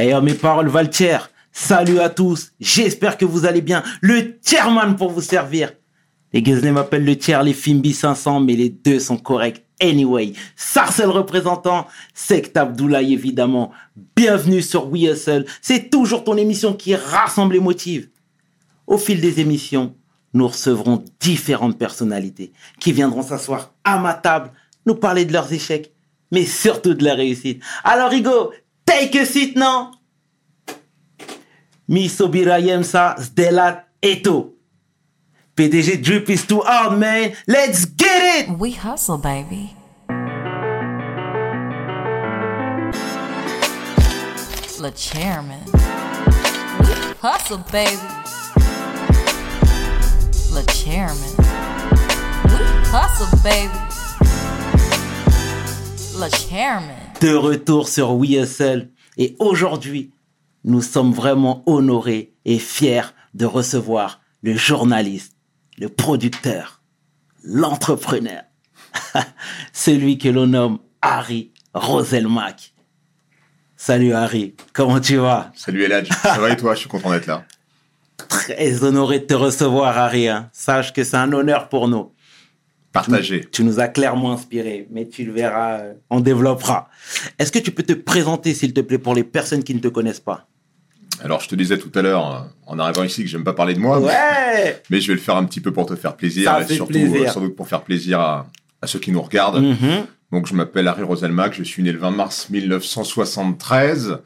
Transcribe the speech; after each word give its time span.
Hey, 0.00 0.14
oh, 0.14 0.20
mes 0.20 0.34
paroles 0.34 0.68
valent. 0.68 0.90
Salut 1.50 1.98
à 1.98 2.08
tous. 2.08 2.52
J'espère 2.60 3.18
que 3.18 3.24
vous 3.24 3.46
allez 3.46 3.62
bien. 3.62 3.82
Le 4.00 4.38
chairman 4.46 4.94
pour 4.94 5.10
vous 5.10 5.20
servir. 5.20 5.72
Les 6.32 6.40
Guesley 6.40 6.70
m'appellent 6.70 7.04
le 7.04 7.18
tiers, 7.18 7.42
les 7.42 7.52
Fimbi 7.52 7.92
500, 7.92 8.38
mais 8.38 8.54
les 8.54 8.68
deux 8.68 9.00
sont 9.00 9.16
corrects. 9.16 9.66
Anyway, 9.80 10.34
Sarcel 10.54 11.08
représentant, 11.08 11.88
Sect 12.14 12.56
Abdoulaye 12.56 13.12
évidemment. 13.12 13.72
Bienvenue 14.14 14.62
sur 14.62 14.88
We 14.88 15.10
Hustle. 15.10 15.46
C'est 15.60 15.90
toujours 15.90 16.22
ton 16.22 16.36
émission 16.36 16.74
qui 16.74 16.94
rassemble 16.94 17.54
les 17.54 17.60
motifs. 17.60 18.08
Au 18.86 18.98
fil 18.98 19.20
des 19.20 19.40
émissions, 19.40 19.96
nous 20.32 20.46
recevrons 20.46 21.02
différentes 21.18 21.76
personnalités 21.76 22.52
qui 22.78 22.92
viendront 22.92 23.22
s'asseoir 23.22 23.72
à 23.82 23.98
ma 23.98 24.14
table, 24.14 24.52
nous 24.86 24.94
parler 24.94 25.24
de 25.24 25.32
leurs 25.32 25.52
échecs, 25.52 25.92
mais 26.30 26.44
surtout 26.44 26.94
de 26.94 27.02
la 27.02 27.14
réussite. 27.14 27.64
Alors 27.82 28.12
Hugo, 28.12 28.52
take 28.88 29.14
a 29.16 29.26
seat 29.26 29.54
non 29.54 29.92
Misobira 31.88 32.58
Yemsa 32.58 33.16
Zdelat 33.18 33.84
Eto. 34.02 34.52
PDG 35.54 36.02
Drip 36.02 36.30
is 36.30 36.46
too 36.46 36.60
hard, 36.60 36.98
man. 36.98 37.34
Let's 37.46 37.84
get 37.84 38.48
it! 38.48 38.58
We 38.58 38.72
hustle, 38.72 39.18
baby. 39.18 39.74
The 44.78 44.92
chairman. 44.94 45.64
We 46.80 46.94
hustle, 47.20 47.64
baby. 47.72 47.96
The 50.54 50.64
chairman. 50.72 51.34
We 52.52 52.60
hustle, 52.88 53.28
baby. 53.42 53.80
Le 56.18 56.30
chairman. 56.30 57.07
De 57.20 57.34
retour 57.34 57.88
sur 57.88 58.12
We 58.14 58.30
Hustle. 58.30 58.90
Et 59.16 59.34
aujourd'hui, 59.40 60.12
nous 60.64 60.82
sommes 60.82 61.12
vraiment 61.12 61.62
honorés 61.66 62.32
et 62.44 62.58
fiers 62.58 63.12
de 63.34 63.44
recevoir 63.44 64.20
le 64.42 64.54
journaliste, 64.56 65.32
le 65.78 65.88
producteur, 65.88 66.80
l'entrepreneur, 67.42 68.42
celui 69.72 70.18
que 70.18 70.28
l'on 70.28 70.46
nomme 70.46 70.78
Harry 71.02 71.52
Roselmack. 71.74 72.72
Salut 73.76 74.12
Harry, 74.12 74.54
comment 74.72 75.00
tu 75.00 75.16
vas? 75.16 75.50
Salut 75.56 75.82
Eladj, 75.84 76.08
ça 76.22 76.38
va 76.38 76.50
et 76.50 76.56
toi? 76.56 76.74
Je 76.74 76.80
suis 76.80 76.88
content 76.88 77.10
d'être 77.10 77.26
là. 77.26 77.44
Très 78.28 78.84
honoré 78.84 79.20
de 79.20 79.24
te 79.24 79.34
recevoir 79.34 79.96
Harry. 79.98 80.28
hein. 80.28 80.50
Sache 80.52 80.92
que 80.92 81.02
c'est 81.04 81.16
un 81.16 81.32
honneur 81.32 81.68
pour 81.68 81.88
nous. 81.88 82.12
Partagé. 82.92 83.44
Tu 83.52 83.64
nous 83.64 83.80
as 83.80 83.88
clairement 83.88 84.32
inspiré, 84.32 84.88
mais 84.90 85.06
tu 85.06 85.24
le 85.24 85.32
verras, 85.32 85.78
euh, 85.80 85.92
on 86.10 86.20
développera. 86.20 86.88
Est-ce 87.38 87.52
que 87.52 87.58
tu 87.58 87.70
peux 87.70 87.82
te 87.82 87.92
présenter, 87.92 88.54
s'il 88.54 88.72
te 88.72 88.80
plaît, 88.80 88.98
pour 88.98 89.14
les 89.14 89.24
personnes 89.24 89.62
qui 89.62 89.74
ne 89.74 89.80
te 89.80 89.88
connaissent 89.88 90.20
pas? 90.20 90.46
Alors, 91.22 91.40
je 91.40 91.48
te 91.48 91.54
disais 91.54 91.78
tout 91.78 91.90
à 91.96 92.02
l'heure, 92.02 92.34
euh, 92.34 92.38
en 92.66 92.78
arrivant 92.78 93.02
ici, 93.04 93.22
que 93.22 93.28
j'aime 93.28 93.44
pas 93.44 93.52
parler 93.52 93.74
de 93.74 93.80
moi, 93.80 94.00
Ouais 94.00 94.80
mais 94.90 95.00
je 95.00 95.08
vais 95.08 95.14
le 95.14 95.20
faire 95.20 95.36
un 95.36 95.44
petit 95.44 95.60
peu 95.60 95.72
pour 95.72 95.84
te 95.86 95.96
faire 95.96 96.16
plaisir, 96.16 96.50
Ça 96.50 96.60
et 96.62 96.64
fait 96.64 96.74
surtout, 96.74 96.92
plaisir. 96.92 97.22
euh, 97.22 97.32
sans 97.32 97.40
doute 97.40 97.56
pour 97.56 97.68
faire 97.68 97.82
plaisir 97.82 98.20
à, 98.20 98.46
à 98.80 98.86
ceux 98.86 98.98
qui 99.00 99.10
nous 99.12 99.20
regardent. 99.22 99.62
Mhm. 99.62 100.06
Donc, 100.32 100.46
je 100.46 100.54
m'appelle 100.54 100.86
Harry 100.88 101.02
Roselmack, 101.02 101.54
je 101.54 101.62
suis 101.64 101.82
né 101.82 101.90
le 101.92 101.98
20 101.98 102.10
mars 102.12 102.48
1973 102.50 104.18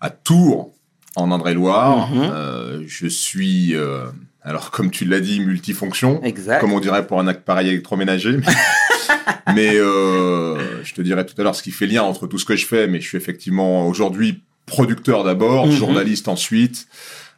à 0.00 0.10
Tours, 0.10 0.72
en 1.16 1.30
Indre-et-Loire. 1.32 2.08
Mhm. 2.10 2.20
Euh, 2.32 2.82
je 2.86 3.06
suis, 3.06 3.74
euh, 3.74 4.06
alors 4.42 4.70
comme 4.70 4.90
tu 4.90 5.04
l'as 5.04 5.20
dit, 5.20 5.40
multifonction. 5.40 6.22
Exact. 6.22 6.60
comme 6.60 6.72
on 6.72 6.80
dirait 6.80 7.06
pour 7.06 7.20
un 7.20 7.26
appareil 7.26 7.68
électroménager. 7.68 8.38
Mais, 8.38 9.54
mais, 9.54 9.70
euh, 9.76 10.82
je 10.84 10.94
te 10.94 11.02
dirai 11.02 11.26
tout 11.26 11.34
à 11.38 11.44
l'heure 11.44 11.54
ce 11.54 11.62
qui 11.62 11.70
fait 11.70 11.86
lien 11.86 12.02
entre 12.02 12.26
tout 12.26 12.38
ce 12.38 12.44
que 12.44 12.56
je 12.56 12.66
fais, 12.66 12.86
mais 12.86 13.00
je 13.00 13.06
suis 13.08 13.18
effectivement 13.18 13.86
aujourd'hui 13.86 14.42
producteur 14.66 15.24
d'abord, 15.24 15.66
Mhm. 15.66 15.72
journaliste 15.72 16.28
ensuite. 16.28 16.86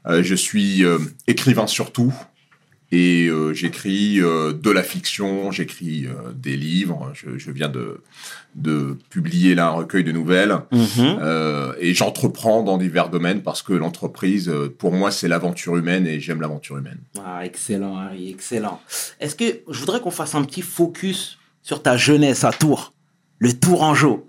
Euh, 0.06 0.23
je 0.23 0.34
suis 0.34 0.84
euh, 0.84 0.98
écrivain 1.27 1.67
surtout. 1.67 2.12
Et 2.93 3.27
euh, 3.27 3.55
j'écris 3.55 4.21
euh, 4.21 4.53
de 4.53 4.71
la 4.71 4.83
fiction, 4.83 5.51
j'écris 5.51 6.07
euh, 6.07 6.33
des 6.35 6.57
livres. 6.57 7.11
Je, 7.14 7.39
je 7.39 7.51
viens 7.51 7.69
de, 7.70 8.03
de 8.55 8.98
publier 9.08 9.55
là 9.55 9.69
un 9.69 9.73
recueil 9.73 10.05
de 10.05 10.13
nouvelles. 10.13 10.58
Mhm. 10.70 11.75
Et 11.81 11.95
j'entreprends 11.95 12.63
dans 12.63 12.79
divers 12.79 13.08
domaines 13.08 13.42
parce 13.42 13.63
que 13.63 13.73
l'entreprise, 13.73 14.52
pour 14.79 14.92
moi, 14.92 15.11
c'est 15.11 15.27
l'aventure 15.27 15.77
humaine 15.77 16.07
et 16.07 16.20
j'aime 16.20 16.41
l'aventure 16.41 16.77
humaine. 16.77 16.98
Ah, 17.25 17.45
excellent, 17.45 17.97
Harry, 17.97 18.31
excellent. 18.31 18.81
Est-ce 19.19 19.35
que 19.35 19.61
je 19.69 19.81
voudrais 19.81 20.01
qu'on 20.01 20.11
fasse 20.11 20.35
un 20.35 20.45
petit 20.45 20.63
focus 20.63 21.39
sur 21.63 21.83
ta 21.83 21.97
jeunesse 21.97 22.45
à 22.45 22.52
Tours, 22.52 22.92
le 23.39 23.52
Tourangeau. 23.52 24.29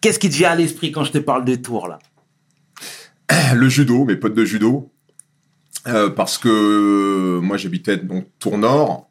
Qu'est-ce 0.00 0.18
qui 0.18 0.28
te 0.28 0.34
vient 0.34 0.50
à 0.50 0.56
l'esprit 0.56 0.92
quand 0.92 1.04
je 1.04 1.12
te 1.12 1.18
parle 1.18 1.44
de 1.44 1.54
Tours, 1.54 1.88
là? 1.88 1.98
Le 3.54 3.68
judo, 3.68 4.04
mes 4.04 4.16
potes 4.16 4.34
de 4.34 4.44
judo, 4.44 4.92
euh, 5.86 6.10
parce 6.10 6.38
que 6.38 6.48
euh, 6.48 7.40
moi 7.40 7.56
j'habitais 7.56 7.96
donc 7.96 8.26
Tour 8.38 8.58
Nord, 8.58 9.08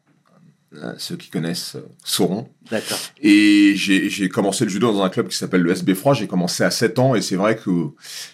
euh, 0.74 0.92
ceux 0.98 1.16
qui 1.16 1.30
connaissent 1.30 1.76
sauront, 2.04 2.48
D'accord. 2.70 2.98
et 3.22 3.74
j'ai 3.76 4.28
commencé 4.28 4.64
le 4.64 4.70
judo 4.70 4.92
dans 4.92 5.02
un 5.02 5.08
club 5.08 5.28
qui 5.28 5.36
s'appelle 5.36 5.62
le 5.62 5.70
SB 5.70 5.94
Froid, 5.94 6.14
j'ai 6.14 6.26
commencé 6.26 6.64
à 6.64 6.70
7 6.70 6.98
ans, 6.98 7.14
et 7.14 7.22
c'est 7.22 7.36
vrai 7.36 7.56
que 7.56 7.70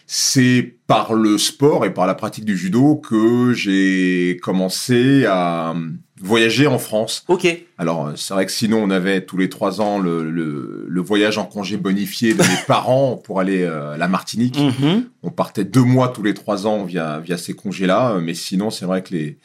c'est 0.06 0.76
par 0.86 1.14
le 1.14 1.38
sport 1.38 1.84
et 1.84 1.94
par 1.94 2.06
la 2.06 2.14
pratique 2.14 2.44
du 2.44 2.56
judo 2.56 2.96
que 2.96 3.52
j'ai 3.52 4.38
commencé 4.42 5.24
à 5.26 5.74
voyager 6.22 6.66
en 6.66 6.78
France. 6.78 7.24
Ok. 7.28 7.46
Alors, 7.78 8.06
euh, 8.06 8.12
c'est 8.16 8.32
vrai 8.32 8.46
que 8.46 8.52
sinon, 8.52 8.82
on 8.82 8.90
avait 8.90 9.24
tous 9.24 9.36
les 9.36 9.48
trois 9.48 9.80
ans 9.80 9.98
le, 9.98 10.30
le, 10.30 10.86
le 10.88 11.00
voyage 11.00 11.36
en 11.38 11.44
congé 11.44 11.76
bonifié 11.76 12.32
de 12.34 12.38
mes 12.42 12.48
parents 12.66 13.16
pour 13.16 13.40
aller 13.40 13.62
euh, 13.62 13.92
à 13.94 13.96
la 13.96 14.08
Martinique. 14.08 14.58
Mhm. 14.58 15.04
On 15.22 15.30
partait 15.30 15.64
deux 15.64 15.82
mois 15.82 16.08
tous 16.08 16.22
les 16.22 16.34
trois 16.34 16.66
ans 16.66 16.84
via, 16.84 17.20
via 17.20 17.36
ces 17.36 17.54
congés-là. 17.54 18.12
euh, 18.12 18.20
Mais 18.20 18.34
sinon, 18.34 18.70
c'est 18.70 18.84
vrai 18.86 19.02
que 19.02 19.12
les, 19.14 19.38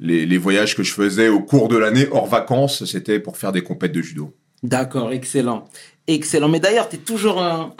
les, 0.00 0.26
les 0.26 0.38
voyages 0.38 0.76
que 0.76 0.82
je 0.82 0.92
faisais 0.92 1.28
au 1.28 1.40
cours 1.40 1.68
de 1.68 1.76
l'année, 1.76 2.06
hors 2.10 2.26
vacances, 2.26 2.84
c'était 2.84 3.18
pour 3.20 3.36
faire 3.36 3.52
des 3.52 3.62
compètes 3.62 3.92
de 3.92 4.02
judo. 4.02 4.34
D'accord, 4.62 5.12
excellent. 5.12 5.64
Excellent. 6.06 6.48
Mais 6.48 6.60
d'ailleurs, 6.60 6.88
tu 6.88 6.96
es 6.96 6.98
toujours 7.00 7.42
un... 7.42 7.72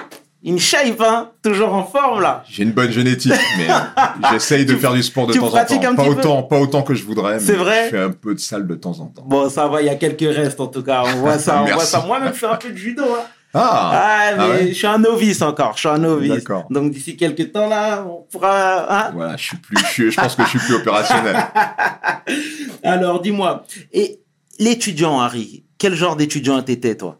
une 0.44 0.58
shape, 0.58 1.00
hein 1.00 1.30
Toujours 1.42 1.74
en 1.74 1.84
forme, 1.84 2.20
là. 2.20 2.44
J'ai 2.48 2.62
une 2.62 2.70
bonne 2.72 2.90
génétique, 2.92 3.32
mais 3.58 3.66
j'essaye 4.32 4.64
de 4.64 4.74
Tu- 4.74 4.78
faire 4.78 4.92
du 4.92 5.02
sport 5.02 5.26
de 5.26 5.32
temps 5.34 5.46
en 5.46 5.50
temps. 5.50 5.56
un 5.56 5.60
Pas 5.60 5.64
petit 5.64 5.78
peu 5.96 6.10
autant, 6.20 6.42
pas 6.44 6.58
autant 6.60 6.82
que 6.82 6.94
je 6.94 7.02
voudrais. 7.04 7.34
mais 7.34 7.40
C'est 7.40 7.54
vrai 7.56 7.86
Je 7.86 7.96
fais 7.96 8.02
un 8.02 8.10
peu 8.12 8.34
de 8.34 8.40
salle 8.40 8.66
de 8.66 8.74
temps 8.76 8.98
en 9.00 9.06
temps. 9.06 9.22
Bon, 9.26 9.48
ça 9.50 9.66
va, 9.66 9.82
il 9.82 9.86
y 9.86 9.90
a 9.90 9.96
quelques 9.96 10.20
restes, 10.34 10.60
en 10.60 10.68
tout 10.68 10.82
cas. 10.82 11.02
On 11.06 11.16
voit 11.20 11.38
ça, 11.38 11.56
on 11.62 11.64
voit 11.64 11.74
Merci. 11.76 11.86
ça. 11.90 12.04
Moi-même, 12.06 12.32
je 12.32 12.38
fais 12.38 12.46
un 12.46 12.56
peu 12.56 12.70
de 12.70 12.76
judo, 12.76 13.02
hein. 13.04 13.24
Ah, 13.54 13.90
Ah, 13.94 14.34
mais 14.36 14.42
ah 14.44 14.48
ouais 14.50 14.68
je 14.68 14.72
suis 14.74 14.86
un 14.86 14.98
novice 14.98 15.40
encore. 15.40 15.72
Je 15.74 15.78
suis 15.80 15.88
un 15.88 15.98
novice. 15.98 16.30
D'accord. 16.30 16.66
Donc, 16.70 16.92
d'ici 16.92 17.16
quelques 17.16 17.50
temps, 17.50 17.66
là, 17.66 18.04
on 18.06 18.26
pourra... 18.30 19.06
hein 19.08 19.10
Voilà, 19.14 19.36
je 19.38 19.42
suis 19.42 19.56
plus, 19.56 20.10
je, 20.10 20.14
pense 20.14 20.36
que 20.36 20.44
je 20.44 20.48
suis 20.50 20.58
plus 20.58 20.74
opérationnel. 20.74 21.34
Alors, 22.82 23.20
dis-moi, 23.20 23.64
et 23.92 24.20
l'étudiant, 24.58 25.18
Harry, 25.20 25.64
quel 25.78 25.94
genre 25.94 26.14
d'étudiant 26.16 26.60
t'étais, 26.62 26.94
toi 26.96 27.18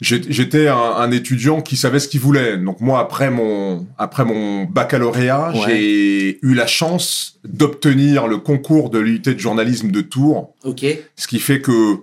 J'étais 0.00 0.68
un, 0.68 0.76
un 0.76 1.10
étudiant 1.10 1.62
qui 1.62 1.76
savait 1.76 1.98
ce 2.00 2.08
qu'il 2.08 2.20
voulait. 2.20 2.58
Donc 2.58 2.80
moi, 2.80 3.00
après 3.00 3.30
mon 3.30 3.86
après 3.96 4.24
mon 4.26 4.64
baccalauréat, 4.64 5.52
Ouais. 5.54 5.60
j'ai 5.66 6.38
eu 6.42 6.54
la 6.54 6.66
chance 6.66 7.38
d'obtenir 7.44 8.26
le 8.26 8.36
concours 8.36 8.90
de 8.90 8.98
l'unité 8.98 9.32
de 9.34 9.40
journalisme 9.40 9.90
de 9.90 10.00
Tours, 10.02 10.52
Ok. 10.64 10.84
ce 11.16 11.26
qui 11.26 11.38
fait 11.38 11.60
que 11.62 11.96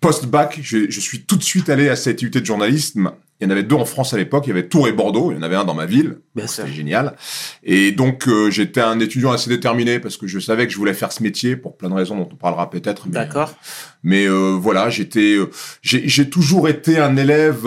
post-bac, 0.00 0.60
je, 0.62 0.90
je 0.90 1.00
suis 1.00 1.22
tout 1.22 1.36
de 1.36 1.42
suite 1.42 1.68
allé 1.68 1.88
à 1.88 1.96
cette 1.96 2.22
unité 2.22 2.40
de 2.40 2.46
journalisme. 2.46 3.10
Il 3.40 3.44
y 3.44 3.46
en 3.46 3.50
avait 3.50 3.62
deux 3.62 3.76
en 3.76 3.84
France 3.86 4.12
à 4.12 4.16
l'époque. 4.18 4.44
Il 4.46 4.48
y 4.48 4.52
avait 4.52 4.68
Tours 4.68 4.86
et 4.86 4.92
Bordeaux. 4.92 5.30
Il 5.32 5.36
y 5.36 5.38
en 5.38 5.42
avait 5.42 5.56
un 5.56 5.64
dans 5.64 5.74
ma 5.74 5.86
ville. 5.86 6.18
C'était 6.46 6.68
génial. 6.70 7.16
Et 7.62 7.90
donc 7.92 8.28
euh, 8.28 8.50
j'étais 8.50 8.80
un 8.82 9.00
étudiant 9.00 9.32
assez 9.32 9.48
déterminé 9.48 9.98
parce 9.98 10.16
que 10.16 10.26
je 10.26 10.38
savais 10.38 10.66
que 10.66 10.72
je 10.72 10.78
voulais 10.78 10.92
faire 10.94 11.10
ce 11.12 11.22
métier 11.22 11.56
pour 11.56 11.76
plein 11.76 11.88
de 11.88 11.94
raisons 11.94 12.16
dont 12.16 12.28
on 12.30 12.36
parlera 12.36 12.68
peut-être. 12.68 13.08
D'accord. 13.08 13.54
mais 14.02 14.26
euh, 14.26 14.56
voilà, 14.60 14.90
j'étais, 14.90 15.36
euh, 15.36 15.50
j'ai 15.82 16.28
toujours 16.28 16.68
été 16.68 16.98
un 16.98 17.16
élève 17.16 17.66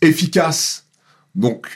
efficace, 0.00 0.86
donc 1.34 1.66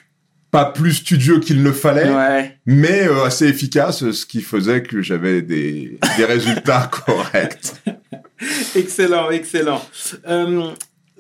pas 0.51 0.65
plus 0.65 0.95
studieux 0.95 1.41
qu'il 1.41 1.63
ne 1.63 1.73
fallait, 1.73 2.09
Ouais. 2.11 2.59
mais 2.67 3.03
assez 3.25 3.47
efficace, 3.47 4.11
ce 4.13 4.27
qui 4.27 4.41
faisait 4.41 4.83
que 4.83 5.03
j'avais 5.03 5.43
des, 5.43 5.99
des 6.17 6.25
résultats 6.25 6.89
corrects. 7.07 7.73
Excellent, 8.75 9.31
excellent. 9.31 9.83
Euh, 10.27 10.71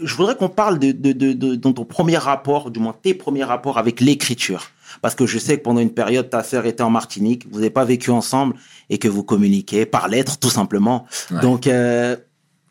je 0.02 0.14
voudrais 0.14 0.36
qu'on 0.36 0.48
parle 0.48 0.78
de, 0.78 0.92
de, 0.92 1.12
de, 1.12 1.32
de- 1.32 1.56
ton 1.56 1.84
premier 1.84 2.16
rapport, 2.18 2.70
du 2.70 2.80
moins 2.80 2.94
tes 3.02 3.14
premiers 3.14 3.44
rapports 3.44 3.78
avec 3.78 4.00
l'écriture. 4.00 4.70
Parce 5.02 5.14
que 5.14 5.26
je 5.26 5.38
sais 5.38 5.58
que 5.58 5.62
pendant 5.62 5.80
une 5.80 5.92
période, 5.92 6.30
ta 6.30 6.42
sœur 6.42 6.64
était 6.66 6.82
en 6.82 6.90
Martinique, 6.90 7.46
vous 7.50 7.58
n'avez 7.58 7.70
pas 7.70 7.84
vécu 7.84 8.10
ensemble 8.10 8.54
et 8.90 8.98
que 8.98 9.08
vous 9.08 9.22
communiquez 9.22 9.84
par 9.86 10.08
lettres, 10.08 10.38
tout 10.38 10.50
simplement. 10.50 11.06
Ouais. 11.30 11.40
Donc, 11.40 11.66
euh, 11.66 12.16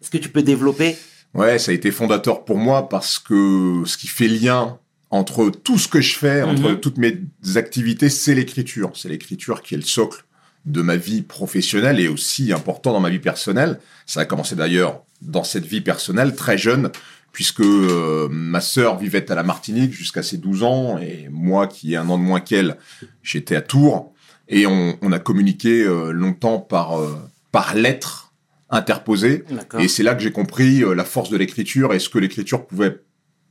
est-ce 0.02 0.10
que 0.10 0.18
tu 0.18 0.30
peux 0.30 0.42
développer? 0.42 0.98
Ouais, 1.34 1.60
ça 1.60 1.72
a 1.72 1.74
été 1.76 1.92
fondateur 1.92 2.44
pour 2.44 2.58
moi 2.58 2.90
parce 2.90 3.20
que 3.20 3.84
ce 3.86 3.98
qui 3.98 4.08
fait 4.08 4.28
lien 4.28 4.78
entre 5.12 5.50
tout 5.50 5.78
ce 5.78 5.88
que 5.88 6.02
je 6.02 6.16
fais, 6.18 6.42
entre 6.42 6.72
Mhm. 6.72 6.80
toutes 6.80 6.98
mes 6.98 7.18
activités, 7.56 8.10
c'est 8.10 8.34
l'écriture. 8.36 8.92
C'est 8.96 9.10
l'écriture 9.10 9.62
qui 9.62 9.76
est 9.76 9.78
le 9.78 9.84
socle 9.84 10.24
de 10.66 10.82
ma 10.82 10.98
vie 10.98 11.22
professionnelle 11.22 12.00
et 12.00 12.08
aussi 12.10 12.52
important 12.52 12.92
dans 12.94 13.00
ma 13.00 13.10
vie 13.10 13.20
personnelle. 13.20 13.80
Ça 14.06 14.22
a 14.22 14.26
commencé 14.26 14.56
d'ailleurs 14.56 15.04
dans 15.22 15.44
cette 15.44 15.66
vie 15.66 15.82
personnelle 15.82 16.36
très 16.36 16.58
jeune, 16.58 16.92
puisque 17.38 17.62
euh, 17.62 18.28
ma 18.32 18.62
sœur 18.62 18.98
vivait 18.98 19.32
à 19.32 19.36
la 19.36 19.44
Martinique 19.44 19.94
jusqu'à 19.94 20.24
ses 20.24 20.38
12 20.38 20.64
ans, 20.64 20.98
et 20.98 21.28
moi, 21.30 21.68
qui 21.68 21.94
ai 21.94 21.98
un 21.98 22.10
an 22.10 22.18
de 22.18 22.24
moins 22.24 22.40
qu'elle, 22.40 22.78
j'étais 23.22 23.56
à 23.56 23.62
Tours, 23.62 24.12
et 24.48 24.66
on, 24.66 24.98
on 25.04 25.12
a 25.12 25.20
communiqué 25.20 25.84
euh, 25.84 26.10
longtemps 26.10 26.58
par, 26.58 27.00
euh, 27.00 27.14
par 27.52 27.76
lettres 27.76 28.34
interposées, 28.72 29.44
et 29.78 29.88
c'est 29.88 30.02
là 30.02 30.16
que 30.16 30.24
j'ai 30.24 30.32
compris 30.32 30.84
la 30.96 31.04
force 31.04 31.30
de 31.30 31.38
l'écriture 31.38 31.94
et 31.94 32.00
ce 32.00 32.10
que 32.10 32.18
l'écriture 32.18 32.66
pouvait 32.66 33.04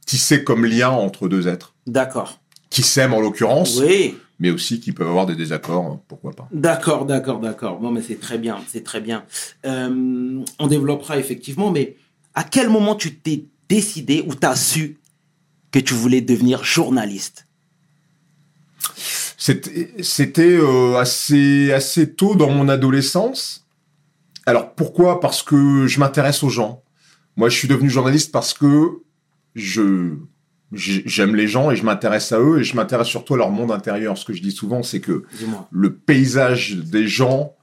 tisser 0.04 0.42
comme 0.42 0.64
lien 0.64 0.90
entre 0.90 1.28
deux 1.28 1.46
êtres, 1.46 1.76
D'accord. 1.86 2.40
qui 2.70 2.82
s'aiment 2.82 3.14
en 3.14 3.20
l'occurrence, 3.20 3.78
Oui. 3.78 4.16
mais 4.40 4.50
aussi 4.50 4.80
qui 4.80 4.90
peuvent 4.90 5.06
avoir 5.08 5.26
des 5.26 5.36
désaccords, 5.36 6.00
pourquoi 6.08 6.32
pas. 6.32 6.48
D'accord, 6.50 7.06
d'accord, 7.06 7.38
d'accord. 7.38 7.78
Bon, 7.78 7.92
mais 7.92 8.02
c'est 8.02 8.18
très 8.18 8.38
bien, 8.38 8.58
c'est 8.66 8.82
très 8.82 9.00
bien. 9.00 9.22
On 9.64 10.66
développera 10.68 11.18
effectivement, 11.20 11.70
mais 11.70 11.94
à 12.34 12.42
quel 12.42 12.68
moment 12.68 12.96
tu 12.96 13.14
t'es 13.14 13.44
décidé 13.68 14.24
ou 14.26 14.34
t'as 14.34 14.56
su 14.56 14.98
que 15.72 15.78
tu 15.78 15.94
voulais 15.94 16.20
devenir 16.20 16.64
journaliste 16.64 17.46
C'était 19.38 20.56
euh, 20.58 20.96
assez 20.96 21.72
assez 21.72 22.12
tôt 22.12 22.34
dans 22.34 22.50
mon 22.50 22.68
adolescence. 22.68 23.66
Alors 24.46 24.74
pourquoi? 24.74 25.20
Parce 25.20 25.42
que 25.42 25.86
je 25.86 25.98
m'intéresse 26.00 26.42
aux 26.42 26.48
gens. 26.48 26.82
Moi, 27.36 27.48
je 27.48 27.56
suis 27.58 27.68
devenu 27.68 27.90
journaliste 27.90 28.32
parce 28.32 28.54
que 28.54 29.00
je 29.54 30.14
j'ai- 30.72 31.02
j'aime 31.06 31.36
les 31.36 31.46
gens 31.46 31.70
et 31.70 31.76
je 31.76 31.84
m'intéresse 31.84 32.32
à 32.32 32.40
eux 32.40 32.60
et 32.60 32.64
je 32.64 32.74
m'intéresse 32.74 33.06
surtout 33.08 33.34
à 33.34 33.36
leur 33.36 33.50
monde 33.50 33.70
intérieur. 33.70 34.16
Ce 34.18 34.24
que 34.24 34.32
je 34.32 34.42
dis 34.42 34.50
souvent, 34.52 34.82
c'est 34.82 35.00
que 35.00 35.24
le 35.70 35.94
paysage 35.94 36.76
des 36.76 37.06
gens 37.06 37.54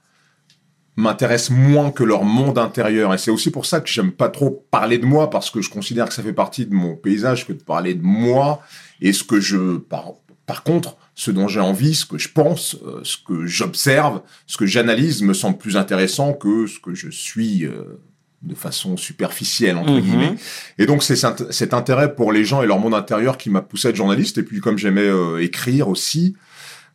m'intéresse 0.96 1.50
moins 1.50 1.90
que 1.90 2.04
leur 2.04 2.24
monde 2.24 2.58
intérieur. 2.58 3.12
Et 3.12 3.18
c'est 3.18 3.30
aussi 3.30 3.50
pour 3.50 3.66
ça 3.66 3.80
que 3.80 3.88
j'aime 3.88 4.12
pas 4.12 4.28
trop 4.28 4.64
parler 4.70 4.98
de 4.98 5.06
moi, 5.06 5.28
parce 5.30 5.50
que 5.50 5.60
je 5.60 5.70
considère 5.70 6.06
que 6.08 6.14
ça 6.14 6.22
fait 6.22 6.32
partie 6.32 6.66
de 6.66 6.74
mon 6.74 6.94
paysage 6.94 7.46
que 7.46 7.52
de 7.52 7.62
parler 7.62 7.94
de 7.94 8.02
moi 8.02 8.60
et 9.00 9.12
ce 9.12 9.24
que 9.24 9.40
je... 9.40 9.78
Par, 9.78 10.12
par 10.46 10.62
contre, 10.62 10.96
ce 11.16 11.30
dont 11.30 11.48
j'ai 11.48 11.60
envie, 11.60 11.94
ce 11.94 12.06
que 12.06 12.18
je 12.18 12.28
pense, 12.28 12.76
euh, 12.86 13.00
ce 13.02 13.16
que 13.16 13.46
j'observe, 13.46 14.20
ce 14.46 14.56
que 14.56 14.66
j'analyse 14.66 15.22
me 15.22 15.32
semble 15.34 15.56
plus 15.58 15.76
intéressant 15.76 16.32
que 16.32 16.66
ce 16.66 16.78
que 16.78 16.94
je 16.94 17.08
suis 17.10 17.64
euh, 17.64 18.00
de 18.42 18.54
façon 18.54 18.96
superficielle, 18.96 19.76
entre 19.76 19.92
Mhm. 19.92 20.00
guillemets. 20.00 20.34
Et 20.78 20.86
donc, 20.86 21.02
c'est 21.02 21.16
cet 21.16 21.50
cet 21.52 21.72
intérêt 21.72 22.14
pour 22.14 22.30
les 22.32 22.44
gens 22.44 22.62
et 22.62 22.66
leur 22.66 22.78
monde 22.78 22.94
intérieur 22.94 23.38
qui 23.38 23.48
m'a 23.48 23.62
poussé 23.62 23.88
à 23.88 23.90
être 23.90 23.96
journaliste. 23.96 24.38
Et 24.38 24.42
puis, 24.42 24.60
comme 24.60 24.76
j'aimais 24.76 25.00
euh, 25.08 25.42
écrire 25.42 25.88
aussi, 25.88 26.34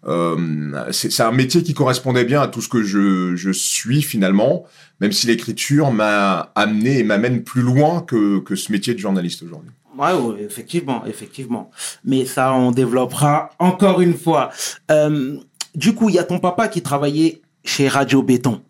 euh, 0.07 0.71
c'est 0.91 1.21
un 1.23 1.31
métier 1.31 1.61
qui 1.63 1.73
correspondait 1.73 2.23
bien 2.25 2.41
à 2.41 2.47
tout 2.47 2.61
ce 2.61 2.69
que 2.69 2.83
je, 2.83 3.35
je 3.35 3.51
suis 3.51 4.01
finalement, 4.01 4.65
même 5.01 5.11
si 5.11 5.27
l'écriture 5.27 5.91
m'a 5.91 6.51
amené 6.55 6.99
et 6.99 7.03
m'amène 7.03 7.43
plus 7.43 7.61
loin 7.61 8.01
que, 8.01 8.39
que 8.39 8.55
ce 8.55 8.71
métier 8.71 8.93
de 8.93 8.99
journaliste 8.99 9.43
aujourd'hui. 9.43 9.71
Ouais, 9.97 10.13
ouais, 10.13 10.41
effectivement, 10.43 11.05
effectivement. 11.05 11.71
Mais 12.05 12.25
ça, 12.25 12.53
on 12.53 12.71
développera 12.71 13.49
encore 13.59 13.99
une 13.99 14.13
fois. 14.17 14.49
Euh, 14.89 15.35
du 15.75 15.93
coup, 15.93 16.07
il 16.09 16.15
y 16.15 16.19
a 16.19 16.23
ton 16.23 16.39
papa 16.39 16.69
qui 16.69 16.81
travaillait 16.81 17.41
chez 17.65 17.89
Radio 17.89 18.23
Béton, 18.23 18.61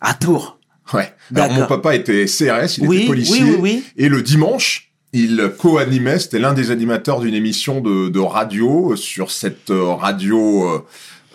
à 0.00 0.14
Tours. 0.14 0.58
Ouais. 0.92 1.14
Alors, 1.34 1.52
mon 1.52 1.66
papa 1.66 1.94
était 1.94 2.24
CRS, 2.26 2.78
il 2.78 2.88
Oui, 2.88 2.96
était 2.98 3.06
policier. 3.06 3.42
oui, 3.44 3.50
oui, 3.52 3.58
oui. 3.60 3.84
Et 3.96 4.08
le 4.08 4.20
dimanche, 4.22 4.91
il 5.12 5.52
co-animait, 5.58 6.18
c'était 6.18 6.38
l'un 6.38 6.54
des 6.54 6.70
animateurs 6.70 7.20
d'une 7.20 7.34
émission 7.34 7.80
de, 7.80 8.08
de 8.08 8.18
radio 8.18 8.96
sur 8.96 9.30
cette 9.30 9.70
euh, 9.70 9.92
radio 9.92 10.68
euh, 10.70 10.78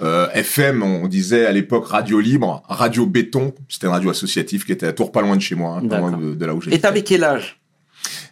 euh, 0.01 0.27
FM, 0.33 0.83
on 0.83 1.07
disait 1.07 1.45
à 1.45 1.51
l'époque 1.51 1.87
radio 1.87 2.19
libre, 2.19 2.63
radio 2.69 3.05
béton. 3.05 3.53
C'était 3.69 3.87
une 3.87 3.93
radio 3.93 4.09
associative 4.11 4.65
qui 4.65 4.71
était 4.71 4.87
à 4.87 4.93
Tours, 4.93 5.11
pas 5.11 5.21
loin 5.21 5.35
de 5.35 5.41
chez 5.41 5.55
moi, 5.55 5.79
hein, 5.81 5.87
pas 5.87 5.97
loin 5.99 6.11
de, 6.11 6.33
de 6.35 6.45
là 6.45 6.53
où 6.53 6.59
Et 6.59 6.61
j'étais. 6.65 6.79
t'avais 6.79 7.01
quel 7.03 7.23
âge? 7.23 7.59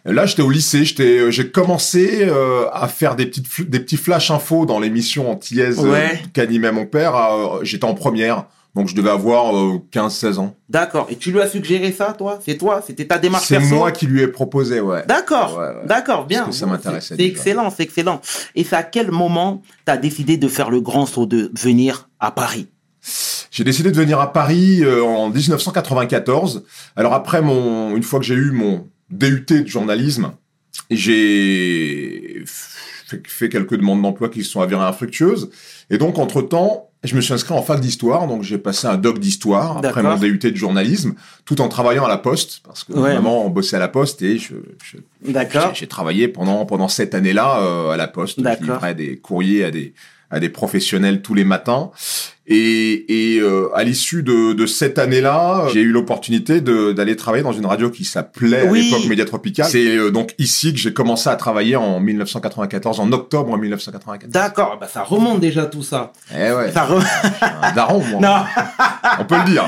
Là, 0.04 0.24
j'étais 0.26 0.42
au 0.42 0.50
lycée, 0.50 0.84
j'étais, 0.84 1.18
euh, 1.18 1.30
j'ai 1.32 1.50
commencé 1.50 2.20
euh, 2.22 2.66
à 2.72 2.86
faire 2.86 3.16
des 3.16 3.26
petites, 3.26 3.68
des 3.68 3.80
petits 3.80 3.96
flash 3.96 4.30
infos 4.30 4.64
dans 4.64 4.78
l'émission 4.78 5.28
antillaise 5.30 5.80
euh, 5.84 5.90
Ouais. 5.90 6.20
qu'animait 6.32 6.70
mon 6.70 6.86
père. 6.86 7.16
euh, 7.16 7.58
j'étais 7.64 7.84
en 7.84 7.94
première, 7.94 8.46
donc 8.76 8.88
je 8.88 8.94
devais 8.94 9.08
avoir 9.10 9.56
euh, 9.56 9.78
15-16 9.90 10.36
ans. 10.38 10.54
D'accord. 10.68 11.06
Et 11.10 11.16
tu 11.16 11.32
lui 11.32 11.40
as 11.40 11.48
suggéré 11.48 11.92
ça, 11.92 12.12
toi? 12.12 12.38
C'est 12.44 12.58
toi? 12.58 12.82
C'était 12.86 13.06
ta 13.06 13.16
démarche 13.18 13.46
C'est 13.46 13.58
moi 13.58 13.90
qui 13.90 14.06
lui 14.06 14.20
ai 14.20 14.28
proposé, 14.28 14.80
ouais. 14.80 15.02
D'accord, 15.08 15.56
Ouais, 15.58 15.64
ouais. 15.68 15.86
d'accord, 15.86 16.26
bien. 16.26 16.44
Parce 16.44 16.56
que 16.56 16.60
ça 16.60 16.66
m'intéressait 16.66 17.16
C'est 17.16 17.24
excellent, 17.24 17.70
c'est 17.70 17.82
excellent. 17.84 18.20
Et 18.54 18.64
c'est 18.64 18.76
à 18.76 18.82
quel 18.82 19.10
moment 19.10 19.62
tu 19.86 19.90
as 19.90 19.96
décidé 19.96 20.36
de 20.36 20.46
faire 20.46 20.68
le 20.68 20.82
grand 20.82 21.06
saut 21.06 21.24
de 21.24 21.50
venir 21.58 22.10
à 22.20 22.30
Paris? 22.30 22.68
J'ai 23.50 23.64
décidé 23.64 23.90
de 23.90 23.96
venir 23.96 24.20
à 24.20 24.30
Paris 24.34 24.84
euh, 24.84 25.02
en 25.02 25.30
1994. 25.30 26.64
Alors 26.96 27.14
après 27.14 27.40
mon, 27.40 27.96
une 27.96 28.02
fois 28.02 28.18
que 28.20 28.26
j'ai 28.26 28.34
eu 28.34 28.50
mon 28.50 28.86
DUT 29.08 29.46
de 29.48 29.66
journalisme, 29.66 30.32
j'ai 30.90 32.42
fait, 32.44 33.22
fait 33.26 33.48
quelques 33.48 33.76
demandes 33.76 34.02
d'emploi 34.02 34.28
qui 34.28 34.44
se 34.44 34.50
sont 34.50 34.60
avérées 34.60 34.84
infructueuses. 34.84 35.50
Et 35.88 35.98
donc 35.98 36.18
entre 36.18 36.42
temps, 36.42 36.90
je 37.06 37.14
me 37.16 37.20
suis 37.20 37.32
inscrit 37.32 37.54
en 37.54 37.62
fac 37.62 37.80
d'histoire, 37.80 38.26
donc 38.26 38.42
j'ai 38.42 38.58
passé 38.58 38.86
un 38.86 38.96
doc 38.96 39.18
d'histoire 39.18 39.78
après 39.78 40.02
mon 40.02 40.16
DUT 40.16 40.38
de 40.38 40.56
journalisme, 40.56 41.14
tout 41.44 41.60
en 41.60 41.68
travaillant 41.68 42.04
à 42.04 42.08
la 42.08 42.18
poste, 42.18 42.60
parce 42.64 42.84
que 42.84 42.92
Ouais. 42.92 43.12
vraiment 43.12 43.46
on 43.46 43.50
bossait 43.50 43.76
à 43.76 43.78
la 43.80 43.88
poste 43.88 44.22
et 44.22 44.38
je, 44.38 44.54
je- 44.84 45.30
D'accord. 45.32 45.72
j'ai 45.74 45.86
travaillé 45.86 46.28
pendant 46.28 46.66
pendant 46.66 46.88
cette 46.88 47.14
année-là 47.14 47.60
euh, 47.62 47.90
à 47.90 47.96
la 47.96 48.08
poste. 48.08 48.38
Je 48.40 48.62
livrais 48.62 48.94
des 48.94 49.16
courriers 49.18 49.64
à 49.64 49.70
des 49.70 49.94
à 50.30 50.40
des 50.40 50.48
professionnels 50.48 51.22
tous 51.22 51.34
les 51.34 51.44
matins. 51.44 51.90
Et, 52.48 53.34
et 53.34 53.40
euh, 53.40 53.68
à 53.74 53.82
l'issue 53.82 54.22
de, 54.22 54.52
de 54.52 54.66
cette 54.66 55.00
année-là, 55.00 55.64
j'ai 55.72 55.80
eu 55.80 55.90
l'opportunité 55.90 56.60
d'aller 56.60 57.16
travailler 57.16 57.42
dans 57.42 57.52
une 57.52 57.66
radio 57.66 57.90
qui 57.90 58.04
s'appelait 58.04 58.68
Oui. 58.68 58.82
à 58.82 58.84
l'époque 58.96 59.08
Média 59.08 59.24
Tropical. 59.24 59.66
C'est 59.68 59.96
euh, 59.96 60.10
donc 60.12 60.32
ici 60.38 60.72
que 60.72 60.78
j'ai 60.78 60.92
commencé 60.92 61.28
à 61.28 61.34
travailler 61.34 61.74
en 61.74 61.98
1994, 61.98 63.00
en 63.00 63.10
octobre 63.10 63.56
1994. 63.58 64.30
D'accord, 64.30 64.78
bah 64.80 64.86
ça 64.92 65.02
remonte 65.02 65.40
déjà 65.40 65.66
tout 65.66 65.82
ça. 65.82 66.12
Eh 66.32 66.52
ouais, 66.52 66.70
Ça 66.70 66.86
re- 66.86 67.04
un 67.62 67.72
daron, 67.72 68.00
moi. 68.04 68.20
Non, 68.20 68.44
On 69.18 69.24
peut 69.24 69.38
le 69.38 69.50
dire. 69.50 69.64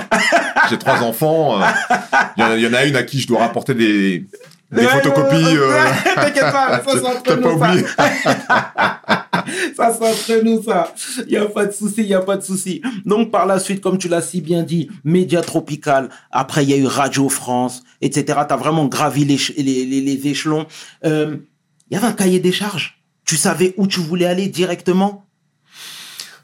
J'ai 0.70 0.78
trois 0.78 1.02
enfants. 1.02 1.60
euh, 1.60 1.64
Il 2.36 2.42
y, 2.44 2.46
en 2.46 2.50
a- 2.50 2.56
il 2.56 2.62
y 2.62 2.66
en 2.68 2.74
a 2.74 2.84
une 2.84 2.94
à 2.94 3.02
qui 3.02 3.18
je 3.18 3.26
dois 3.26 3.40
rapporter 3.40 3.74
des, 3.74 4.24
des 4.70 4.82
Ouais, 4.82 4.86
photocopies. 4.86 5.34
euh, 5.56 5.84
T'inquiète 6.14 6.52
pas, 6.52 6.80
ça 6.86 6.92
c'est 6.92 7.04
entre 7.06 7.22
T'as 7.24 7.36
pas 7.38 7.48
oublié 7.50 7.84
ça 9.76 9.92
c'est 9.98 10.34
entre 10.34 10.44
nous 10.44 10.62
ça. 10.62 10.94
Il 11.26 11.32
y 11.32 11.36
a 11.36 11.46
pas 11.46 11.66
de 11.66 11.72
souci, 11.72 12.02
il 12.02 12.06
y 12.08 12.14
a 12.14 12.20
pas 12.20 12.36
de 12.36 12.42
souci. 12.42 12.82
Donc 13.04 13.30
par 13.30 13.46
la 13.46 13.58
suite, 13.58 13.80
comme 13.80 13.98
tu 13.98 14.08
l'as 14.08 14.22
si 14.22 14.40
bien 14.40 14.62
dit, 14.62 14.88
Média 15.04 15.40
Tropical. 15.40 16.08
Après, 16.30 16.62
il 16.64 16.70
y 16.70 16.74
a 16.74 16.76
eu 16.76 16.86
Radio 16.86 17.28
France, 17.28 17.82
etc. 18.00 18.40
T'as 18.48 18.56
vraiment 18.56 18.86
gravi 18.86 19.24
les, 19.24 19.38
les, 19.62 19.84
les, 20.00 20.26
échelons. 20.28 20.66
Euh, 21.04 21.36
Il 21.90 21.94
y 21.94 21.96
avait 21.96 22.06
un 22.06 22.12
cahier 22.12 22.40
des 22.40 22.52
charges. 22.52 23.00
Tu 23.24 23.36
savais 23.36 23.74
où 23.76 23.86
tu 23.86 24.00
voulais 24.00 24.26
aller 24.26 24.48
directement? 24.48 25.26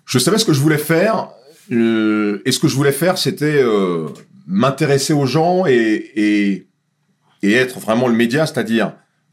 Je 0.06 0.18
savais 0.18 0.38
ce 0.38 0.44
que 0.44 0.52
je 0.52 0.60
voulais 0.60 0.78
faire. 0.78 1.28
euh, 1.72 2.42
et 2.44 2.52
ce 2.52 2.58
que 2.58 2.68
je 2.68 2.74
voulais 2.76 2.92
faire, 2.92 3.16
c'était 3.18 3.62
euh, 3.62 4.08
m'intéresser 4.46 5.12
aux 5.14 5.26
gens 5.26 5.64
et, 5.66 6.10
et, 6.14 6.66
et 7.42 7.52
être 7.54 7.80
vraiment 7.80 8.06
le 8.08 8.14
média, 8.14 8.44
c'est-à-dire 8.46 8.92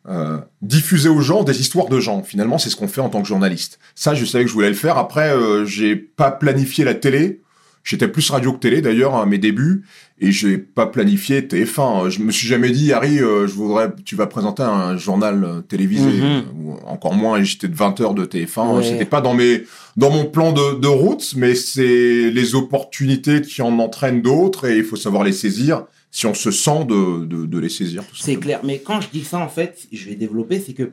euh, 0.10 0.38
diffuser 0.62 1.10
aux 1.10 1.22
gens 1.22 1.44
des 1.44 1.60
histoires 1.62 1.88
de 1.88 2.00
gens. 2.00 2.24
Finalement, 2.24 2.58
c'est 2.58 2.70
ce 2.70 2.76
qu'on 2.76 2.88
fait 2.88 3.02
en 3.02 3.10
tant 3.10 3.22
que 3.22 3.28
journaliste. 3.28 3.80
Ça, 3.96 4.14
je 4.16 4.26
savais 4.26 4.44
que 4.46 4.50
je 4.50 4.54
voulais 4.56 4.70
le 4.70 4.76
faire. 4.76 4.98
Après, 4.98 5.30
euh, 5.32 5.66
j'ai 5.66 5.96
pas 5.96 6.32
planifié 6.32 6.84
la 6.84 6.96
télé. 6.96 7.42
J'étais 7.84 8.08
plus 8.08 8.30
radio 8.30 8.54
que 8.54 8.60
télé 8.60 8.82
d'ailleurs 8.82 9.16
à 9.16 9.26
mes 9.26 9.40
débuts 9.40 9.84
et 10.20 10.32
j'ai 10.32 10.60
pas 10.60 10.86
planifié 10.86 11.42
TF1. 11.42 12.10
Je 12.12 12.20
me 12.22 12.32
suis 12.32 12.48
jamais 12.48 12.70
dit 12.70 12.94
Harry, 12.94 13.18
euh, 13.20 13.48
je 13.48 13.54
voudrais, 13.54 13.90
tu 14.06 14.16
vas 14.16 14.28
présenter 14.28 14.62
un 14.62 14.98
journal 14.98 15.44
euh, 15.44 15.62
télévisé 15.62 16.06
Mhm. 16.12 16.44
ou 16.64 16.74
encore 16.86 17.16
moins. 17.16 17.42
J'étais 17.42 17.68
de 17.68 17.76
20 17.76 18.00
heures 18.02 18.14
de 18.14 18.26
TF1. 18.26 18.76
Ouais. 18.78 18.84
C'était 18.84 19.06
pas 19.06 19.22
dans 19.22 19.34
mes 19.34 19.64
dans 19.98 20.12
mon 20.12 20.26
plan 20.26 20.52
de, 20.52 20.80
de 20.80 20.88
route, 20.88 21.34
mais 21.36 21.56
c'est 21.56 22.30
les 22.30 22.54
opportunités 22.56 23.42
qui 23.42 23.64
en 23.64 23.78
entraînent 23.80 24.22
d'autres 24.22 24.66
et 24.70 24.78
il 24.78 24.84
faut 24.84 24.96
savoir 24.96 25.24
les 25.24 25.34
saisir 25.34 25.86
si 26.12 26.26
on 26.26 26.34
se 26.34 26.52
sent 26.52 26.86
de, 26.86 27.26
de, 27.26 27.46
de 27.46 27.58
les 27.58 27.70
saisir. 27.70 28.04
C'est 28.14 28.36
clair. 28.36 28.60
Mais 28.64 28.80
quand 28.80 29.00
je 29.00 29.08
dis 29.10 29.24
ça, 29.24 29.40
en 29.40 29.48
fait, 29.48 29.88
je 29.92 30.10
vais 30.10 30.16
développer, 30.16 30.60
c'est 30.60 30.74
que 30.74 30.92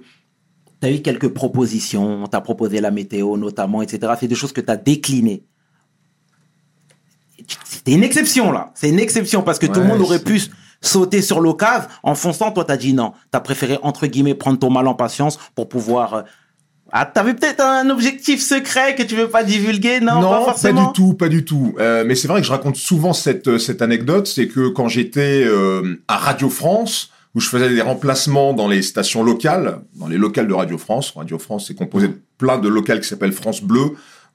tu 0.81 0.87
as 0.87 0.93
eu 0.93 1.03
quelques 1.03 1.29
propositions, 1.29 2.29
tu 2.29 2.37
as 2.37 2.41
proposé 2.41 2.81
la 2.81 2.93
météo 2.93 3.37
notamment, 3.37 3.83
etc. 3.83 4.13
C'est 4.19 4.29
des 4.29 4.37
choses 4.37 4.53
que 4.53 4.61
tu 4.61 4.71
as 4.71 4.77
déclinées. 4.77 5.43
C'était 7.65 7.93
une 7.93 8.05
exception, 8.05 8.53
là. 8.53 8.73
C'est 8.75 8.91
une 8.91 9.01
exception 9.01 9.43
parce 9.43 9.59
que 9.59 9.67
tout 9.67 9.81
le 9.81 9.87
monde 9.87 10.01
aurait 10.01 10.23
pu 10.23 10.41
sauter 10.81 11.21
sur 11.21 11.41
l'occasion. 11.41 11.89
En 12.03 12.15
fonçant, 12.15 12.53
toi, 12.53 12.65
tu 12.65 12.73
as 12.73 12.77
dit 12.77 12.93
non. 12.93 13.13
Tu 13.33 13.37
as 13.37 13.41
préféré, 13.41 13.79
entre 13.83 14.07
guillemets, 14.07 14.35
prendre 14.35 14.59
ton 14.59 14.71
mal 14.71 14.87
en 14.87 14.95
patience 14.95 15.39
pour 15.55 15.69
pouvoir... 15.69 16.25
euh, 16.89 16.93
Ah, 16.93 17.07
t'avais 17.07 17.35
peut-être 17.35 17.61
un 17.61 17.89
objectif 17.91 18.41
secret 18.43 18.95
que 18.95 19.03
tu 19.03 19.15
veux 19.15 19.29
pas 19.29 19.45
divulguer, 19.45 20.01
non, 20.01 20.21
pas 20.21 20.45
forcément. 20.45 20.87
du 20.89 20.93
tout, 20.95 21.15
pas 21.15 21.29
du 21.29 21.45
tout. 21.45 21.75
Euh, 21.79 22.05
mais 22.07 22.15
c'est 22.15 22.29
vrai 22.29 22.41
que 22.41 22.47
je 22.47 22.53
raconte 22.53 22.77
souvent 22.77 23.13
cette, 23.13 23.59
cette 23.59 23.83
anecdote, 23.83 24.27
c'est 24.27 24.49
que 24.49 24.69
quand 24.69 24.89
j'étais 24.89 25.45
euh, 25.45 25.97
à 26.09 26.17
Radio 26.17 26.49
France, 26.49 27.11
où 27.35 27.41
je 27.41 27.49
faisais 27.49 27.69
des 27.69 27.83
remplacements 27.83 28.53
dans 28.55 28.69
les 28.69 28.83
stations 28.83 29.23
locales, 29.23 29.81
dans 29.97 30.09
les 30.09 30.17
locales 30.17 30.49
de 30.49 30.55
Radio 30.55 30.79
France, 30.79 31.13
Radio 31.15 31.39
France 31.39 31.71
est 31.71 31.75
composé 31.75 32.09
de 32.09 32.19
plein 32.39 32.59
de 32.59 32.69
locales 32.69 33.01
qui 33.01 33.09
s'appellent 33.09 33.33
France 33.33 33.63
Bleu, 33.63 33.91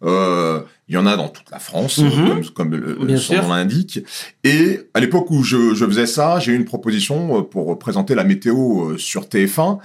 Euh, 0.05 0.59
il 0.89 0.95
y 0.95 0.97
en 0.97 1.05
a 1.05 1.15
dans 1.15 1.29
toute 1.29 1.49
la 1.49 1.59
France, 1.59 1.99
Mhm. 1.99 2.27
comme, 2.27 2.45
comme 2.53 2.71
le- 2.75 3.05
Bien 3.05 3.15
son 3.15 3.35
sûr. 3.35 3.43
nom 3.43 3.53
l'indique. 3.53 4.01
Et 4.43 4.81
à 4.93 4.99
l'époque 4.99 5.31
où 5.31 5.43
je, 5.43 5.73
je 5.73 5.85
faisais 5.85 6.07
ça, 6.07 6.39
j'ai 6.39 6.51
eu 6.51 6.55
une 6.57 6.65
proposition 6.65 7.37
euh, 7.39 7.41
pour 7.41 7.79
présenter 7.79 8.13
la 8.13 8.25
météo 8.25 8.89
euh, 8.89 8.97
sur 8.97 9.29
TF1 9.29 9.79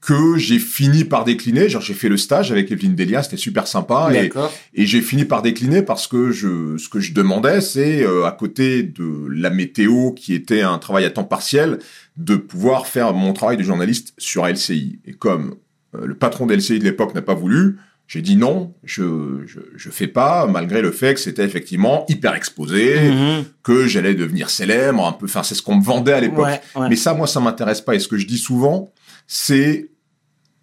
que 0.00 0.38
j'ai 0.38 0.58
fini 0.58 1.04
par 1.04 1.24
décliner. 1.24 1.68
Genre, 1.68 1.82
j'ai 1.82 1.92
fait 1.94 2.08
le 2.08 2.16
stage 2.16 2.50
avec 2.50 2.72
Evelyne 2.72 2.94
Delia, 2.94 3.22
c'était 3.22 3.36
super 3.36 3.66
sympa. 3.66 4.08
Et, 4.14 4.30
et 4.74 4.86
j'ai 4.86 5.02
fini 5.02 5.24
par 5.26 5.42
décliner 5.42 5.82
parce 5.82 6.06
que 6.06 6.30
je, 6.30 6.78
ce 6.78 6.88
que 6.88 7.00
je 7.00 7.12
demandais, 7.12 7.60
c'est 7.60 8.02
euh, 8.02 8.24
à 8.24 8.32
côté 8.32 8.82
de 8.82 9.26
la 9.30 9.50
météo, 9.50 10.12
qui 10.12 10.32
était 10.34 10.62
un 10.62 10.78
travail 10.78 11.04
à 11.04 11.10
temps 11.10 11.24
partiel, 11.24 11.78
de 12.16 12.36
pouvoir 12.36 12.86
faire 12.86 13.12
mon 13.12 13.32
travail 13.34 13.56
de 13.58 13.62
journaliste 13.62 14.14
sur 14.16 14.46
LCI. 14.46 15.00
Et 15.04 15.12
comme 15.12 15.56
euh, 15.94 16.06
le 16.06 16.14
patron 16.14 16.46
de 16.46 16.54
LCI 16.54 16.78
de 16.78 16.84
l'époque 16.84 17.14
n'a 17.14 17.22
pas 17.22 17.34
voulu, 17.34 17.76
j'ai 18.06 18.22
dit 18.22 18.36
non, 18.36 18.74
je, 18.82 19.04
je 19.46 19.60
je 19.76 19.90
fais 19.90 20.08
pas, 20.08 20.46
malgré 20.46 20.82
le 20.82 20.90
fait 20.90 21.14
que 21.14 21.20
c'était 21.20 21.44
effectivement 21.44 22.06
hyper 22.08 22.34
exposé, 22.34 22.98
Mhm. 23.10 23.44
que 23.62 23.86
j'allais 23.86 24.14
devenir 24.14 24.50
célèbre, 24.50 25.06
un 25.06 25.12
peu. 25.12 25.26
Enfin, 25.26 25.42
c'est 25.44 25.54
ce 25.54 25.62
qu'on 25.62 25.76
me 25.76 25.84
vendait 25.84 26.12
à 26.14 26.20
l'époque. 26.20 26.46
Ouais, 26.46 26.60
ouais. 26.74 26.88
Mais 26.88 26.96
ça, 26.96 27.14
moi, 27.14 27.26
ça 27.28 27.38
m'intéresse 27.38 27.80
pas. 27.82 27.94
Et 27.94 28.00
ce 28.00 28.08
que 28.08 28.16
je 28.16 28.26
dis 28.26 28.38
souvent, 28.38 28.92
c'est 29.32 29.90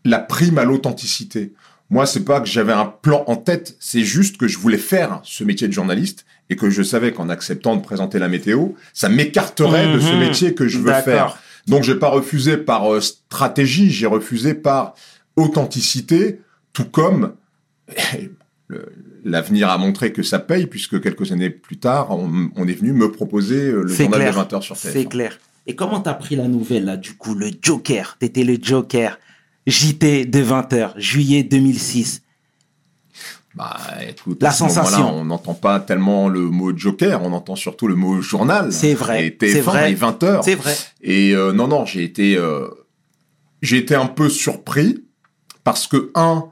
la 0.03 0.19
prime 0.19 0.57
à 0.57 0.65
l'authenticité. 0.65 1.53
Moi, 1.89 2.05
c'est 2.05 2.25
pas 2.25 2.41
que 2.41 2.47
j'avais 2.47 2.73
un 2.73 2.83
plan 2.85 3.23
en 3.27 3.37
tête, 3.37 3.77
c'est 3.79 4.03
juste 4.03 4.35
que 4.35 4.45
je 4.49 4.57
voulais 4.57 4.77
faire 4.77 5.21
ce 5.23 5.45
métier 5.45 5.69
de 5.69 5.73
journaliste 5.73 6.25
et 6.49 6.57
que 6.57 6.69
je 6.69 6.83
savais 6.83 7.13
qu'en 7.13 7.29
acceptant 7.29 7.77
de 7.77 7.81
présenter 7.81 8.19
la 8.19 8.27
météo, 8.27 8.71
ça 8.93 9.07
m'écarterait 9.07 9.93
de 9.93 9.99
ce 10.01 10.11
Mhm. 10.11 10.19
métier 10.19 10.53
que 10.53 10.67
je 10.67 10.79
veux 10.79 10.91
faire. 10.91 11.37
Donc, 11.67 11.83
j'ai 11.83 11.95
pas 11.95 12.09
refusé 12.09 12.57
par 12.57 12.93
euh, 12.93 12.99
stratégie, 12.99 13.89
j'ai 13.89 14.05
refusé 14.05 14.53
par 14.53 14.95
authenticité, 15.37 16.41
tout 16.73 16.85
comme 16.85 17.35
l'avenir 19.23 19.69
a 19.69 19.77
montré 19.77 20.11
que 20.11 20.23
ça 20.23 20.39
paye, 20.39 20.67
puisque 20.67 21.01
quelques 21.01 21.31
années 21.31 21.49
plus 21.49 21.77
tard, 21.77 22.11
on, 22.11 22.49
on 22.57 22.67
est 22.67 22.73
venu 22.73 22.91
me 22.91 23.09
proposer 23.11 23.69
euh, 23.69 23.83
le 23.83 23.87
journal 23.87 24.19
clair. 24.19 24.33
de 24.45 24.55
20h 24.55 24.61
sur 24.61 24.75
TF1. 24.75 24.91
C'est 24.91 25.05
clair. 25.05 25.39
Et 25.67 25.75
comment 25.75 25.99
t'as 25.99 26.13
pris 26.13 26.35
la 26.35 26.47
nouvelle 26.47 26.85
là 26.85 26.97
du 26.97 27.13
coup 27.15 27.35
le 27.35 27.51
Joker? 27.61 28.15
T'étais 28.19 28.43
le 28.43 28.57
Joker. 28.61 29.19
JT 29.67 30.25
de 30.25 30.39
20h, 30.39 30.93
juillet 30.97 31.43
2006. 31.43 32.21
Bah, 33.53 33.75
écoute, 34.07 34.41
La 34.41 34.51
sensation. 34.51 35.13
on 35.17 35.25
n'entend 35.25 35.55
pas 35.55 35.79
tellement 35.79 36.29
le 36.29 36.41
mot 36.41 36.77
joker, 36.77 37.21
on 37.23 37.33
entend 37.33 37.55
surtout 37.55 37.87
le 37.87 37.95
mot 37.95 38.21
journal. 38.21 38.71
C'est 38.71 38.93
vrai, 38.93 39.25
Et 39.27 39.29
TF1 39.31 39.51
c'est 39.51 39.61
vrai. 39.61 39.91
et 39.91 39.95
20 39.95 40.23
heures. 40.23 40.43
C'est 40.43 40.55
vrai. 40.55 40.75
Et 41.01 41.35
euh, 41.35 41.51
non, 41.53 41.67
non, 41.67 41.83
j'ai 41.85 42.03
été, 42.03 42.37
euh, 42.37 42.67
j'ai 43.61 43.77
été 43.77 43.95
un 43.95 44.05
peu 44.05 44.29
surpris 44.29 45.03
parce 45.63 45.87
que 45.87 46.11
un, 46.15 46.45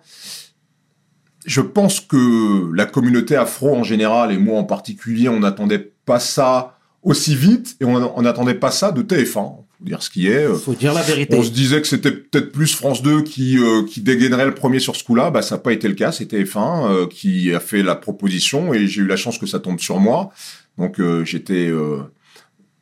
je 1.45 1.61
pense 1.61 1.99
que 2.01 2.71
la 2.73 2.85
communauté 2.85 3.35
afro 3.35 3.75
en 3.75 3.83
général 3.83 4.31
et 4.33 4.37
moi 4.39 4.59
en 4.59 4.63
particulier, 4.65 5.29
on 5.29 5.39
n'attendait 5.39 5.93
pas 6.05 6.19
ça 6.19 6.74
aussi 7.05 7.35
vite 7.35 7.77
et 7.79 7.85
on 7.85 8.21
n'attendait 8.21 8.55
pas 8.55 8.71
ça 8.71 8.91
de 8.91 9.01
TF1. 9.01 9.33
Faut 9.33 9.63
dire 9.85 10.01
ce 10.03 10.09
qui 10.09 10.27
est. 10.27 10.45
euh, 10.45 10.55
Faut 10.55 10.73
dire 10.73 10.93
la 10.93 11.01
vérité. 11.03 11.35
on 11.37 11.43
se 11.43 11.51
disait 11.51 11.79
que 11.81 11.87
c'était 11.87 12.11
peut-être 12.11 12.51
plus 12.51 12.73
France 12.75 13.01
2 13.01 13.21
qui, 13.21 13.57
euh, 13.57 13.83
qui 13.85 14.01
dégainerait 14.01 14.45
le 14.45 14.55
premier 14.55 14.79
sur 14.79 14.95
ce 14.95 15.03
coup-là. 15.03 15.29
Bah, 15.31 15.41
ça 15.41 15.55
n'a 15.55 15.61
pas 15.61 15.71
été 15.73 15.87
le 15.87 15.93
cas. 15.93 16.11
C'était 16.11 16.43
F1 16.43 16.89
euh, 16.89 17.07
qui 17.07 17.53
a 17.53 17.59
fait 17.59 17.83
la 17.83 17.95
proposition 17.95 18.73
et 18.73 18.87
j'ai 18.87 19.01
eu 19.01 19.07
la 19.07 19.15
chance 19.17 19.37
que 19.37 19.45
ça 19.45 19.59
tombe 19.59 19.79
sur 19.79 19.99
moi. 19.99 20.31
Donc 20.77 20.99
euh, 20.99 21.23
j'étais, 21.25 21.67
euh, 21.67 21.99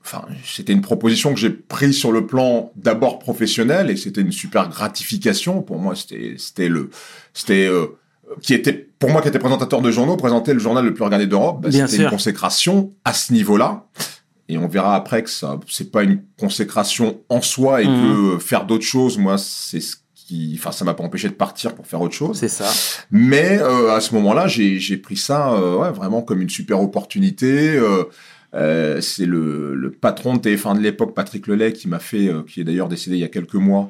enfin, 0.06 0.24
c'était 0.46 0.74
une 0.74 0.82
proposition 0.82 1.34
que 1.34 1.40
j'ai 1.40 1.50
prise 1.50 1.98
sur 1.98 2.12
le 2.12 2.26
plan 2.26 2.72
d'abord 2.76 3.20
professionnel 3.20 3.90
et 3.90 3.98
c'était 3.98 4.22
une 4.22 4.32
super 4.32 4.70
gratification 4.70 5.62
pour 5.62 5.80
moi. 5.80 5.96
C'était, 5.96 6.36
c'était 6.38 6.70
le, 6.70 6.90
c'était 7.34 7.68
euh, 7.68 7.88
qui 8.42 8.54
était 8.54 8.74
pour 9.00 9.10
moi 9.12 9.22
qui 9.22 9.28
était 9.28 9.38
présentateur 9.40 9.82
de 9.82 9.92
journaux, 9.92 10.16
présenter 10.16 10.54
le 10.54 10.60
journal 10.60 10.86
le 10.86 10.94
plus 10.94 11.04
regardé 11.04 11.28
d'Europe. 11.28 11.60
Bah, 11.62 11.70
c'était 11.72 12.04
une 12.04 12.10
consécration 12.10 12.94
à 13.04 13.14
ce 13.14 13.34
niveau-là. 13.34 13.86
Et 14.54 14.58
on 14.58 14.68
verra 14.68 14.96
après 14.96 15.24
que 15.24 15.30
ça, 15.30 15.60
c'est 15.70 15.92
pas 15.92 16.04
une 16.04 16.22
consécration 16.40 17.20
en 17.30 17.42
soi 17.42 17.82
et 17.82 17.88
Mhm. 17.88 18.36
que 18.36 18.40
faire 18.40 18.66
d'autres 18.66 18.86
choses, 18.86 19.18
moi, 19.18 19.38
c'est 19.38 19.80
ce 19.82 19.96
qui, 20.16 20.56
enfin, 20.58 20.72
ça 20.72 20.86
m'a 20.86 20.94
pas 20.94 21.04
empêché 21.04 21.28
de 21.28 21.34
partir 21.34 21.76
pour 21.76 21.86
faire 21.86 22.00
autre 22.02 22.14
chose. 22.16 22.38
C'est 22.38 22.48
ça. 22.48 22.70
Mais 23.12 23.60
euh, 23.62 23.94
à 23.94 24.00
ce 24.00 24.14
moment-là, 24.16 24.48
j'ai 24.48 24.80
j'ai 24.80 24.98
pris 24.98 25.18
ça 25.18 25.52
euh, 25.54 25.76
ouais, 25.78 25.92
vraiment 25.92 26.22
comme 26.22 26.42
une 26.42 26.50
super 26.50 26.82
opportunité. 26.82 27.76
Euh, 27.76 28.04
euh, 28.56 29.02
c'est 29.02 29.26
le, 29.26 29.74
le 29.74 29.90
patron 29.92 30.36
de 30.36 30.40
TF1 30.40 30.76
de 30.78 30.80
l'époque, 30.82 31.16
Patrick 31.16 31.48
Lelay, 31.48 31.74
qui 31.74 31.88
m'a 31.88 31.98
fait, 31.98 32.28
euh, 32.28 32.44
qui 32.44 32.62
est 32.62 32.64
d'ailleurs 32.64 32.88
décédé 32.88 33.16
il 33.16 33.20
y 33.20 33.24
a 33.24 33.28
quelques 33.28 33.56
mois, 33.56 33.90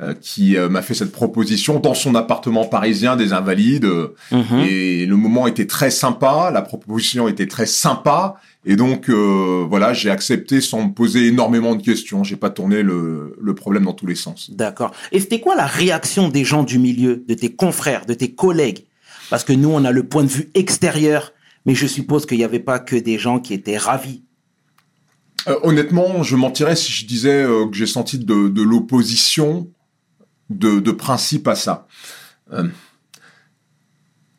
euh, 0.00 0.14
qui 0.18 0.56
euh, 0.56 0.70
m'a 0.70 0.80
fait 0.80 0.94
cette 0.94 1.12
proposition 1.12 1.78
dans 1.78 1.92
son 1.92 2.14
appartement 2.14 2.64
parisien 2.64 3.16
des 3.16 3.34
Invalides. 3.34 3.84
euh, 3.84 4.14
Mhm. 4.32 4.60
et 4.66 5.04
le 5.06 5.16
moment 5.16 5.46
était 5.46 5.66
très 5.66 5.90
sympa, 5.90 6.50
la 6.50 6.62
proposition 6.62 7.28
était 7.28 7.46
très 7.46 7.66
sympa, 7.66 8.36
et 8.70 8.76
donc 8.76 9.08
euh, 9.08 9.66
voilà, 9.68 9.92
j'ai 9.94 10.10
accepté 10.10 10.60
sans 10.60 10.86
me 10.86 10.92
poser 10.92 11.26
énormément 11.26 11.74
de 11.74 11.82
questions. 11.82 12.22
J'ai 12.22 12.36
pas 12.36 12.50
tourné 12.50 12.82
le, 12.82 13.34
le 13.40 13.54
problème 13.54 13.84
dans 13.86 13.94
tous 13.94 14.06
les 14.06 14.14
sens. 14.14 14.50
D'accord. 14.50 14.92
Et 15.10 15.18
c'était 15.20 15.40
quoi 15.40 15.56
la 15.56 15.66
réaction 15.66 16.28
des 16.28 16.44
gens 16.44 16.62
du 16.62 16.78
milieu, 16.78 17.24
de 17.26 17.34
tes 17.34 17.52
confrères, 17.52 18.04
de 18.06 18.14
tes 18.14 18.32
collègues? 18.34 18.84
Parce 19.30 19.42
que 19.42 19.54
nous, 19.54 19.70
on 19.70 19.84
a 19.84 19.90
le 19.90 20.04
point 20.04 20.22
de 20.22 20.28
vue 20.28 20.50
extérieur, 20.54 21.32
mais 21.66 21.74
je 21.74 21.86
suppose 21.86 22.26
qu'il 22.26 22.38
n'y 22.38 22.44
avait 22.44 22.60
pas 22.60 22.78
que 22.78 22.96
des 22.96 23.18
gens 23.18 23.40
qui 23.40 23.54
étaient 23.54 23.76
ravis. 23.78 24.22
Euh, 25.48 25.56
honnêtement, 25.62 26.22
je 26.22 26.36
mentirais 26.36 26.76
si 26.76 26.92
je 26.92 27.06
disais 27.06 27.42
euh, 27.42 27.66
que 27.68 27.76
j'ai 27.76 27.86
senti 27.86 28.18
de, 28.18 28.48
de 28.48 28.62
l'opposition 28.62 29.68
de, 30.50 30.80
de 30.80 30.90
principe 30.90 31.48
à 31.48 31.54
ça. 31.54 31.86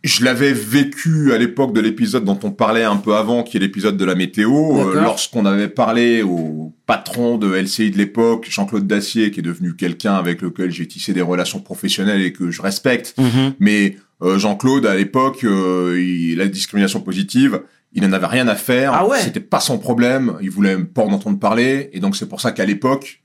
Je 0.01 0.23
l'avais 0.23 0.53
vécu 0.53 1.33
à 1.33 1.37
l'époque 1.37 1.73
de 1.73 1.81
l'épisode 1.81 2.23
dont 2.23 2.39
on 2.43 2.51
parlait 2.51 2.85
un 2.85 2.95
peu 2.95 3.15
avant, 3.15 3.43
qui 3.43 3.57
est 3.57 3.59
l'épisode 3.59 3.97
de 3.97 4.05
la 4.05 4.15
météo, 4.15 4.79
euh, 4.79 5.01
lorsqu'on 5.01 5.45
avait 5.45 5.67
parlé 5.67 6.21
au 6.21 6.73
patron 6.85 7.37
de 7.37 7.53
LCI 7.53 7.91
de 7.91 7.97
l'époque, 7.97 8.47
Jean-Claude 8.49 8.87
Dacier, 8.87 9.29
qui 9.29 9.41
est 9.41 9.43
devenu 9.43 9.75
quelqu'un 9.75 10.13
avec 10.13 10.41
lequel 10.41 10.71
j'ai 10.71 10.87
tissé 10.87 11.11
des 11.11 11.21
relations 11.21 11.59
professionnelles 11.59 12.21
et 12.21 12.31
que 12.31 12.49
je 12.49 12.61
respecte. 12.61 13.13
Mhm. 13.17 13.55
Mais 13.59 13.97
euh, 14.21 14.39
Jean-Claude, 14.39 14.85
à 14.85 14.95
l'époque, 14.95 15.43
euh, 15.43 16.33
la 16.37 16.47
discrimination 16.47 17.01
positive, 17.01 17.61
il 17.91 18.01
n'en 18.03 18.13
avait 18.13 18.27
rien 18.27 18.47
à 18.47 18.55
faire. 18.55 18.93
Ah 18.93 19.05
ouais 19.05 19.19
C'était 19.19 19.39
pas 19.41 19.59
son 19.59 19.79
problème. 19.79 20.35
Il 20.41 20.49
voulait 20.49 20.77
pas 20.77 21.03
en 21.03 21.11
entendre 21.11 21.39
parler. 21.39 21.89
Et 21.91 21.99
donc, 21.99 22.15
c'est 22.15 22.29
pour 22.29 22.39
ça 22.39 22.53
qu'à 22.53 22.65
l'époque, 22.65 23.21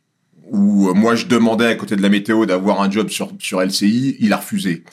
où 0.50 0.88
euh, 0.88 0.94
moi 0.94 1.14
je 1.14 1.26
demandais 1.26 1.66
à 1.66 1.74
côté 1.74 1.96
de 1.96 2.02
la 2.02 2.08
météo 2.08 2.46
d'avoir 2.46 2.80
un 2.80 2.90
job 2.90 3.08
sur, 3.08 3.32
sur 3.38 3.60
LCI, 3.60 4.16
il 4.20 4.32
a 4.32 4.36
refusé. 4.38 4.84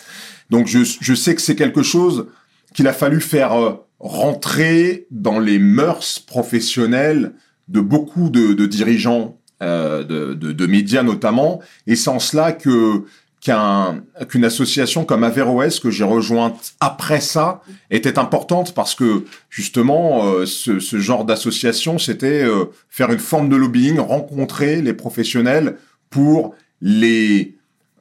Donc, 0.49 0.67
je, 0.67 0.79
je 0.83 1.13
sais 1.13 1.33
que 1.33 1.41
c'est 1.41 1.55
quelque 1.55 1.81
chose 1.81 2.27
qu'il 2.73 2.87
a 2.87 2.93
fallu 2.93 3.21
faire 3.21 3.53
euh, 3.53 3.73
rentrer 3.99 5.07
dans 5.11 5.39
les 5.39 5.59
mœurs 5.59 6.19
professionnelles 6.19 7.33
de 7.67 7.79
beaucoup 7.79 8.29
de, 8.29 8.53
de 8.53 8.65
dirigeants 8.65 9.37
euh, 9.61 10.03
de, 10.03 10.33
de, 10.33 10.51
de 10.51 10.65
médias 10.65 11.03
notamment. 11.03 11.61
Et 11.85 11.95
c'est 11.95 12.09
en 12.09 12.19
cela 12.19 12.51
que 12.51 13.03
qu'un 13.41 14.03
qu'une 14.29 14.45
association 14.45 15.03
comme 15.03 15.23
Averroès 15.23 15.79
que 15.79 15.89
j'ai 15.89 16.03
rejointe 16.03 16.75
après 16.79 17.19
ça 17.19 17.61
était 17.89 18.19
importante 18.19 18.75
parce 18.75 18.93
que 18.93 19.25
justement 19.49 20.25
euh, 20.25 20.45
ce, 20.45 20.79
ce 20.79 20.99
genre 20.99 21.25
d'association 21.25 21.97
c'était 21.97 22.43
euh, 22.43 22.65
faire 22.87 23.11
une 23.11 23.19
forme 23.19 23.49
de 23.49 23.55
lobbying 23.55 23.99
rencontrer 23.99 24.81
les 24.81 24.93
professionnels 24.93 25.77
pour 26.11 26.53
les 26.81 27.55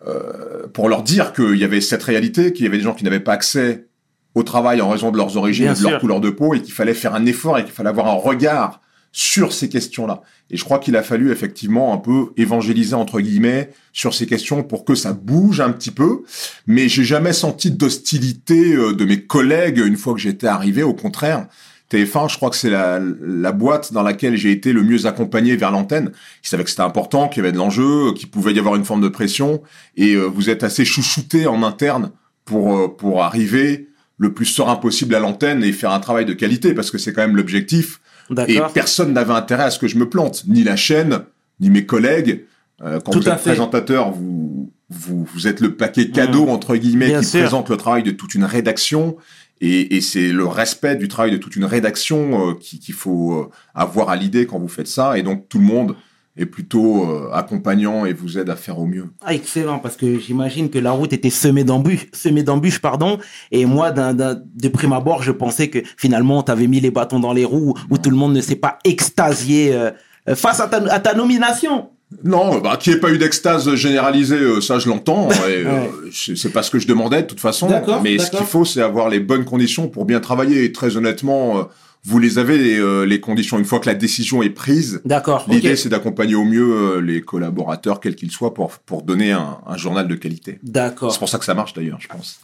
euh, 0.06 0.66
pour 0.74 0.90
leur 0.90 1.02
dire 1.02 1.32
qu'il 1.32 1.56
y 1.56 1.64
avait 1.64 1.80
cette 1.80 2.02
réalité 2.02 2.52
qu'il 2.52 2.66
y 2.66 2.68
avait 2.68 2.78
des 2.78 2.84
gens 2.84 2.94
qui 2.94 3.04
n'avaient 3.04 3.18
pas 3.18 3.32
accès 3.32 3.86
au 4.34 4.42
travail 4.42 4.82
en 4.82 4.90
raison 4.90 5.10
de 5.10 5.16
leurs 5.16 5.38
origines 5.38 5.72
Bien 5.72 5.74
de 5.74 5.90
leur 5.90 6.00
couleur 6.00 6.20
de 6.20 6.30
peau 6.30 6.52
et 6.54 6.60
qu'il 6.60 6.74
fallait 6.74 6.94
faire 6.94 7.14
un 7.14 7.24
effort 7.24 7.58
et 7.58 7.64
qu'il 7.64 7.72
fallait 7.72 7.88
avoir 7.88 8.08
un 8.08 8.14
regard 8.14 8.82
sur 9.12 9.52
ces 9.52 9.68
questions-là. 9.68 10.22
Et 10.50 10.56
je 10.56 10.64
crois 10.64 10.78
qu'il 10.78 10.96
a 10.96 11.02
fallu 11.02 11.30
effectivement 11.30 11.92
un 11.92 11.98
peu 11.98 12.32
évangéliser 12.36 12.94
entre 12.94 13.20
guillemets 13.20 13.70
sur 13.92 14.14
ces 14.14 14.26
questions 14.26 14.62
pour 14.62 14.84
que 14.84 14.94
ça 14.94 15.12
bouge 15.12 15.60
un 15.60 15.70
petit 15.70 15.90
peu. 15.90 16.22
Mais 16.66 16.88
j'ai 16.88 17.04
jamais 17.04 17.32
senti 17.32 17.70
d'hostilité 17.70 18.74
euh, 18.74 18.92
de 18.92 19.04
mes 19.04 19.22
collègues 19.22 19.78
une 19.78 19.96
fois 19.96 20.14
que 20.14 20.20
j'étais 20.20 20.46
arrivé. 20.46 20.82
Au 20.82 20.94
contraire, 20.94 21.46
TF1, 21.90 22.30
je 22.30 22.36
crois 22.36 22.50
que 22.50 22.56
c'est 22.56 22.70
la, 22.70 23.52
boîte 23.52 23.92
dans 23.92 24.02
laquelle 24.02 24.36
j'ai 24.36 24.52
été 24.52 24.72
le 24.72 24.82
mieux 24.82 25.06
accompagné 25.06 25.56
vers 25.56 25.72
l'antenne. 25.72 26.12
Ils 26.44 26.48
savaient 26.48 26.62
que 26.62 26.70
c'était 26.70 26.82
important, 26.82 27.28
qu'il 27.28 27.42
y 27.42 27.46
avait 27.46 27.52
de 27.52 27.58
l'enjeu, 27.58 28.12
qu'il 28.14 28.30
pouvait 28.30 28.52
y 28.52 28.60
avoir 28.60 28.76
une 28.76 28.84
forme 28.84 29.00
de 29.00 29.08
pression. 29.08 29.60
Et 29.96 30.14
euh, 30.14 30.26
vous 30.26 30.50
êtes 30.50 30.62
assez 30.62 30.84
chouchouté 30.84 31.48
en 31.48 31.64
interne 31.64 32.12
pour 32.44 32.76
euh, 32.76 32.88
pour 32.88 33.24
arriver 33.24 33.88
le 34.18 34.32
plus 34.32 34.44
serein 34.44 34.76
possible 34.76 35.14
à 35.14 35.18
l'antenne 35.18 35.64
et 35.64 35.72
faire 35.72 35.90
un 35.90 35.98
travail 35.98 36.26
de 36.26 36.34
qualité 36.34 36.74
parce 36.74 36.90
que 36.90 36.98
c'est 36.98 37.12
quand 37.12 37.22
même 37.22 37.36
l'objectif. 37.36 38.00
Et 38.48 38.60
personne 38.74 39.12
n'avait 39.12 39.32
intérêt 39.34 39.64
à 39.64 39.70
ce 39.70 39.78
que 39.78 39.88
je 39.88 39.96
me 39.98 40.08
plante, 40.08 40.44
ni 40.46 40.62
la 40.64 40.76
chaîne, 40.76 41.20
ni 41.60 41.70
mes 41.70 41.84
collègues. 41.86 42.44
Euh, 42.82 42.98
quand 43.00 43.12
Tout 43.12 43.20
vous 43.20 43.28
êtes 43.28 43.34
fait. 43.40 43.50
présentateur, 43.50 44.10
vous, 44.12 44.70
vous, 44.88 45.24
vous 45.34 45.46
êtes 45.46 45.60
le 45.60 45.74
paquet 45.76 46.10
cadeau, 46.10 46.48
entre 46.48 46.76
guillemets, 46.76 47.08
Bien 47.08 47.20
qui 47.20 47.26
sûr. 47.26 47.40
présente 47.40 47.68
le 47.68 47.76
travail 47.76 48.02
de 48.02 48.10
toute 48.10 48.34
une 48.34 48.44
rédaction. 48.44 49.16
Et, 49.60 49.96
et 49.96 50.00
c'est 50.00 50.28
le 50.32 50.46
respect 50.46 50.96
du 50.96 51.06
travail 51.08 51.30
de 51.32 51.36
toute 51.36 51.54
une 51.56 51.66
rédaction 51.66 52.50
euh, 52.50 52.54
qui- 52.54 52.78
qu'il 52.78 52.94
faut 52.94 53.34
euh, 53.34 53.50
avoir 53.74 54.08
à 54.08 54.16
l'idée 54.16 54.46
quand 54.46 54.58
vous 54.58 54.68
faites 54.68 54.86
ça. 54.88 55.18
Et 55.18 55.22
donc 55.22 55.48
tout 55.50 55.58
le 55.58 55.64
monde 55.64 55.96
est 56.36 56.46
plutôt 56.46 57.04
euh, 57.10 57.30
accompagnant 57.32 58.04
et 58.06 58.12
vous 58.12 58.38
aide 58.38 58.48
à 58.50 58.56
faire 58.56 58.78
au 58.78 58.86
mieux. 58.86 59.06
Ah, 59.24 59.34
excellent, 59.34 59.78
parce 59.80 59.96
que 59.96 60.18
j'imagine 60.18 60.70
que 60.70 60.78
la 60.78 60.92
route 60.92 61.12
était 61.12 61.28
semée 61.30 61.64
d'embûches, 61.64 62.06
semée 62.12 62.42
d'embûches, 62.42 62.80
pardon. 62.80 63.18
Et 63.50 63.66
moi, 63.66 63.90
d'un, 63.90 64.14
d'un- 64.14 64.40
de 64.54 64.68
prime 64.68 64.92
abord, 64.92 65.22
je 65.22 65.32
pensais 65.32 65.68
que 65.68 65.80
finalement, 65.96 66.42
tu 66.42 66.52
avais 66.52 66.66
mis 66.68 66.80
les 66.80 66.90
bâtons 66.90 67.20
dans 67.20 67.32
les 67.32 67.44
roues, 67.44 67.74
où 67.90 67.98
tout 67.98 68.10
le 68.10 68.16
monde 68.16 68.32
ne 68.32 68.40
s'est 68.40 68.56
pas 68.56 68.78
extasié 68.84 69.74
euh, 69.74 69.90
face 70.34 70.60
à 70.60 70.68
ta, 70.68 70.76
à 70.92 71.00
ta 71.00 71.14
nomination. 71.14 71.90
Non, 72.24 72.58
bah, 72.58 72.76
qu'il 72.76 72.92
n'y 72.92 72.96
ait 72.98 73.00
pas 73.00 73.10
eu 73.12 73.18
d'extase 73.18 73.72
généralisée, 73.76 74.34
euh, 74.36 74.60
ça 74.60 74.78
je 74.78 74.88
l'entends. 74.88 75.28
euh, 75.46 75.64
Ouais. 75.64 75.90
c'est 76.12 76.36
c'est 76.36 76.50
pas 76.50 76.62
ce 76.62 76.70
que 76.70 76.78
je 76.80 76.86
demandais 76.86 77.22
de 77.22 77.26
toute 77.28 77.40
façon. 77.40 77.68
Mais 78.02 78.18
ce 78.18 78.30
qu'il 78.30 78.44
faut, 78.46 78.64
c'est 78.64 78.82
avoir 78.82 79.08
les 79.08 79.20
bonnes 79.20 79.44
conditions 79.44 79.88
pour 79.88 80.04
bien 80.04 80.20
travailler. 80.20 80.64
Et 80.64 80.72
très 80.72 80.96
honnêtement, 80.96 81.58
euh, 81.58 81.62
vous 82.04 82.18
les 82.18 82.38
avez, 82.38 82.58
les, 82.58 82.78
euh, 82.80 83.04
les 83.04 83.20
conditions. 83.20 83.58
Une 83.58 83.64
fois 83.64 83.78
que 83.78 83.86
la 83.86 83.94
décision 83.94 84.42
est 84.42 84.50
prise, 84.50 85.00
D'accord. 85.04 85.44
l'idée 85.48 85.76
c'est 85.76 85.88
d'accompagner 85.90 86.34
au 86.34 86.44
mieux 86.44 86.96
euh, 86.96 87.00
les 87.00 87.20
collaborateurs, 87.20 88.00
quels 88.00 88.16
qu'ils 88.16 88.30
soient, 88.32 88.54
pour, 88.54 88.70
pour 88.78 89.02
donner 89.02 89.30
un, 89.32 89.58
un 89.66 89.76
journal 89.76 90.08
de 90.08 90.14
qualité. 90.16 90.58
D'accord. 90.62 91.12
C'est 91.12 91.18
pour 91.18 91.28
ça 91.28 91.38
que 91.38 91.44
ça 91.44 91.54
marche 91.54 91.74
d'ailleurs, 91.74 91.98
je 92.00 92.08
pense. 92.08 92.40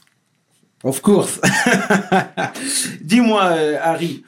Of 0.85 1.00
course. 1.00 1.40
Dis-moi, 3.00 3.42
euh, 3.44 3.76
Harry, 3.82 4.23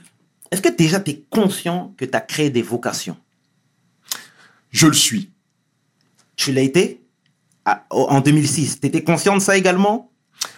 est-ce 0.51 0.63
que 0.63 0.69
déjà 0.75 0.99
tu 1.01 1.11
es 1.13 1.25
conscient 1.31 1.95
que 1.97 2.05
tu 2.05 2.17
as 2.17 2.21
créé 2.21 2.51
des 2.51 2.63
vocations? 2.63 3.17
Je 4.71 4.87
le 4.87 4.93
suis. 4.95 5.31
Tu 6.37 6.53
l'as 6.53 6.63
été? 6.63 7.03
Ah, 7.65 7.85
oh, 7.91 8.07
en 8.09 8.21
2006. 8.21 8.81
Tu 8.81 8.87
étais 8.87 9.03
conscient 9.03 9.35
de 9.37 9.41
ça 9.43 9.57
également? 9.57 10.11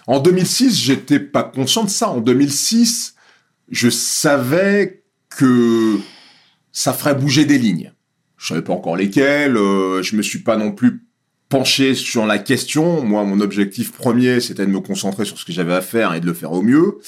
En 0.07 0.19
2006, 0.19 0.77
j'étais 0.79 1.19
pas 1.19 1.43
conscient 1.43 1.83
de 1.83 1.89
ça. 1.89 2.09
En 2.09 2.19
2006, 2.21 3.15
je 3.69 3.89
savais 3.89 5.03
que 5.29 5.99
ça 6.71 6.93
ferait 6.93 7.15
bouger 7.15 7.45
des 7.45 7.57
lignes. 7.57 7.93
Je 8.37 8.47
savais 8.47 8.61
pas 8.61 8.73
encore 8.73 8.95
lesquelles. 8.95 9.57
euh, 9.57 10.01
je 10.03 10.15
me 10.15 10.21
suis 10.21 10.39
pas 10.39 10.57
non 10.57 10.71
plus 10.71 11.03
penché 11.49 11.95
sur 11.95 12.25
la 12.25 12.37
question. 12.39 13.03
Moi, 13.03 13.23
mon 13.25 13.39
objectif 13.41 13.91
premier, 13.91 14.39
c'était 14.39 14.65
de 14.65 14.71
me 14.71 14.79
concentrer 14.79 15.25
sur 15.25 15.37
ce 15.37 15.45
que 15.45 15.51
j'avais 15.51 15.73
à 15.73 15.81
faire 15.81 16.13
et 16.13 16.21
de 16.21 16.25
le 16.25 16.33
faire 16.33 16.51
au 16.53 16.61
mieux. 16.61 16.99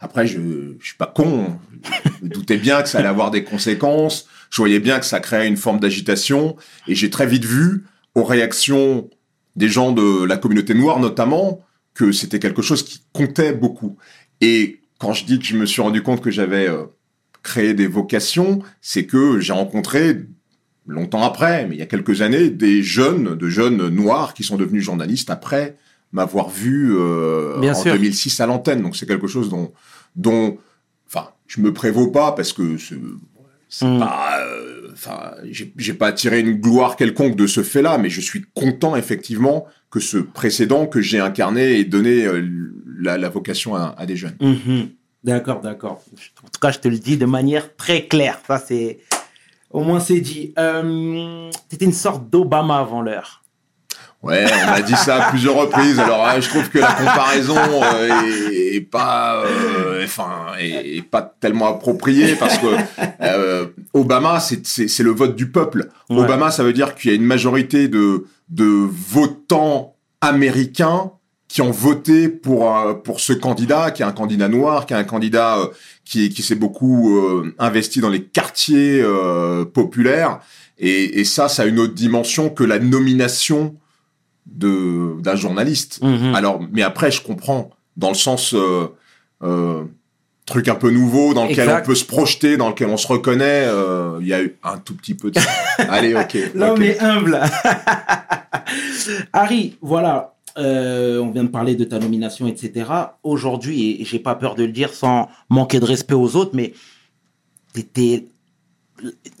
Après, 0.00 0.26
je, 0.26 0.38
je 0.80 0.86
suis 0.86 0.96
pas 0.96 1.06
con. 1.14 1.58
Je 1.84 2.24
me 2.24 2.28
doutais 2.30 2.56
bien 2.56 2.82
que 2.82 2.88
ça 2.88 2.98
allait 2.98 3.08
avoir 3.08 3.30
des 3.30 3.44
conséquences. 3.44 4.26
Je 4.50 4.56
voyais 4.56 4.80
bien 4.80 4.98
que 4.98 5.06
ça 5.06 5.20
créait 5.20 5.48
une 5.48 5.56
forme 5.56 5.80
d'agitation. 5.80 6.56
Et 6.86 6.94
j'ai 6.94 7.10
très 7.10 7.26
vite 7.26 7.44
vu, 7.44 7.84
aux 8.14 8.24
réactions 8.24 9.08
des 9.56 9.68
gens 9.68 9.92
de 9.92 10.24
la 10.24 10.36
communauté 10.36 10.74
noire 10.74 11.00
notamment, 11.00 11.60
que 11.94 12.12
c'était 12.12 12.38
quelque 12.38 12.62
chose 12.62 12.82
qui 12.82 13.02
comptait 13.12 13.52
beaucoup. 13.52 13.96
Et 14.40 14.80
quand 14.98 15.12
je 15.12 15.24
dis 15.24 15.38
que 15.38 15.44
je 15.44 15.56
me 15.56 15.66
suis 15.66 15.82
rendu 15.82 16.02
compte 16.02 16.20
que 16.20 16.30
j'avais 16.30 16.68
euh, 16.68 16.84
créé 17.42 17.74
des 17.74 17.86
vocations, 17.86 18.62
c'est 18.80 19.06
que 19.06 19.40
j'ai 19.40 19.52
rencontré 19.52 20.26
longtemps 20.86 21.22
après, 21.22 21.66
mais 21.66 21.76
il 21.76 21.78
y 21.78 21.82
a 21.82 21.86
quelques 21.86 22.22
années, 22.22 22.50
des 22.50 22.82
jeunes, 22.82 23.36
de 23.36 23.48
jeunes 23.48 23.88
noirs 23.88 24.34
qui 24.34 24.42
sont 24.44 24.56
devenus 24.56 24.82
journalistes 24.84 25.30
après 25.30 25.76
m'avoir 26.12 26.48
vu 26.48 26.92
euh, 26.92 27.58
Bien 27.60 27.72
en 27.72 27.82
sûr. 27.82 27.92
2006 27.92 28.40
à 28.40 28.46
l'antenne. 28.46 28.82
Donc 28.82 28.96
c'est 28.96 29.06
quelque 29.06 29.28
chose 29.28 29.48
dont, 29.48 29.72
dont, 30.16 30.58
enfin, 31.06 31.28
je 31.46 31.60
me 31.60 31.72
prévaux 31.72 32.08
pas 32.08 32.32
parce 32.32 32.52
que 32.52 32.76
c'est 33.70 33.86
c'est 33.86 33.86
Mm. 33.86 33.98
pas, 34.00 34.40
euh, 34.40 34.90
enfin, 34.92 35.32
j'ai 35.50 35.72
j'ai 35.76 35.94
pas 35.94 36.08
attiré 36.08 36.40
une 36.40 36.54
gloire 36.60 36.96
quelconque 36.96 37.36
de 37.36 37.46
ce 37.46 37.62
fait-là, 37.62 37.96
mais 37.98 38.10
je 38.10 38.20
suis 38.20 38.44
content 38.54 38.96
effectivement 38.96 39.66
que 39.90 40.00
ce 40.00 40.18
précédent 40.18 40.86
que 40.86 41.00
j'ai 41.00 41.20
incarné 41.20 41.78
ait 41.80 41.84
donné 41.84 42.24
euh, 42.26 42.46
la, 43.00 43.16
la 43.16 43.28
vocation 43.30 43.74
à, 43.76 43.94
à 43.96 44.04
des 44.06 44.16
jeunes. 44.16 44.36
Mhm. 44.40 44.88
D'accord, 45.24 45.60
d'accord. 45.60 46.02
En 46.44 46.48
tout 46.48 46.60
cas, 46.60 46.70
je 46.72 46.78
te 46.78 46.88
le 46.88 46.98
dis 46.98 47.16
de 47.16 47.26
manière 47.26 47.74
très 47.76 48.06
claire. 48.06 48.38
Ça, 48.46 48.58
c'est. 48.58 48.98
Au 49.70 49.84
moins, 49.84 50.00
c'est 50.00 50.20
dit. 50.20 50.52
Euh, 50.58 51.48
T'étais 51.68 51.84
une 51.84 51.92
sorte 51.92 52.28
d'Obama 52.28 52.78
avant 52.78 53.02
l'heure. 53.02 53.39
Ouais, 54.22 54.44
on 54.66 54.72
a 54.72 54.82
dit 54.82 54.96
ça 54.96 55.24
à 55.24 55.30
plusieurs 55.30 55.54
reprises. 55.54 55.98
Alors, 55.98 56.26
hein, 56.26 56.40
je 56.40 56.48
trouve 56.50 56.68
que 56.68 56.78
la 56.78 56.92
comparaison 56.92 57.56
euh, 57.56 58.24
est, 58.26 58.76
est 58.76 58.80
pas, 58.82 59.42
euh, 59.46 60.04
enfin, 60.04 60.52
est, 60.58 60.98
est 60.98 61.02
pas 61.02 61.22
tellement 61.40 61.68
appropriée 61.68 62.34
parce 62.36 62.58
que 62.58 62.66
euh, 63.22 63.66
Obama, 63.94 64.38
c'est 64.38 64.98
le 64.98 65.10
vote 65.10 65.36
du 65.36 65.50
peuple. 65.50 65.88
Ouais. 66.10 66.18
Obama, 66.18 66.50
ça 66.50 66.62
veut 66.64 66.74
dire 66.74 66.94
qu'il 66.94 67.10
y 67.10 67.14
a 67.14 67.16
une 67.16 67.24
majorité 67.24 67.88
de 67.88 68.26
de 68.50 68.64
votants 68.64 69.94
américains 70.20 71.12
qui 71.48 71.62
ont 71.62 71.70
voté 71.70 72.28
pour 72.28 72.76
euh, 72.76 72.92
pour 72.92 73.20
ce 73.20 73.32
candidat, 73.32 73.90
qui 73.90 74.02
est 74.02 74.06
un 74.06 74.12
candidat 74.12 74.48
noir, 74.48 74.84
qui 74.84 74.92
est 74.92 74.96
un 74.98 75.04
candidat 75.04 75.58
euh, 75.60 75.68
qui 76.04 76.28
qui 76.28 76.42
s'est 76.42 76.56
beaucoup 76.56 77.16
euh, 77.16 77.54
investi 77.58 78.00
dans 78.00 78.10
les 78.10 78.22
quartiers 78.22 79.00
euh, 79.02 79.64
populaires. 79.64 80.40
Et, 80.78 81.20
et 81.20 81.24
ça, 81.24 81.48
ça 81.48 81.62
a 81.62 81.66
une 81.66 81.78
autre 81.78 81.94
dimension 81.94 82.50
que 82.50 82.64
la 82.64 82.78
nomination 82.78 83.76
de 84.50 85.20
d'un 85.22 85.36
journaliste. 85.36 86.00
Mhm. 86.02 86.34
Alors, 86.34 86.60
mais 86.72 86.82
après, 86.82 87.10
je 87.10 87.22
comprends 87.22 87.70
dans 87.96 88.08
le 88.08 88.14
sens 88.14 88.54
euh, 88.54 88.88
euh, 89.42 89.84
truc 90.46 90.68
un 90.68 90.74
peu 90.74 90.90
nouveau 90.90 91.34
dans 91.34 91.44
lequel 91.44 91.60
Exact. 91.68 91.82
on 91.84 91.86
peut 91.86 91.94
se 91.94 92.04
projeter, 92.04 92.56
dans 92.56 92.68
lequel 92.68 92.88
on 92.88 92.96
se 92.96 93.06
reconnaît. 93.06 93.64
euh, 93.66 94.18
Il 94.20 94.26
y 94.26 94.34
a 94.34 94.42
eu 94.42 94.56
un 94.64 94.78
tout 94.78 94.94
petit 94.94 95.14
peu 95.14 95.30
de. 95.30 95.38
Allez, 95.78 96.14
ok. 96.14 96.36
L'homme 96.54 96.82
est 96.82 97.00
humble. 97.00 97.40
Harry, 99.32 99.76
voilà. 99.80 100.34
on 100.56 101.30
vient 101.32 101.44
de 101.44 101.48
parler 101.48 101.74
de 101.76 101.84
ta 101.84 101.98
nomination, 101.98 102.46
etc. 102.48 102.90
Aujourd'hui, 103.22 104.00
et 104.00 104.04
j'ai 104.04 104.18
pas 104.18 104.34
peur 104.34 104.54
de 104.54 104.64
le 104.64 104.72
dire 104.72 104.92
sans 104.92 105.28
manquer 105.48 105.80
de 105.80 105.84
respect 105.84 106.14
aux 106.14 106.36
autres, 106.36 106.52
mais 106.54 106.72
t'étais 107.72 108.26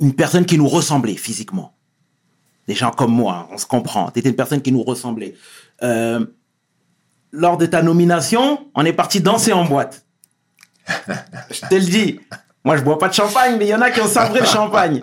une 0.00 0.14
personne 0.14 0.44
qui 0.46 0.56
nous 0.58 0.68
ressemblait 0.68 1.16
physiquement. 1.16 1.74
Des 2.68 2.74
gens 2.74 2.90
comme 2.90 3.12
moi, 3.12 3.48
on 3.50 3.58
se 3.58 3.66
comprend. 3.66 4.10
T'étais 4.10 4.28
une 4.28 4.36
personne 4.36 4.62
qui 4.62 4.72
nous 4.72 4.82
ressemblait. 4.82 5.34
Euh, 5.82 6.24
lors 7.32 7.56
de 7.56 7.66
ta 7.66 7.82
nomination, 7.82 8.68
on 8.74 8.84
est 8.84 8.92
parti 8.92 9.20
danser 9.20 9.52
en 9.52 9.64
boîte. 9.64 10.04
je 11.50 11.60
te 11.68 11.74
le 11.74 11.80
dis. 11.80 12.20
Moi, 12.64 12.76
je 12.76 12.82
bois 12.82 12.98
pas 12.98 13.08
de 13.08 13.14
champagne, 13.14 13.56
mais 13.58 13.66
il 13.66 13.70
y 13.70 13.74
en 13.74 13.80
a 13.80 13.90
qui 13.90 14.00
ont 14.00 14.08
sabré 14.08 14.40
le 14.40 14.46
champagne. 14.46 15.02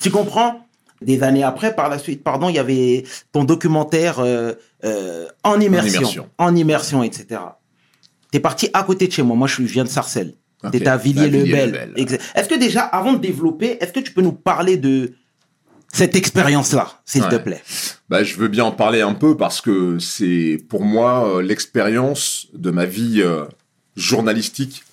Tu 0.00 0.10
comprends? 0.10 0.66
Des 1.00 1.22
années 1.22 1.44
après, 1.44 1.74
par 1.74 1.88
la 1.88 1.98
suite, 1.98 2.22
pardon, 2.22 2.50
il 2.50 2.56
y 2.56 2.58
avait 2.58 3.04
ton 3.32 3.44
documentaire 3.44 4.18
euh, 4.18 4.52
euh, 4.84 5.26
en 5.42 5.58
immersion, 5.58 6.00
immersion. 6.00 6.28
en 6.36 6.54
immersion, 6.54 7.02
etc. 7.02 7.40
T'es 8.30 8.40
parti 8.40 8.68
à 8.74 8.82
côté 8.82 9.06
de 9.06 9.12
chez 9.12 9.22
moi. 9.22 9.34
Moi, 9.34 9.48
je 9.48 9.62
viens 9.62 9.84
de 9.84 9.88
Sarcelles. 9.88 10.34
Ok. 10.62 10.72
T'es 10.72 10.86
à 10.86 10.98
Villiers-le-Bel. 10.98 11.94
Est-ce 12.34 12.48
que 12.48 12.58
déjà, 12.58 12.82
avant 12.82 13.14
de 13.14 13.18
développer, 13.18 13.78
est-ce 13.80 13.92
que 13.92 14.00
tu 14.00 14.12
peux 14.12 14.20
nous 14.20 14.32
parler 14.32 14.76
de 14.76 15.14
cette 15.92 16.14
expérience-là, 16.16 17.00
s'il 17.04 17.26
te 17.28 17.36
plaît 17.36 17.62
Bah, 18.08 18.22
je 18.22 18.36
veux 18.36 18.48
bien 18.48 18.64
en 18.64 18.72
parler 18.72 19.00
un 19.00 19.14
peu 19.14 19.36
parce 19.36 19.60
que 19.60 19.98
c'est 19.98 20.58
pour 20.68 20.84
moi 20.84 21.28
euh, 21.36 21.42
l'expérience 21.42 22.46
de 22.54 22.70
ma 22.70 22.86
vie 22.86 23.20
euh, 23.22 23.44
journalistique 23.96 24.84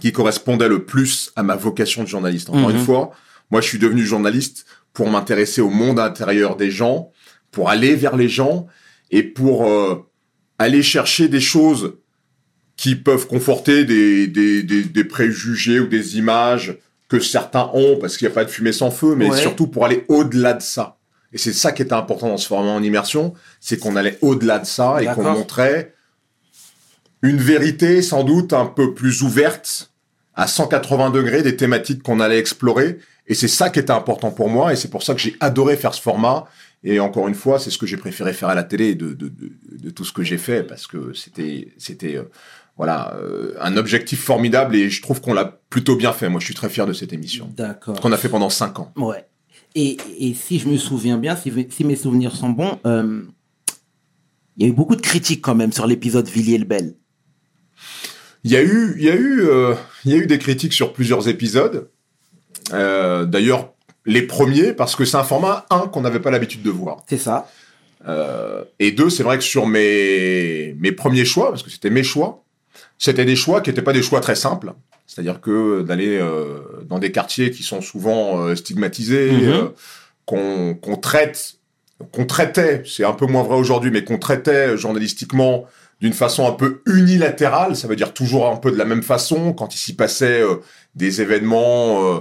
qui 0.00 0.12
correspondait 0.12 0.68
le 0.68 0.84
plus 0.84 1.30
à 1.36 1.42
ma 1.42 1.56
vocation 1.56 2.02
de 2.02 2.08
journaliste. 2.08 2.48
Encore 2.50 2.70
Mhm. 2.70 2.76
une 2.76 2.84
fois, 2.84 3.12
moi 3.50 3.60
je 3.60 3.68
suis 3.68 3.78
devenu 3.78 4.04
journaliste 4.04 4.64
pour 4.94 5.08
m'intéresser 5.10 5.60
au 5.60 5.70
monde 5.70 5.98
intérieur 6.00 6.56
des 6.56 6.70
gens, 6.70 7.10
pour 7.50 7.68
aller 7.70 7.94
vers 7.94 8.16
les 8.16 8.28
gens 8.28 8.66
et 9.10 9.22
pour 9.22 9.66
euh, 9.66 10.02
aller 10.58 10.82
chercher 10.82 11.28
des 11.28 11.40
choses 11.40 11.94
qui 12.76 12.96
peuvent 12.96 13.26
conforter 13.26 13.84
des, 13.84 14.26
des, 14.26 14.62
des, 14.62 14.82
des 14.84 15.04
préjugés 15.04 15.80
ou 15.80 15.86
des 15.86 16.16
images 16.16 16.76
que 17.18 17.20
certains 17.20 17.70
ont 17.74 17.98
parce 18.00 18.16
qu'il 18.16 18.26
n'y 18.26 18.32
a 18.32 18.34
pas 18.34 18.44
de 18.44 18.50
fumée 18.50 18.72
sans 18.72 18.90
feu, 18.90 19.14
mais 19.14 19.28
Ouais. 19.30 19.36
surtout 19.40 19.66
pour 19.66 19.84
aller 19.84 20.04
au-delà 20.08 20.54
de 20.54 20.62
ça. 20.62 20.96
Et 21.34 21.38
c'est 21.38 21.52
ça 21.52 21.72
qui 21.72 21.82
était 21.82 21.92
important 21.92 22.28
dans 22.28 22.36
ce 22.38 22.46
format 22.46 22.70
en 22.70 22.82
immersion, 22.82 23.34
c'est 23.60 23.78
qu'on 23.78 23.96
allait 23.96 24.18
au-delà 24.22 24.58
de 24.58 24.66
ça 24.66 25.02
et 25.02 25.06
qu'on 25.06 25.22
montrait 25.22 25.94
une 27.22 27.36
vérité 27.38 28.02
sans 28.02 28.24
doute 28.24 28.52
un 28.52 28.66
peu 28.66 28.94
plus 28.94 29.22
ouverte 29.22 29.92
à 30.34 30.46
180 30.46 31.10
degrés 31.10 31.42
des 31.42 31.56
thématiques 31.56 32.02
qu'on 32.02 32.20
allait 32.20 32.38
explorer. 32.38 32.98
Et 33.26 33.34
c'est 33.34 33.48
ça 33.48 33.70
qui 33.70 33.78
était 33.78 33.92
important 33.92 34.30
pour 34.30 34.48
moi 34.48 34.72
et 34.72 34.76
c'est 34.76 34.88
pour 34.90 35.02
ça 35.02 35.14
que 35.14 35.20
j'ai 35.20 35.36
adoré 35.40 35.76
faire 35.76 35.94
ce 35.94 36.00
format. 36.02 36.46
Et 36.84 36.98
encore 36.98 37.28
une 37.28 37.34
fois, 37.36 37.58
c'est 37.60 37.70
ce 37.70 37.78
que 37.78 37.86
j'ai 37.86 37.96
préféré 37.96 38.32
faire 38.32 38.48
à 38.48 38.54
la 38.56 38.64
télé 38.64 38.94
de, 38.96 39.12
de, 39.14 39.28
de, 39.28 39.52
de 39.84 39.90
tout 39.90 40.04
ce 40.04 40.12
que 40.12 40.24
j'ai 40.24 40.38
fait 40.38 40.64
parce 40.64 40.86
que 40.88 41.12
c'était, 41.14 41.68
c'était, 41.78 42.16
euh, 42.16 42.24
voilà, 42.76 43.14
euh, 43.16 43.54
un 43.60 43.76
objectif 43.76 44.22
formidable 44.22 44.74
et 44.76 44.90
je 44.90 45.02
trouve 45.02 45.20
qu'on 45.20 45.34
l'a 45.34 45.60
plutôt 45.70 45.96
bien 45.96 46.12
fait. 46.12 46.28
Moi, 46.28 46.40
je 46.40 46.46
suis 46.46 46.54
très 46.54 46.68
fier 46.68 46.86
de 46.86 46.92
cette 46.92 47.12
émission 47.12 47.50
D'accord. 47.56 48.00
qu'on 48.00 48.12
a 48.12 48.16
fait 48.16 48.28
pendant 48.28 48.50
cinq 48.50 48.78
ans. 48.78 48.92
Ouais. 48.96 49.26
Et, 49.74 49.96
et 50.18 50.34
si 50.34 50.58
je 50.58 50.68
me 50.68 50.76
souviens 50.76 51.18
bien, 51.18 51.36
si, 51.36 51.52
si 51.70 51.84
mes 51.84 51.96
souvenirs 51.96 52.34
sont 52.34 52.50
bons, 52.50 52.78
euh, 52.86 53.22
il 54.56 54.64
y 54.64 54.66
a 54.66 54.68
eu 54.68 54.74
beaucoup 54.74 54.96
de 54.96 55.00
critiques 55.00 55.42
quand 55.42 55.54
même 55.54 55.72
sur 55.72 55.86
l'épisode 55.86 56.28
Villiers-le-Bel. 56.28 56.94
Il 58.44 58.50
y 58.50 58.56
a 58.56 58.62
eu, 58.62 58.94
il 58.98 59.04
y 59.04 59.10
a 59.10 59.14
eu, 59.14 59.42
euh, 59.42 59.74
il 60.04 60.10
y 60.10 60.14
a 60.14 60.16
eu 60.18 60.26
des 60.26 60.38
critiques 60.38 60.72
sur 60.72 60.92
plusieurs 60.92 61.28
épisodes. 61.28 61.88
D'ailleurs, 62.70 63.72
les 64.06 64.22
premiers 64.22 64.72
parce 64.72 64.96
que 64.96 65.04
c'est 65.04 65.16
un 65.16 65.24
format 65.24 65.66
un 65.70 65.86
qu'on 65.88 66.00
n'avait 66.00 66.20
pas 66.20 66.30
l'habitude 66.30 66.62
de 66.62 66.70
voir. 66.70 67.04
C'est 67.08 67.18
ça. 67.18 67.48
Euh, 68.08 68.64
et 68.78 68.90
deux, 68.90 69.10
c'est 69.10 69.22
vrai 69.22 69.38
que 69.38 69.44
sur 69.44 69.66
mes 69.66 70.74
mes 70.78 70.92
premiers 70.92 71.24
choix, 71.24 71.50
parce 71.50 71.62
que 71.62 71.70
c'était 71.70 71.90
mes 71.90 72.02
choix, 72.02 72.41
c'était 73.04 73.24
des 73.24 73.36
choix 73.36 73.60
qui 73.60 73.70
n'étaient 73.70 73.82
pas 73.82 73.92
des 73.92 74.02
choix 74.02 74.20
très 74.20 74.36
simples. 74.36 74.72
C'est-à-dire 75.06 75.40
que 75.40 75.82
d'aller 75.82 76.18
euh, 76.18 76.60
dans 76.88 76.98
des 77.00 77.10
quartiers 77.12 77.50
qui 77.50 77.62
sont 77.64 77.80
souvent 77.80 78.40
euh, 78.40 78.54
stigmatisés, 78.54 79.32
Mhm. 79.32 79.48
euh, 79.50 80.74
qu'on 80.80 80.96
traite, 80.96 81.54
qu'on 82.12 82.24
traitait, 82.26 82.82
c'est 82.86 83.04
un 83.04 83.12
peu 83.12 83.26
moins 83.26 83.42
vrai 83.42 83.56
aujourd'hui, 83.56 83.90
mais 83.90 84.04
qu'on 84.04 84.18
traitait 84.18 84.76
journalistiquement 84.78 85.66
d'une 86.00 86.12
façon 86.12 86.46
un 86.46 86.52
peu 86.52 86.80
unilatérale, 86.86 87.76
ça 87.76 87.88
veut 87.88 87.96
dire 87.96 88.14
toujours 88.14 88.48
un 88.48 88.56
peu 88.56 88.70
de 88.70 88.76
la 88.78 88.84
même 88.84 89.02
façon, 89.02 89.52
quand 89.52 89.74
il 89.74 89.78
s'y 89.78 89.94
passait 89.94 90.40
euh, 90.40 90.56
des 90.94 91.20
événements 91.20 92.14
euh, 92.16 92.20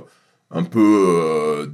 un 0.50 0.64
peu 0.64 1.06
euh, 1.08 1.68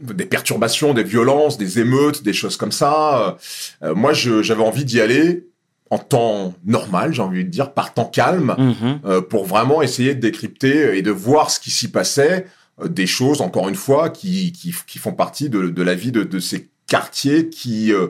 des 0.00 0.24
perturbations, 0.26 0.94
des 0.94 1.02
violences, 1.04 1.58
des 1.58 1.78
émeutes, 1.78 2.22
des 2.22 2.32
choses 2.32 2.56
comme 2.56 2.72
ça. 2.72 3.36
Euh, 3.82 3.94
moi, 3.94 4.12
j'avais 4.12 4.62
envie 4.62 4.84
d'y 4.84 5.00
aller 5.00 5.46
en 5.90 5.98
temps 5.98 6.54
normal, 6.64 7.12
j'ai 7.12 7.22
envie 7.22 7.44
de 7.44 7.50
dire, 7.50 7.72
par 7.72 7.92
temps 7.94 8.04
calme, 8.04 8.54
Mhm. 8.58 9.00
euh, 9.04 9.20
pour 9.20 9.44
vraiment 9.44 9.82
essayer 9.82 10.14
de 10.14 10.20
décrypter 10.20 10.96
et 10.96 11.02
de 11.02 11.10
voir 11.10 11.50
ce 11.50 11.58
qui 11.58 11.70
s'y 11.70 11.88
passait, 11.88 12.46
euh, 12.80 12.88
des 12.88 13.06
choses, 13.08 13.40
encore 13.40 13.68
une 13.68 13.74
fois, 13.74 14.08
qui, 14.10 14.52
qui, 14.52 14.72
qui 14.86 14.98
font 14.98 15.12
partie 15.12 15.48
de, 15.50 15.68
de 15.68 15.82
la 15.82 15.94
vie 15.94 16.12
de, 16.12 16.22
de 16.22 16.38
ces 16.38 16.70
quartiers 16.86 17.48
qui, 17.48 17.92
euh, 17.92 18.08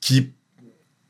qui, 0.00 0.32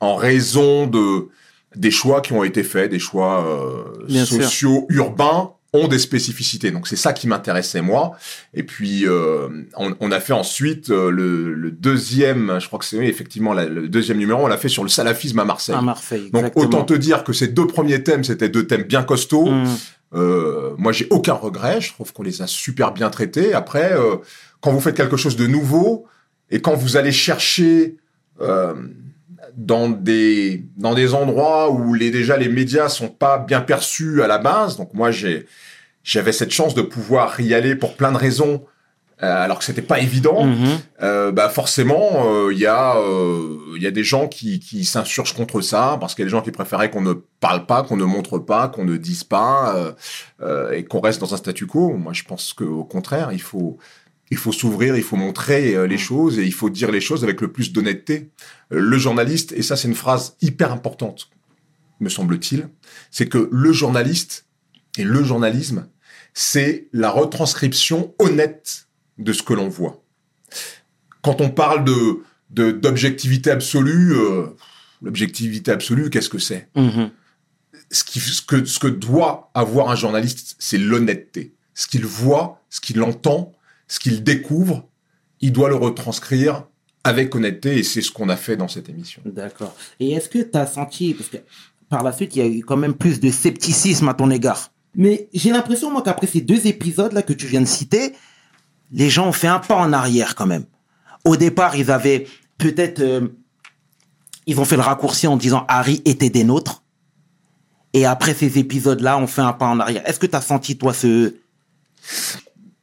en 0.01 0.15
raison 0.17 0.87
de 0.87 1.29
des 1.75 1.91
choix 1.91 2.21
qui 2.21 2.35
ont 2.35 2.45
été 2.45 2.63
faits, 2.65 2.91
des 2.91 2.99
choix 2.99 3.47
euh, 3.47 4.07
sûr. 4.25 4.43
sociaux, 4.45 4.87
urbains, 4.91 5.53
ont 5.75 5.89
des 5.89 5.99
spécificités. 5.99 6.71
Donc 6.71 6.87
c'est 6.87 6.97
ça 6.97 7.13
qui 7.13 7.27
m'intéressait 7.27 7.81
moi. 7.81 8.13
Et 8.53 8.63
puis 8.63 9.07
euh, 9.07 9.49
on, 9.77 9.95
on 10.01 10.13
a 10.13 10.21
fait 10.21 10.33
ensuite 10.35 10.91
euh, 10.91 11.11
le, 11.11 11.55
le 11.55 11.71
deuxième, 11.71 12.59
je 12.61 12.67
crois 12.67 12.79
que 12.79 12.85
c'est 12.85 12.99
oui, 12.99 13.07
effectivement 13.07 13.55
la- 13.55 13.65
le 13.67 13.89
deuxième 13.89 14.19
numéro, 14.19 14.45
on 14.45 14.49
l'a 14.49 14.59
fait 14.59 14.69
sur 14.69 14.83
le 14.83 14.91
salafisme 14.91 15.39
à 15.39 15.45
Marseille. 15.45 15.75
À 15.75 15.81
Marseille, 15.81 16.31
Donc 16.31 16.53
autant 16.57 16.85
te 16.85 16.95
dire 16.95 17.25
que 17.25 17.33
ces 17.33 17.49
deux 17.49 17.67
premiers 17.67 18.03
thèmes, 18.03 18.23
c'était 18.25 18.49
deux 18.51 18.67
thèmes 18.67 18.83
bien 18.85 19.03
costauds. 19.03 19.51
Mhm. 19.51 19.69
Euh, 20.15 20.75
moi, 20.77 20.93
j'ai 20.93 21.07
aucun 21.09 21.33
regret. 21.33 21.81
Je 21.81 21.91
trouve 21.95 22.13
qu'on 22.13 22.23
les 22.23 22.43
a 22.43 22.47
super 22.47 22.93
bien 22.93 23.09
traités. 23.09 23.55
Après, 23.55 23.95
euh, 23.95 24.17
quand 24.61 24.71
vous 24.71 24.81
faites 24.81 24.95
quelque 24.97 25.17
chose 25.17 25.37
de 25.37 25.47
nouveau 25.47 26.05
et 26.51 26.61
quand 26.61 26.75
vous 26.75 26.99
allez 26.99 27.13
chercher 27.13 27.97
euh, 28.43 28.75
dans 29.57 29.88
des 29.88 30.65
dans 30.77 30.95
des 30.95 31.15
endroits 31.15 31.71
où 31.71 31.95
les 31.95 32.11
déjà 32.11 32.37
les 32.37 32.49
médias 32.49 32.88
sont 32.88 33.09
pas 33.09 33.38
bien 33.38 33.61
perçus 33.61 34.23
à 34.23 34.27
la 34.27 34.38
base. 34.38 34.77
Donc 34.77 34.95
moi, 34.95 35.11
j'ai 35.11 35.47
j'avais 36.05 36.33
cette 36.33 36.51
chance 36.53 36.75
de 36.75 36.83
pouvoir 36.83 37.41
y 37.41 37.55
aller 37.55 37.77
pour 37.77 37.95
plein 37.97 38.12
de 38.12 38.19
raisons. 38.19 38.65
euh, 39.23 39.45
alors 39.45 39.61
que 39.61 39.65
c'était 39.65 39.83
pas 39.83 40.01
évident, 40.01 40.45
Mhm. 40.47 40.79
euh, 41.03 41.31
bah 41.31 41.49
forcément, 41.49 42.27
euh, 42.27 42.53
il 42.53 42.59
y 42.59 42.67
a 42.67 42.97
euh, 42.97 43.57
il 43.77 43.81
y 43.83 43.87
a 43.87 43.93
des 43.93 44.03
gens 44.03 44.27
qui, 44.27 44.59
qui 44.59 44.85
s'insurgent 44.85 45.33
contre 45.37 45.61
ça 45.61 45.97
parce 46.01 46.17
qu'il 46.17 46.25
y 46.25 46.27
a 46.27 46.27
des 46.27 46.33
gens 46.37 46.43
qui 46.43 46.51
préféraient 46.51 46.91
qu'on 46.91 47.03
ne 47.03 47.12
parle 47.38 47.65
pas, 47.67 47.85
qu'on 47.85 47.97
ne 47.97 48.05
montre 48.05 48.41
pas, 48.41 48.67
qu'on 48.67 48.85
ne 48.85 48.97
dise 48.97 49.23
pas 49.23 49.77
euh, 49.77 49.93
euh, 50.43 50.73
et 50.73 50.85
qu'on 50.85 50.99
reste 51.01 51.21
dans 51.21 51.35
un 51.35 51.37
statu 51.37 51.67
quo. 51.69 51.93
Moi, 51.97 52.12
je 52.15 52.25
pense 52.25 52.53
qu'au 52.53 52.83
contraire, 52.83 53.29
il 53.33 53.41
faut 53.43 53.79
il 54.33 54.37
faut 54.37 54.53
s'ouvrir, 54.53 54.97
il 54.97 55.03
faut 55.03 55.16
montrer 55.16 55.75
euh, 55.75 55.87
les 55.87 55.99
choses 55.99 56.38
et 56.38 56.45
il 56.45 56.53
faut 56.53 56.71
dire 56.71 56.90
les 56.90 57.01
choses 57.01 57.23
avec 57.23 57.40
le 57.40 57.53
plus 57.53 57.73
d'honnêteté. 57.73 58.31
Euh, 58.73 58.81
le 58.81 58.99
journaliste, 58.99 59.53
et 59.53 59.62
ça 59.62 59.77
c'est 59.77 59.88
une 59.88 59.95
phrase 59.95 60.37
hyper 60.40 60.73
importante, 60.73 61.31
me 62.01 62.09
semble-t-il, 62.09 62.68
c'est 63.11 63.29
que 63.29 63.49
le 63.53 63.73
journaliste 63.73 64.47
et 64.99 65.05
le 65.05 65.23
journalisme, 65.23 65.88
c'est 66.35 66.88
la 66.92 67.11
retranscription 67.11 68.14
honnête 68.18 68.88
de 69.18 69.33
ce 69.33 69.42
que 69.42 69.55
l'on 69.55 69.68
voit 69.68 70.03
quand 71.23 71.40
on 71.40 71.49
parle 71.49 71.85
de 71.85 72.23
d'objectivité 72.51 73.51
absolue, 73.51 74.12
euh, 74.12 74.49
l'objectivité 75.01 75.71
absolue, 75.71 76.11
qu'est-ce 76.11 76.29
que 76.29 76.38
c'est? 76.38 76.68
Mhm. 76.77 77.11
ce, 77.90 78.05
qui, 78.05 78.21
ce, 78.21 78.42
que, 78.42 78.66
ce 78.66 78.79
que 78.79 78.88
doit 78.88 79.51
avoir 79.55 79.88
un 79.88 79.95
journaliste, 79.97 80.57
c'est 80.59 80.77
l'honnêteté. 80.77 81.55
Ce 81.73 81.87
qu'il 81.87 82.05
voit, 82.05 82.62
ce 82.68 82.83
qu'il 82.83 83.01
entend, 83.03 83.55
ce 83.92 84.00
qu'il 84.00 84.24
découvre, 84.24 84.88
il 85.42 85.52
doit 85.52 85.68
le 85.68 85.74
retranscrire 85.74 86.64
avec 87.05 87.35
honnêteté 87.35 87.78
et 87.78 87.83
c'est 87.83 88.00
ce 88.00 88.11
qu'on 88.11 88.31
a 88.31 88.37
fait 88.37 88.57
dans 88.57 88.66
cette 88.66 88.88
émission. 88.88 89.20
D'accord. 89.26 89.76
Et 90.00 90.12
est-ce 90.12 90.31
que 90.31 90.38
tu 90.38 90.57
as 90.57 90.66
senti, 90.66 91.12
parce 91.12 91.28
que 91.28 91.37
par 91.90 92.02
la 92.02 92.12
suite, 92.12 92.35
il 92.35 92.38
y 92.38 92.42
a 92.42 92.48
eu 92.48 92.64
quand 92.64 92.78
même 92.78 92.94
plus 92.94 93.20
de 93.20 93.31
scepticisme 93.31 94.09
à 94.09 94.14
ton 94.14 94.31
égard. 94.31 94.72
Mais 94.94 95.28
j'ai 95.35 95.50
l'impression, 95.50 95.90
moi, 95.90 96.00
qu'après 96.00 96.26
ces 96.26 96.40
deux 96.40 96.66
épisodes-là 96.66 97.20
que 97.20 97.35
tu 97.35 97.46
viens 97.46 97.61
de 97.61 97.66
citer, 97.66 98.14
les 98.92 99.11
gens 99.11 99.28
ont 99.28 99.33
fait 99.33 99.46
un 99.46 99.59
pas 99.59 99.76
en 99.76 99.92
arrière 99.92 100.37
quand 100.37 100.46
même. 100.46 100.64
Au 101.26 101.37
départ, 101.37 101.76
ils 101.76 101.90
avaient 101.90 102.26
peut-être... 102.57 103.00
euh, 103.00 103.28
ils 104.46 104.59
ont 104.59 104.64
fait 104.64 104.76
le 104.76 104.83
raccourci 104.83 105.26
en 105.26 105.37
disant 105.37 105.66
Harry 105.68 106.00
était 106.07 106.31
des 106.31 106.44
nôtres. 106.44 106.83
Et 107.92 108.07
après 108.07 108.33
ces 108.33 108.59
épisodes-là, 108.59 109.18
on 109.18 109.26
fait 109.26 109.42
un 109.42 109.52
pas 109.52 109.66
en 109.66 109.78
arrière. 109.81 110.02
Est-ce 110.09 110.18
que 110.18 110.26
tu 110.26 110.37
as 110.37 110.40
senti, 110.40 110.78
toi, 110.78 110.94
ce... 110.94 111.35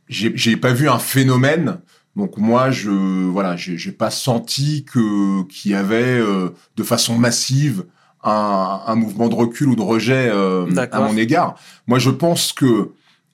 J'ai 0.10 0.32
j'ai 0.36 0.58
pas 0.58 0.74
vu 0.74 0.90
un 0.90 1.00
phénomène, 1.00 1.80
donc 2.16 2.38
moi 2.38 2.72
je 2.72 2.90
voilà, 2.90 3.56
j'ai 3.56 3.78
j'ai 3.78 3.92
pas 3.92 4.10
senti 4.10 4.84
que 4.84 5.44
qu'il 5.44 5.72
y 5.72 5.76
avait 5.76 6.20
euh, 6.20 6.50
de 6.76 6.84
façon 6.84 7.16
massive 7.16 7.86
un, 8.24 8.82
un 8.88 8.96
mouvement 8.96 9.30
de 9.30 9.36
recul 9.36 9.70
ou 9.70 9.76
de 9.76 9.82
rejet 9.82 10.30
euh, 10.34 10.66
à 10.92 11.00
mon 11.02 11.16
égard. 11.16 11.56
Moi 11.88 12.00
je 12.00 12.10
pense 12.10 12.54
que 12.54 12.92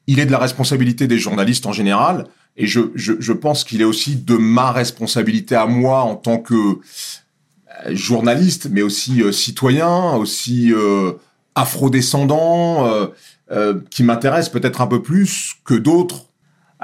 il 0.08 0.20
est 0.20 0.26
de 0.26 0.32
la 0.32 0.38
responsabilité 0.38 1.08
des 1.08 1.18
journalistes 1.18 1.66
en 1.66 1.72
général, 1.72 2.28
et 2.58 2.68
je, 2.68 2.82
je, 2.94 3.14
je 3.20 3.34
pense 3.34 3.64
qu'il 3.64 3.82
est 3.82 3.86
aussi 3.86 4.18
de 4.18 4.36
ma 4.36 4.72
responsabilité 4.72 5.56
à 5.56 5.66
moi 5.66 6.02
en 6.02 6.16
tant 6.16 6.38
que 6.38 6.54
euh, 6.54 6.78
journaliste, 7.90 8.68
mais 8.70 8.82
aussi 8.82 9.24
euh, 9.24 9.32
citoyen, 9.32 10.14
aussi 10.16 10.72
euh, 10.74 11.14
afrodescendant, 11.56 12.86
euh, 12.86 13.08
euh, 13.52 13.80
qui 13.90 14.04
m'intéresse 14.04 14.50
peut-être 14.50 14.82
un 14.82 14.88
peu 14.88 15.02
plus 15.02 15.56
que 15.64 15.74
d'autres. 15.74 16.25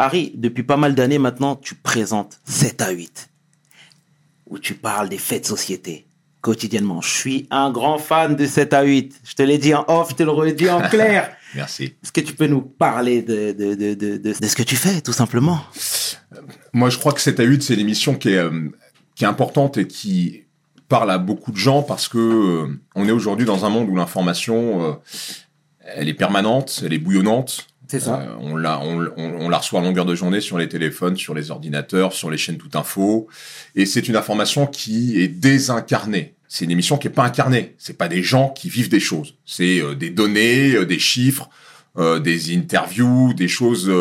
Harry, 0.01 0.31
depuis 0.35 0.63
pas 0.63 0.77
mal 0.77 0.95
d'années 0.95 1.19
maintenant, 1.19 1.55
tu 1.55 1.75
présentes 1.75 2.39
7 2.45 2.81
à 2.81 2.89
8, 2.89 3.29
où 4.47 4.57
tu 4.57 4.73
parles 4.73 5.09
des 5.09 5.19
faits 5.19 5.43
de 5.43 5.47
société 5.47 6.07
quotidiennement. 6.41 7.01
Je 7.01 7.09
suis 7.09 7.47
un 7.51 7.71
grand 7.71 7.99
fan 7.99 8.35
de 8.35 8.45
7 8.47 8.73
à 8.73 8.81
8. 8.81 9.21
Je 9.23 9.35
te 9.35 9.43
l'ai 9.43 9.59
dit 9.59 9.75
en 9.75 9.85
off, 9.87 10.09
je 10.09 10.15
te 10.15 10.23
le 10.23 10.31
redis 10.31 10.71
en 10.71 10.81
clair. 10.89 11.29
Merci. 11.53 11.93
Est-ce 12.03 12.11
que 12.11 12.21
tu 12.21 12.33
peux 12.33 12.47
nous 12.47 12.61
parler 12.61 13.21
de, 13.21 13.51
de, 13.51 13.75
de, 13.75 13.93
de, 13.93 14.17
de, 14.17 14.33
de 14.39 14.47
ce 14.47 14.55
que 14.55 14.63
tu 14.63 14.75
fais, 14.75 15.01
tout 15.01 15.13
simplement? 15.13 15.59
Moi, 16.73 16.89
je 16.89 16.97
crois 16.97 17.13
que 17.13 17.21
7 17.21 17.39
à 17.39 17.43
8, 17.43 17.61
c'est 17.61 17.75
l'émission 17.75 18.15
qui 18.15 18.29
est, 18.29 18.37
euh, 18.37 18.69
qui 19.13 19.23
est 19.23 19.27
importante 19.27 19.77
et 19.77 19.85
qui 19.85 20.45
parle 20.89 21.11
à 21.11 21.19
beaucoup 21.19 21.51
de 21.51 21.57
gens 21.57 21.83
parce 21.83 22.07
que 22.07 22.17
euh, 22.17 22.79
on 22.95 23.07
est 23.07 23.11
aujourd'hui 23.11 23.45
dans 23.45 23.65
un 23.65 23.69
monde 23.69 23.87
où 23.87 23.95
l'information, 23.95 24.83
euh, 24.83 24.93
elle 25.95 26.09
est 26.09 26.15
permanente, 26.15 26.81
elle 26.83 26.93
est 26.93 26.97
bouillonnante. 26.97 27.67
Euh, 28.07 28.35
on, 28.39 28.55
la, 28.55 28.79
on, 28.79 29.11
on- 29.17 29.49
la 29.49 29.57
reçoit 29.57 29.79
à 29.79 29.83
longueur 29.83 30.05
de 30.05 30.15
journée 30.15 30.41
sur 30.41 30.57
les 30.57 30.69
téléphones, 30.69 31.15
sur 31.17 31.33
les 31.33 31.51
ordinateurs, 31.51 32.13
sur 32.13 32.29
les 32.31 32.37
chaînes 32.37 32.57
Tout 32.57 32.69
Info. 32.77 33.27
Et 33.75 33.85
c'est 33.85 34.07
une 34.07 34.15
information 34.15 34.67
qui 34.67 35.21
est 35.21 35.27
désincarnée. 35.27 36.35
C'est 36.47 36.65
une 36.65 36.71
émission 36.71 36.97
qui 36.97 37.07
est 37.07 37.11
pas 37.11 37.23
incarnée. 37.25 37.75
C'est 37.77 37.97
pas 37.97 38.07
des 38.07 38.23
gens 38.23 38.49
qui 38.49 38.69
vivent 38.69 38.89
des 38.89 38.99
choses. 38.99 39.35
C'est 39.45 39.81
euh, 39.81 39.95
des 39.95 40.09
données, 40.09 40.75
euh, 40.75 40.85
des 40.85 40.99
chiffres, 40.99 41.49
des 42.23 42.55
interviews, 42.55 43.33
des 43.33 43.49
choses 43.49 43.91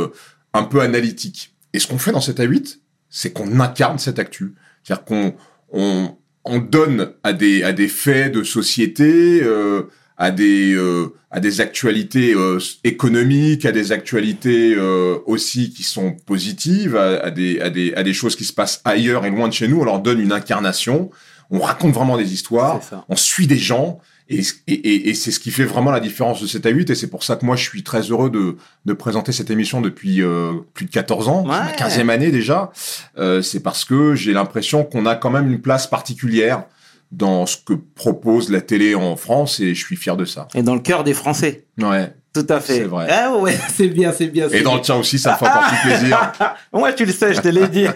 un 0.52 0.62
peu 0.62 0.80
analytiques. 0.80 1.54
Et 1.72 1.80
ce 1.80 1.88
qu'on 1.88 1.98
fait 1.98 2.12
dans 2.12 2.20
7 2.20 2.38
à 2.38 2.44
8, 2.44 2.80
c'est 3.08 3.32
qu'on 3.32 3.58
incarne 3.58 3.98
cette 3.98 4.20
actu. 4.20 4.54
C'est-à-dire 4.84 5.04
qu'on 5.04 5.34
on, 5.72 6.16
on 6.44 6.58
donne 6.60 7.12
à 7.24 7.32
des, 7.32 7.64
à 7.64 7.72
des 7.72 7.88
faits 7.88 8.32
de 8.32 8.44
société, 8.44 9.40
euh, 9.42 9.82
à 10.20 10.30
des, 10.30 10.74
euh, 10.74 11.14
à 11.30 11.40
des 11.40 11.62
actualités 11.62 12.34
euh, 12.34 12.58
économiques, 12.84 13.64
à 13.64 13.72
des 13.72 13.90
actualités 13.90 14.74
euh, 14.76 15.16
aussi 15.24 15.72
qui 15.72 15.82
sont 15.82 16.14
positives, 16.26 16.94
à, 16.94 17.20
à 17.24 17.30
des, 17.30 17.58
à, 17.60 17.70
des, 17.70 17.94
à 17.94 18.02
des 18.02 18.12
choses 18.12 18.36
qui 18.36 18.44
se 18.44 18.52
passent 18.52 18.82
ailleurs 18.84 19.24
et 19.24 19.30
loin 19.30 19.48
de 19.48 19.54
chez 19.54 19.66
nous. 19.66 19.80
On 19.80 19.84
leur 19.84 20.00
donne 20.00 20.20
une 20.20 20.32
incarnation. 20.32 21.10
On 21.50 21.58
raconte 21.60 21.94
vraiment 21.94 22.18
des 22.18 22.34
histoires. 22.34 22.80
On 23.08 23.16
suit 23.16 23.46
des 23.46 23.56
gens. 23.56 23.98
Et, 24.28 24.42
et, 24.68 24.74
et, 24.74 25.08
et 25.08 25.14
c'est 25.14 25.30
ce 25.32 25.40
qui 25.40 25.50
fait 25.50 25.64
vraiment 25.64 25.90
la 25.90 25.98
différence 26.00 26.40
de 26.42 26.46
7 26.46 26.66
à 26.66 26.68
8. 26.70 26.90
Et 26.90 26.94
c'est 26.94 27.08
pour 27.08 27.24
ça 27.24 27.36
que 27.36 27.44
moi, 27.46 27.56
je 27.56 27.64
suis 27.64 27.82
très 27.82 28.02
heureux 28.02 28.28
de, 28.30 28.56
de 28.84 28.92
présenter 28.92 29.32
cette 29.32 29.50
émission 29.50 29.80
depuis 29.80 30.22
euh, 30.22 30.52
plus 30.74 30.84
de 30.84 30.90
14 30.90 31.28
ans. 31.28 31.42
C'est 31.42 31.48
ma 31.48 31.66
Ouais. 31.66 31.72
15e 31.76 32.10
année 32.10 32.30
déjà. 32.30 32.70
Euh, 33.18 33.40
c'est 33.40 33.60
parce 33.60 33.86
que 33.86 34.14
j'ai 34.14 34.32
l'impression 34.34 34.84
qu'on 34.84 35.06
a 35.06 35.16
quand 35.16 35.30
même 35.30 35.50
une 35.50 35.60
place 35.62 35.86
particulière 35.88 36.64
dans 37.10 37.46
ce 37.46 37.56
que 37.56 37.72
propose 37.74 38.50
la 38.50 38.60
télé 38.60 38.94
en 38.94 39.16
France 39.16 39.60
et 39.60 39.74
je 39.74 39.84
suis 39.84 39.96
fier 39.96 40.16
de 40.16 40.24
ça. 40.24 40.48
Et 40.54 40.62
dans 40.62 40.74
le 40.74 40.80
cœur 40.80 41.02
des 41.04 41.14
Français. 41.14 41.66
Ouais. 41.78 42.14
Tout 42.32 42.46
à 42.48 42.60
fait. 42.60 42.74
C'est 42.76 42.84
vrai. 42.84 43.08
Ah 43.10 43.36
ouais, 43.36 43.58
c'est 43.74 43.88
bien, 43.88 44.12
c'est 44.12 44.28
bien. 44.28 44.48
Et 44.50 44.62
dans 44.62 44.70
bien. 44.70 44.76
le 44.78 44.82
tien 44.84 44.94
aussi, 44.96 45.18
ça 45.18 45.32
me 45.32 45.36
fait 45.38 45.46
encore 45.48 45.66
plus 45.68 45.88
plaisir. 45.90 46.32
Moi, 46.72 46.92
tu 46.92 47.04
le 47.04 47.12
sais, 47.12 47.34
je 47.34 47.40
te 47.40 47.48
l'ai 47.48 47.66
dit. 47.66 47.86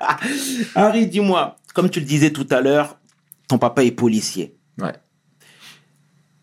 Harry, 0.74 1.06
dis-moi, 1.06 1.56
comme 1.74 1.88
tu 1.88 2.00
le 2.00 2.06
disais 2.06 2.30
tout 2.30 2.46
à 2.50 2.60
l'heure, 2.60 2.98
ton 3.46 3.58
papa 3.58 3.84
est 3.84 3.92
policier. 3.92 4.56
Ouais. 4.80 4.94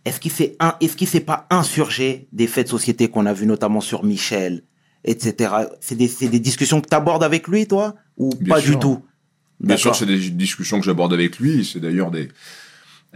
Est-ce 0.06 0.20
qu'il 0.20 0.32
s'est 0.32 0.56
un, 0.60 0.76
est-ce 0.80 0.96
qu'il 0.96 1.08
s'est 1.08 1.20
pas 1.20 1.46
insurgé 1.50 2.28
des 2.32 2.48
faits 2.48 2.68
de 2.68 2.70
société 2.72 3.10
qu'on 3.10 3.26
a 3.26 3.34
vu 3.34 3.46
notamment 3.48 3.82
sur 3.82 4.04
Michel, 4.04 4.64
etc. 5.04 5.54
C'est 5.82 5.96
des, 5.96 6.08
c'est 6.08 6.28
des 6.28 6.40
discussions 6.40 6.80
que 6.80 6.88
tu 6.88 6.96
abordes 6.96 7.24
avec 7.24 7.48
lui, 7.48 7.68
toi, 7.68 7.96
ou 8.18 8.30
Bien 8.40 8.56
pas 8.56 8.62
sûr. 8.62 8.72
du 8.76 8.80
tout? 8.80 9.04
Bien 9.60 9.78
sûr, 9.78 9.96
c'est 9.96 10.06
des 10.06 10.30
discussions 10.30 10.80
que 10.80 10.86
j'aborde 10.86 11.14
avec 11.14 11.40
lui. 11.40 11.66
C'est 11.66 11.80
d'ailleurs 11.80 12.12
des 12.12 12.30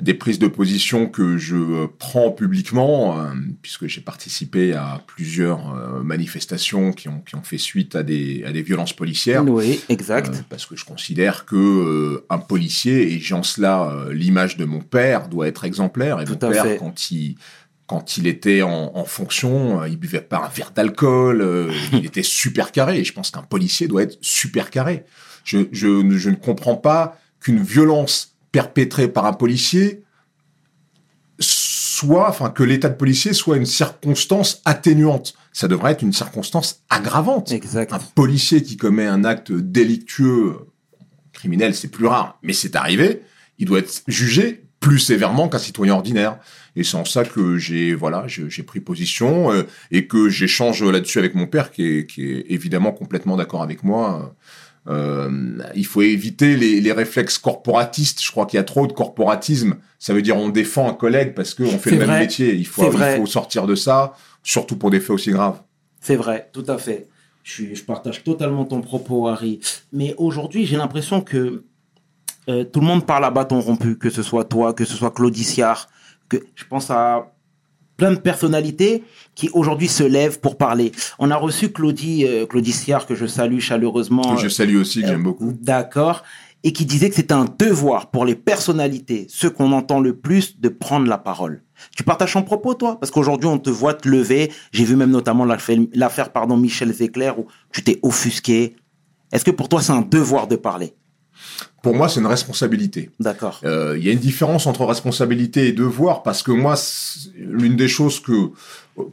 des 0.01 0.13
prises 0.13 0.39
de 0.39 0.47
position 0.47 1.07
que 1.07 1.37
je 1.37 1.55
euh, 1.55 1.87
prends 1.97 2.31
publiquement, 2.31 3.19
euh, 3.19 3.33
puisque 3.61 3.87
j'ai 3.87 4.01
participé 4.01 4.73
à 4.73 5.03
plusieurs 5.07 5.75
euh, 5.75 6.01
manifestations 6.01 6.93
qui 6.93 7.09
ont, 7.09 7.19
qui 7.19 7.35
ont 7.35 7.43
fait 7.43 7.57
suite 7.57 7.95
à 7.95 8.03
des, 8.03 8.43
à 8.45 8.51
des 8.51 8.61
violences 8.61 8.93
policières. 8.93 9.43
Oui, 9.45 9.81
exact. 9.89 10.29
Euh, 10.29 10.41
parce 10.49 10.65
que 10.65 10.75
je 10.75 10.85
considère 10.85 11.45
que 11.45 12.23
un 12.29 12.37
policier, 12.37 13.13
et 13.13 13.19
j'ai 13.19 13.35
en 13.35 13.43
cela 13.43 14.05
l'image 14.11 14.57
de 14.57 14.65
mon 14.65 14.79
père, 14.79 15.27
doit 15.27 15.47
être 15.47 15.65
exemplaire. 15.65 16.21
Et 16.21 16.25
Tout 16.25 16.37
mon 16.41 16.49
père, 16.49 16.63
fait. 16.63 16.77
quand 16.77 17.11
il 17.11 17.35
quand 17.85 18.17
il 18.17 18.27
était 18.27 18.61
en, 18.61 18.91
en 18.93 19.03
fonction, 19.03 19.83
il 19.85 19.97
buvait 19.97 20.21
pas 20.21 20.45
un 20.45 20.47
verre 20.47 20.71
d'alcool, 20.71 21.71
il 21.91 22.05
était 22.05 22.21
super 22.21 22.71
carré. 22.71 22.99
Et 22.99 23.03
je 23.03 23.13
pense 23.13 23.31
qu'un 23.31 23.41
policier 23.41 23.87
doit 23.87 24.03
être 24.03 24.17
super 24.21 24.69
carré. 24.69 25.05
Je, 25.49 25.57
je, 25.71 25.87
ne- 25.87 26.15
je 26.17 26.29
ne 26.29 26.35
comprends 26.35 26.75
pas 26.75 27.17
qu'une 27.39 27.63
violence 27.63 28.35
perpétrée 28.51 29.07
par 29.07 29.25
un 29.25 29.33
policier 29.33 30.03
soit, 31.39 32.29
enfin, 32.29 32.51
que 32.51 32.61
l'état 32.63 32.89
de 32.89 32.95
policier 32.95 33.33
soit 33.33 33.57
une 33.57 33.65
circonstance 33.65 34.61
atténuante. 34.65 35.33
Ça 35.53 35.67
devrait 35.67 35.93
être 35.93 36.03
une 36.03 36.13
circonstance 36.13 36.83
aggravante. 36.91 37.51
Exact. 37.51 37.91
Un 37.93 37.99
policier 38.13 38.61
qui 38.61 38.77
commet 38.77 39.07
un 39.07 39.23
acte 39.23 39.51
délictueux, 39.51 40.57
criminel, 41.33 41.73
c'est 41.73 41.87
plus 41.87 42.05
rare, 42.05 42.37
mais 42.43 42.53
c'est 42.53 42.75
arrivé, 42.75 43.23
il 43.57 43.65
doit 43.65 43.79
être 43.79 44.03
jugé 44.07 44.65
plus 44.79 44.99
sévèrement 44.99 45.49
qu'un 45.49 45.57
citoyen 45.57 45.93
ordinaire. 45.93 46.37
Et 46.75 46.83
c'est 46.83 46.95
en 46.95 47.05
ça 47.05 47.25
que 47.25 47.57
j'ai 47.57 47.95
voilà, 47.95 48.25
j'ai 48.27 48.63
pris 48.63 48.79
position 48.79 49.51
euh, 49.51 49.63
et 49.91 50.05
que 50.07 50.29
j'échange 50.29 50.83
là-dessus 50.83 51.17
avec 51.17 51.33
mon 51.35 51.47
père, 51.47 51.71
qui 51.71 51.85
est, 51.85 52.05
qui 52.05 52.31
est 52.31 52.45
évidemment 52.49 52.91
complètement 52.91 53.35
d'accord 53.35 53.63
avec 53.63 53.83
moi. 53.83 54.21
Euh, 54.23 54.27
il 54.87 55.85
faut 55.85 56.01
éviter 56.01 56.55
les, 56.55 56.81
les 56.81 56.91
réflexes 56.91 57.37
corporatistes. 57.37 58.23
Je 58.23 58.31
crois 58.31 58.45
qu'il 58.45 58.57
y 58.57 58.59
a 58.59 58.63
trop 58.63 58.87
de 58.87 58.93
corporatisme. 58.93 59.75
Ça 59.99 60.13
veut 60.13 60.21
dire 60.21 60.37
on 60.37 60.49
défend 60.49 60.89
un 60.89 60.93
collègue 60.93 61.33
parce 61.35 61.53
qu'on 61.53 61.77
fait 61.77 61.91
le 61.91 61.97
même 62.07 62.19
métier. 62.19 62.53
Il 62.55 62.65
faut, 62.65 62.91
il 62.91 63.27
sortir 63.27 63.67
de 63.67 63.75
ça, 63.75 64.13
surtout 64.43 64.77
pour 64.77 64.89
des 64.89 64.99
faits 64.99 65.11
aussi 65.11 65.31
graves. 65.31 65.61
C'est 66.01 66.15
vrai, 66.15 66.49
tout 66.53 66.63
à 66.67 66.77
fait. 66.77 67.07
Je, 67.43 67.51
suis- 67.51 67.75
je 67.75 67.83
partage 67.83 68.23
totalement 68.23 68.65
ton 68.65 68.81
propos, 68.81 69.27
Harry. 69.27 69.59
Mais 69.91 70.15
aujourd'hui, 70.17 70.65
j'ai 70.65 70.77
l'impression 70.77 71.21
que 71.21 71.63
euh, 72.47 72.63
tout 72.63 72.79
le 72.79 72.85
monde 72.85 73.05
parle 73.05 73.25
à 73.25 73.31
bâton 73.31 73.59
rompu, 73.59 73.97
que 73.97 74.09
ce 74.09 74.23
soit 74.23 74.45
toi, 74.45 74.73
que 74.73 74.85
ce 74.85 74.95
soit 74.95 75.11
Claudiciard, 75.11 75.89
que 76.29 76.37
je 76.55 76.63
pense 76.65 76.89
à 76.89 77.33
plein 77.99 78.11
de 78.11 78.19
personnalités 78.19 79.03
qui 79.35 79.49
aujourd'hui 79.53 79.89
se 79.89 80.03
lèvent 80.03 80.39
pour 80.39 80.57
parler. 80.57 80.91
On 81.19 81.29
a 81.29 81.35
reçu 81.35 81.71
Claudie, 81.71 82.25
euh, 82.25 82.47
Claudiciard, 82.47 83.05
que 83.05 83.13
je 83.13 83.27
salue 83.27 83.59
chaleureusement. 83.59 84.35
Que 84.35 84.41
je 84.41 84.47
salue 84.47 84.77
aussi, 84.77 85.01
que 85.01 85.07
j'aime 85.07 85.23
beaucoup. 85.23 85.53
D'accord. 85.61 86.23
Et 86.63 86.73
qui 86.73 86.85
disait 86.85 87.09
que 87.09 87.15
c'était 87.15 87.33
un 87.33 87.45
devoir 87.59 88.09
pour 88.09 88.25
les 88.25 88.35
personnalités, 88.35 89.27
ceux 89.29 89.49
qu'on 89.49 89.71
entend 89.71 89.99
le 89.99 90.17
plus, 90.17 90.59
de 90.59 90.67
prendre 90.69 91.07
la 91.07 91.17
parole. 91.17 91.63
Tu 91.95 92.03
partages 92.03 92.33
son 92.33 92.43
propos, 92.43 92.73
toi? 92.73 92.99
Parce 92.99 93.11
qu'aujourd'hui, 93.11 93.47
on 93.47 93.59
te 93.59 93.69
voit 93.69 93.93
te 93.93 94.09
lever. 94.09 94.51
J'ai 94.71 94.83
vu 94.83 94.95
même 94.95 95.11
notamment 95.11 95.45
l'affaire, 95.45 96.31
pardon, 96.31 96.57
Michel 96.57 96.91
Zecler, 96.91 97.31
où 97.37 97.45
tu 97.71 97.83
t'es 97.83 97.99
offusqué. 98.01 98.75
Est-ce 99.31 99.45
que 99.45 99.51
pour 99.51 99.69
toi, 99.69 99.81
c'est 99.81 99.93
un 99.93 100.01
devoir 100.01 100.47
de 100.47 100.55
parler? 100.55 100.95
Pour 101.81 101.95
moi, 101.95 102.09
c'est 102.09 102.19
une 102.19 102.25
responsabilité. 102.27 103.09
D'accord. 103.19 103.61
Euh, 103.63 103.95
Il 103.97 104.05
y 104.05 104.09
a 104.09 104.11
une 104.11 104.19
différence 104.19 104.67
entre 104.67 104.83
responsabilité 104.85 105.67
et 105.67 105.71
devoir 105.71 106.23
parce 106.23 106.43
que 106.43 106.51
moi, 106.51 106.75
l'une 107.37 107.75
des 107.75 107.87
choses 107.87 108.19
que 108.19 108.49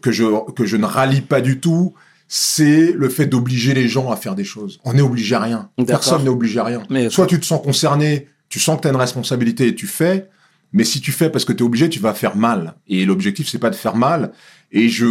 que 0.02 0.10
je 0.12 0.24
que 0.52 0.64
je 0.64 0.76
ne 0.76 0.84
rallie 0.84 1.20
pas 1.20 1.40
du 1.40 1.60
tout, 1.60 1.94
c'est 2.28 2.92
le 2.92 3.08
fait 3.08 3.26
d'obliger 3.26 3.72
les 3.74 3.88
gens 3.88 4.10
à 4.10 4.16
faire 4.16 4.34
des 4.34 4.44
choses. 4.44 4.80
On 4.84 4.94
n'est 4.94 5.02
obligé 5.02 5.34
à 5.36 5.40
rien. 5.40 5.70
Personne 5.86 6.24
n'est 6.24 6.28
obligé 6.28 6.58
à 6.58 6.64
rien. 6.64 6.82
Mais- 6.90 7.08
Soit 7.08 7.26
tu 7.26 7.38
te 7.38 7.46
sens 7.46 7.62
concerné, 7.62 8.26
tu 8.48 8.58
sens 8.58 8.76
que 8.76 8.82
tu 8.82 8.88
as 8.88 8.90
une 8.90 8.96
responsabilité 8.96 9.68
et 9.68 9.74
tu 9.76 9.86
fais, 9.86 10.28
mais 10.72 10.82
si 10.82 11.00
tu 11.00 11.12
fais 11.12 11.30
parce 11.30 11.44
que 11.44 11.52
tu 11.52 11.62
es 11.62 11.66
obligé, 11.66 11.88
tu 11.88 12.00
vas 12.00 12.14
faire 12.14 12.34
mal. 12.36 12.74
Et 12.88 13.04
l'objectif, 13.04 13.48
c'est 13.48 13.60
pas 13.60 13.70
de 13.70 13.76
faire 13.76 13.94
mal. 13.94 14.32
Et 14.72 14.88
je, 14.88 15.06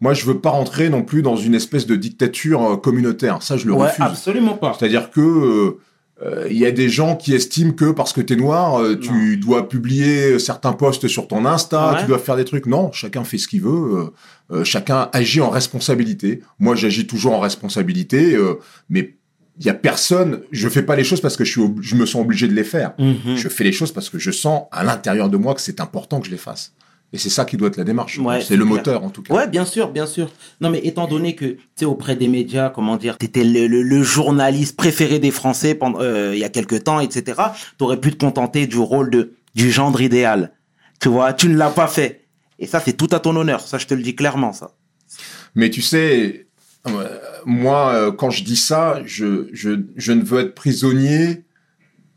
moi, 0.00 0.14
je 0.14 0.24
veux 0.24 0.38
pas 0.38 0.50
rentrer 0.50 0.88
non 0.88 1.02
plus 1.02 1.22
dans 1.22 1.34
une 1.36 1.56
espèce 1.56 1.86
de 1.86 1.96
dictature 1.96 2.62
euh, 2.64 2.76
communautaire. 2.76 3.42
Ça, 3.42 3.56
je 3.56 3.66
le 3.66 3.72
Ouais, 3.72 3.88
refuse. 3.88 4.04
absolument 4.04 4.54
pas. 4.56 4.76
C'est-à-dire 4.78 5.10
que 5.10 5.20
euh, 5.20 5.24
euh, 5.24 5.78
il 6.50 6.58
y 6.58 6.66
a 6.66 6.70
des 6.70 6.88
gens 6.88 7.16
qui 7.16 7.32
estiment 7.34 7.72
que 7.72 7.90
parce 7.92 8.12
que 8.12 8.20
t'es 8.20 8.36
noir, 8.36 8.78
euh, 8.80 8.94
tu 8.98 9.36
dois 9.38 9.68
publier 9.68 10.38
certains 10.38 10.72
posts 10.72 11.08
sur 11.08 11.26
ton 11.28 11.46
Insta, 11.46 11.92
Ouais. 11.92 12.00
tu 12.00 12.06
dois 12.06 12.18
faire 12.18 12.36
des 12.36 12.44
trucs. 12.44 12.66
Non, 12.66 12.92
chacun 12.92 13.24
fait 13.24 13.38
ce 13.38 13.48
qu'il 13.48 13.62
veut. 13.62 13.70
euh, 13.70 14.10
euh, 14.52 14.64
chacun 14.64 15.08
agit 15.12 15.40
en 15.40 15.48
responsabilité. 15.50 16.42
Moi, 16.58 16.74
j'agis 16.76 17.06
toujours 17.06 17.32
en 17.34 17.40
responsabilité, 17.40 18.34
euh, 18.34 18.54
mais 18.88 19.14
il 19.58 19.66
y 19.66 19.68
a 19.70 19.74
personne. 19.74 20.40
Je 20.50 20.68
fais 20.68 20.82
pas 20.82 20.96
les 20.96 21.04
choses 21.04 21.20
parce 21.20 21.36
que 21.36 21.44
je 21.44 21.50
suis, 21.52 21.62
je 21.80 21.94
me 21.94 22.04
sens 22.06 22.22
obligé 22.22 22.48
de 22.48 22.54
les 22.54 22.64
faire. 22.64 22.92
Mhm. 22.98 23.36
Je 23.36 23.48
fais 23.48 23.64
les 23.64 23.72
choses 23.72 23.92
parce 23.92 24.08
que 24.10 24.18
je 24.18 24.30
sens 24.30 24.64
à 24.72 24.82
l'intérieur 24.84 25.28
de 25.30 25.36
moi 25.36 25.54
que 25.54 25.60
c'est 25.60 25.80
important 25.80 26.20
que 26.20 26.26
je 26.26 26.30
les 26.32 26.36
fasse. 26.38 26.72
Et 27.12 27.18
c'est 27.18 27.28
ça 27.30 27.44
qui 27.44 27.56
doit 27.56 27.68
être 27.68 27.76
la 27.76 27.84
démarche. 27.84 28.18
Ouais, 28.18 28.40
c'est 28.40 28.48
c'est 28.48 28.56
le 28.56 28.64
clair. 28.64 28.76
moteur 28.76 29.04
en 29.04 29.10
tout 29.10 29.22
cas. 29.22 29.34
Ouais, 29.34 29.48
bien 29.48 29.64
sûr, 29.64 29.90
bien 29.90 30.06
sûr. 30.06 30.30
Non, 30.60 30.70
mais 30.70 30.78
étant 30.84 31.08
donné 31.08 31.34
que, 31.34 31.46
tu 31.46 31.60
sais, 31.74 31.84
auprès 31.84 32.14
des 32.14 32.28
médias, 32.28 32.70
comment 32.70 32.96
dire, 32.96 33.18
t'étais 33.18 33.42
le, 33.42 33.66
le, 33.66 33.82
le 33.82 34.02
journaliste 34.02 34.76
préféré 34.76 35.18
des 35.18 35.32
Français 35.32 35.74
pendant, 35.74 36.00
euh, 36.00 36.30
il 36.34 36.38
y 36.38 36.44
a 36.44 36.48
quelques 36.48 36.84
temps, 36.84 37.00
etc., 37.00 37.40
t'aurais 37.78 37.98
pu 37.98 38.12
te 38.12 38.18
contenter 38.24 38.68
du 38.68 38.78
rôle 38.78 39.10
de, 39.10 39.32
du 39.56 39.72
gendre 39.72 40.00
idéal. 40.00 40.52
Tu 41.00 41.08
vois, 41.08 41.32
tu 41.32 41.48
ne 41.48 41.56
l'as 41.56 41.70
pas 41.70 41.88
fait. 41.88 42.28
Et 42.60 42.66
ça, 42.66 42.78
c'est 42.78 42.92
tout 42.92 43.08
à 43.10 43.18
ton 43.18 43.34
honneur. 43.34 43.60
Ça, 43.60 43.78
je 43.78 43.86
te 43.86 43.94
le 43.94 44.02
dis 44.02 44.14
clairement, 44.14 44.52
ça. 44.52 44.72
Mais 45.56 45.70
tu 45.70 45.82
sais, 45.82 46.46
euh, 46.86 47.18
moi, 47.44 47.92
euh, 47.92 48.12
quand 48.12 48.30
je 48.30 48.44
dis 48.44 48.56
ça, 48.56 49.00
je, 49.04 49.48
je, 49.52 49.80
je 49.96 50.12
ne 50.12 50.22
veux 50.22 50.40
être 50.40 50.54
prisonnier 50.54 51.44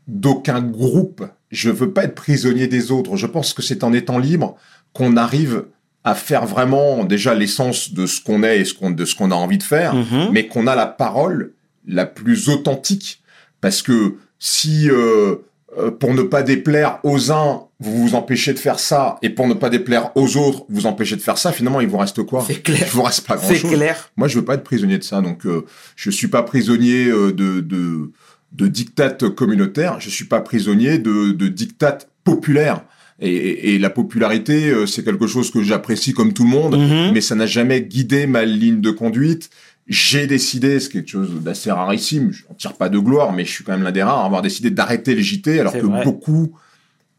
d'aucun 0.06 0.60
groupe. 0.62 1.26
Je 1.50 1.70
veux 1.70 1.92
pas 1.92 2.04
être 2.04 2.14
prisonnier 2.14 2.68
des 2.68 2.92
autres. 2.92 3.16
Je 3.16 3.26
pense 3.26 3.54
que 3.54 3.62
c'est 3.62 3.82
en 3.84 3.92
étant 3.92 4.18
libre 4.18 4.56
qu'on 4.94 5.16
arrive 5.18 5.64
à 6.04 6.14
faire 6.14 6.46
vraiment 6.46 7.04
déjà 7.04 7.34
l'essence 7.34 7.92
de 7.92 8.06
ce 8.06 8.20
qu'on 8.22 8.42
est 8.42 8.60
et 8.60 8.64
ce 8.64 8.72
qu'on, 8.74 8.90
de 8.90 9.04
ce 9.04 9.14
qu'on 9.14 9.30
a 9.30 9.34
envie 9.34 9.58
de 9.58 9.62
faire, 9.62 9.94
Mhm. 9.94 10.30
mais 10.32 10.46
qu'on 10.46 10.66
a 10.66 10.74
la 10.74 10.86
parole 10.86 11.52
la 11.86 12.06
plus 12.06 12.48
authentique. 12.48 13.22
Parce 13.60 13.82
que 13.82 14.14
si, 14.38 14.88
euh, 14.90 15.36
euh, 15.78 15.90
pour 15.90 16.14
ne 16.14 16.22
pas 16.22 16.42
déplaire 16.42 17.00
aux 17.04 17.32
uns, 17.32 17.64
vous 17.80 18.06
vous 18.08 18.14
empêchez 18.14 18.52
de 18.52 18.58
faire 18.58 18.78
ça, 18.78 19.16
et 19.22 19.30
pour 19.30 19.48
ne 19.48 19.54
pas 19.54 19.70
déplaire 19.70 20.10
aux 20.14 20.36
autres, 20.36 20.64
vous 20.68 20.86
empêchez 20.86 21.16
de 21.16 21.20
faire 21.22 21.38
ça, 21.38 21.50
finalement, 21.52 21.80
il 21.80 21.88
vous 21.88 21.96
reste 21.98 22.22
quoi? 22.22 22.44
C'est 22.46 22.62
clair. 22.62 22.80
Il 22.86 22.90
vous 22.90 23.02
reste 23.02 23.26
pas 23.26 23.36
C'est 23.38 23.54
grand-chose. 23.60 23.70
clair. 23.72 24.10
Moi, 24.16 24.28
je 24.28 24.38
veux 24.38 24.44
pas 24.44 24.54
être 24.54 24.64
prisonnier 24.64 24.98
de 24.98 25.02
ça. 25.04 25.20
Donc, 25.22 25.44
euh, 25.46 25.64
je 25.96 26.10
suis 26.10 26.28
pas 26.28 26.42
prisonnier 26.42 27.06
euh, 27.08 27.32
de, 27.32 27.60
de, 27.60 28.12
de 28.52 28.66
dictats 28.68 29.10
communautaires. 29.34 29.96
Je 30.00 30.10
suis 30.10 30.26
pas 30.26 30.40
prisonnier 30.40 30.98
de, 30.98 31.32
de 31.32 31.48
dictats 31.48 31.98
populaires. 32.24 32.82
Et, 33.20 33.28
et- 33.30 33.74
et 33.74 33.78
la 33.78 33.90
popularité, 33.90 34.70
euh, 34.70 34.86
c'est 34.86 35.04
quelque 35.04 35.26
chose 35.28 35.50
que 35.50 35.62
j'apprécie 35.62 36.12
comme 36.12 36.32
tout 36.32 36.42
le 36.44 36.50
monde, 36.50 36.76
Mhm. 36.78 37.12
mais 37.12 37.20
ça 37.20 37.34
n'a 37.34 37.46
jamais 37.46 37.80
guidé 37.82 38.26
ma 38.26 38.44
ligne 38.44 38.80
de 38.80 38.90
conduite. 38.90 39.50
J'ai 39.86 40.26
décidé, 40.26 40.80
c'est 40.80 40.90
quelque 40.90 41.10
chose 41.10 41.30
d'assez 41.42 41.70
rarissime, 41.70 42.32
je 42.32 42.44
n'en 42.48 42.54
tire 42.54 42.72
pas 42.74 42.88
de 42.88 42.98
gloire, 42.98 43.32
mais 43.32 43.44
je 43.44 43.50
suis 43.50 43.62
quand 43.64 43.72
même 43.72 43.82
l'un 43.84 43.92
des 43.92 44.02
rares 44.02 44.20
à 44.20 44.24
avoir 44.26 44.42
décidé 44.42 44.70
d'arrêter 44.70 45.14
les 45.14 45.22
JT, 45.22 45.60
alors 45.60 45.74
que 45.74 45.78
vrai. 45.86 46.02
beaucoup 46.04 46.52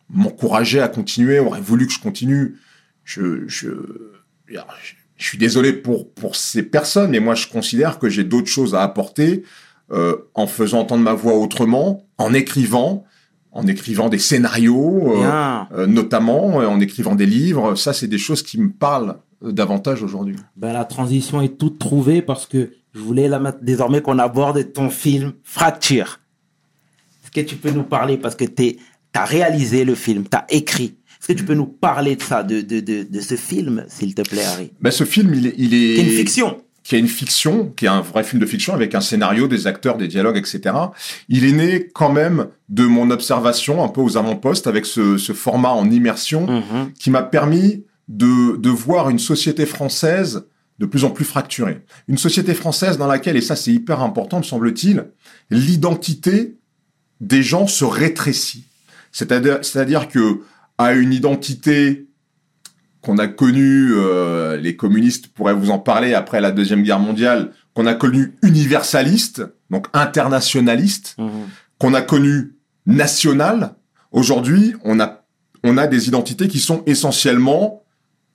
m'encourageaient 0.10 0.81
à 0.81 0.88
continuer, 0.88 1.39
auraient 1.39 1.62
voulu 1.62 1.88
que 1.88 1.93
je 1.93 1.99
continue. 1.99 2.55
Je, 3.03 3.43
je, 3.47 3.69
je 4.47 5.25
suis 5.25 5.38
désolé 5.38 5.73
pour, 5.73 6.12
pour 6.13 6.36
ces 6.36 6.63
personnes, 6.63 7.12
mais 7.12 7.19
moi 7.19 7.36
je 7.36 7.47
considère 7.47 7.99
que 7.99 8.10
j'ai 8.10 8.23
d'autres 8.23 8.47
choses 8.49 8.75
à 8.75 8.81
apporter 8.84 9.43
euh, 9.91 10.15
en 10.34 10.47
faisant 10.47 10.79
entendre 10.79 11.03
ma 11.03 11.13
voix 11.13 11.36
autrement, 11.38 12.05
en 12.17 12.34
écrivant, 12.34 13.05
en 13.56 13.65
écrivant 13.68 14.10
des 14.10 14.20
scénarios, 14.20 15.15
euh, 15.15 15.63
euh, 15.72 15.88
notamment 15.88 16.62
euh, 16.62 16.68
en 16.68 16.82
écrivant 16.82 17.15
des 17.15 17.26
livres. 17.26 17.76
Ça, 17.76 17.94
c'est 17.94 18.08
des 18.08 18.18
choses 18.18 18.44
qui 18.44 18.60
me 18.60 18.70
parlent 18.70 19.15
davantage 19.41 20.04
aujourd'hui. 20.04 20.36
Ben, 20.58 20.74
la 20.74 20.84
transition 20.84 21.41
est 21.41 21.58
toute 21.58 21.80
trouvée 21.80 22.22
parce 22.22 22.46
que 22.46 22.74
je 22.94 23.00
voulais 23.00 23.30
la 23.30 23.39
mettre 23.39 23.60
désormais 23.62 24.02
qu'on 24.02 24.20
aborde 24.20 24.74
ton 24.74 24.89
film 24.89 25.34
Fracture. 25.44 26.20
Est-ce 27.24 27.32
que 27.32 27.48
tu 27.48 27.56
peux 27.56 27.72
nous 27.72 27.84
parler 27.84 28.18
parce 28.18 28.36
que 28.36 28.44
tu 28.44 28.78
as 29.13 29.26
réalisé 29.26 29.86
le 29.86 29.96
film, 29.96 30.26
tu 30.30 30.38
as 30.38 30.46
écrit. 30.50 30.98
Est-ce 31.22 31.30
que 31.30 31.34
tu 31.34 31.46
peux 31.46 31.54
nous 31.54 31.65
parler 31.65 32.18
de 32.18 32.22
ça, 32.22 32.44
de, 32.44 32.60
de, 32.60 32.82
de, 32.82 33.04
de 33.04 33.20
ce 33.22 33.36
film, 33.36 33.86
s'il 33.88 34.13
te 34.15 34.22
plaît, 34.22 34.44
Harry? 34.44 34.72
Ben, 34.82 34.91
ce 34.91 35.06
film, 35.06 35.34
il 35.34 35.48
est, 35.48 35.56
il 35.58 35.74
est 35.74 35.96
C'est 35.96 36.04
une 36.04 36.18
fiction. 36.18 36.58
Qui 36.86 36.95
est 36.95 37.00
une 37.00 37.08
fiction, 37.08 37.74
qui 37.76 37.86
est 37.86 37.89
un 37.89 38.02
vrai 38.02 38.24
film 38.24 38.39
de 38.39 38.45
fiction 38.45 38.74
avec 38.76 38.93
un 38.93 39.02
scénario, 39.02 39.48
des 39.48 39.65
acteurs, 39.65 39.98
des 39.98 40.08
dialogues, 40.08 40.38
etc. 40.38 40.76
Il 41.30 41.43
est 41.43 41.52
né 41.52 41.89
quand 41.93 42.12
même 42.12 42.45
de 42.69 42.86
mon 42.86 43.10
observation 43.10 43.84
un 43.84 43.88
peu 43.89 44.02
aux 44.02 44.17
avant-postes 44.17 44.67
avec 44.67 44.86
ce, 44.86 45.17
ce 45.17 45.34
format 45.34 45.71
en 45.71 45.89
immersion 45.89 46.45
Mhm. 46.45 46.93
qui 47.00 47.10
m'a 47.10 47.24
permis 47.24 47.84
de, 48.08 48.56
de 48.58 48.69
voir 48.69 49.10
une 49.10 49.17
société 49.17 49.65
française 49.65 50.45
de 50.78 50.86
plus 50.86 51.06
en 51.06 51.10
plus 51.10 51.26
fracturée. 51.26 51.82
Une 52.08 52.19
société 52.19 52.54
française 52.54 53.00
dans 53.00 53.08
laquelle, 53.08 53.36
et 53.36 53.41
ça 53.41 53.56
c'est 53.56 53.71
hyper 53.71 54.02
important 54.02 54.38
me 54.38 54.43
semble-t-il, 54.43 55.06
l'identité 55.50 56.56
des 57.19 57.41
gens 57.41 57.65
se 57.65 57.84
rétrécit. 57.86 58.65
C'est-à-dire, 59.12 59.60
c'est-à-dire 59.63 60.08
que 60.08 60.41
à 60.78 60.93
une 60.93 61.13
identité 61.13 62.06
qu'on 63.06 63.18
a 63.20 63.28
connue, 63.28 63.91
euh, 63.94 64.58
les 64.58 64.76
communistes 64.76 65.28
pourraient 65.28 65.54
vous 65.54 65.70
en 65.70 65.78
parler 65.78 66.15
après 66.15 66.41
la 66.41 66.52
Deuxième 66.52 66.82
Guerre 66.82 67.00
mondiale, 67.00 67.52
qu'on 67.76 67.86
a 67.86 67.94
connue 67.94 68.34
universaliste, 68.41 69.44
donc 69.70 69.86
internationaliste, 69.94 71.15
Mhm. 71.20 71.30
qu'on 71.80 71.94
a 71.94 72.02
connu 72.02 72.56
national. 72.88 73.76
Aujourd'hui, 74.12 74.74
on 74.84 75.00
a, 75.00 75.24
on 75.63 75.78
a 75.78 75.86
des 75.88 76.08
identités 76.08 76.48
qui 76.48 76.60
sont 76.60 76.82
essentiellement 76.88 77.84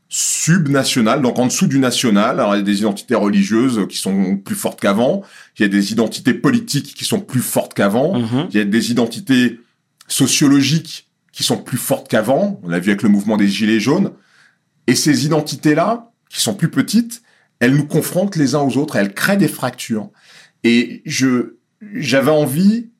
subnationales, 0.09 1.23
donc 1.23 1.39
en 1.39 1.47
dessous 1.47 1.67
du 1.67 1.79
national. 1.79 2.39
Alors, 2.41 2.55
il 2.55 2.59
y 2.59 2.61
a 2.61 2.65
des 2.65 2.79
identités 2.81 3.15
religieuses 3.15 3.87
qui 3.89 3.97
sont 3.97 4.37
plus 4.37 4.55
fortes 4.57 4.81
qu'avant. 4.81 5.23
Il 5.59 5.63
y 5.63 5.65
a 5.65 5.69
des 5.69 5.93
identités 5.93 6.35
politiques 6.35 6.95
qui 6.95 7.05
sont 7.05 7.21
plus 7.21 7.41
fortes 7.41 7.75
qu'avant. 7.75 8.19
Mhm. 8.19 8.47
Il 8.51 8.57
y 8.57 8.61
a 8.61 8.65
des 8.65 8.91
identités 8.91 9.61
sociologiques 10.09 11.09
qui 11.33 11.45
sont 11.45 11.57
plus 11.59 11.79
fortes 11.79 12.09
qu'avant. 12.09 12.61
On 12.65 12.69
l'a 12.69 12.81
vu 12.81 12.91
avec 12.91 13.03
le 13.03 13.09
mouvement 13.09 13.37
des 13.37 13.49
Gilets 13.49 13.81
jaunes. 13.81 14.11
Et 14.87 14.95
ces 14.95 15.27
identités-là, 15.27 16.11
qui 16.29 16.41
sont 16.41 16.55
plus 16.55 16.71
petites, 16.71 17.23
elles 17.59 17.75
nous 17.75 17.87
confrontent 17.87 18.37
les 18.37 18.55
uns 18.55 18.61
aux 18.61 18.77
autres, 18.77 18.97
elles 18.97 19.13
créent 19.15 19.37
des 19.37 19.49
fractures. 19.49 20.11
Et 20.65 21.03
je, 21.05 21.55
j'avais 21.95 22.31
envie 22.31 22.91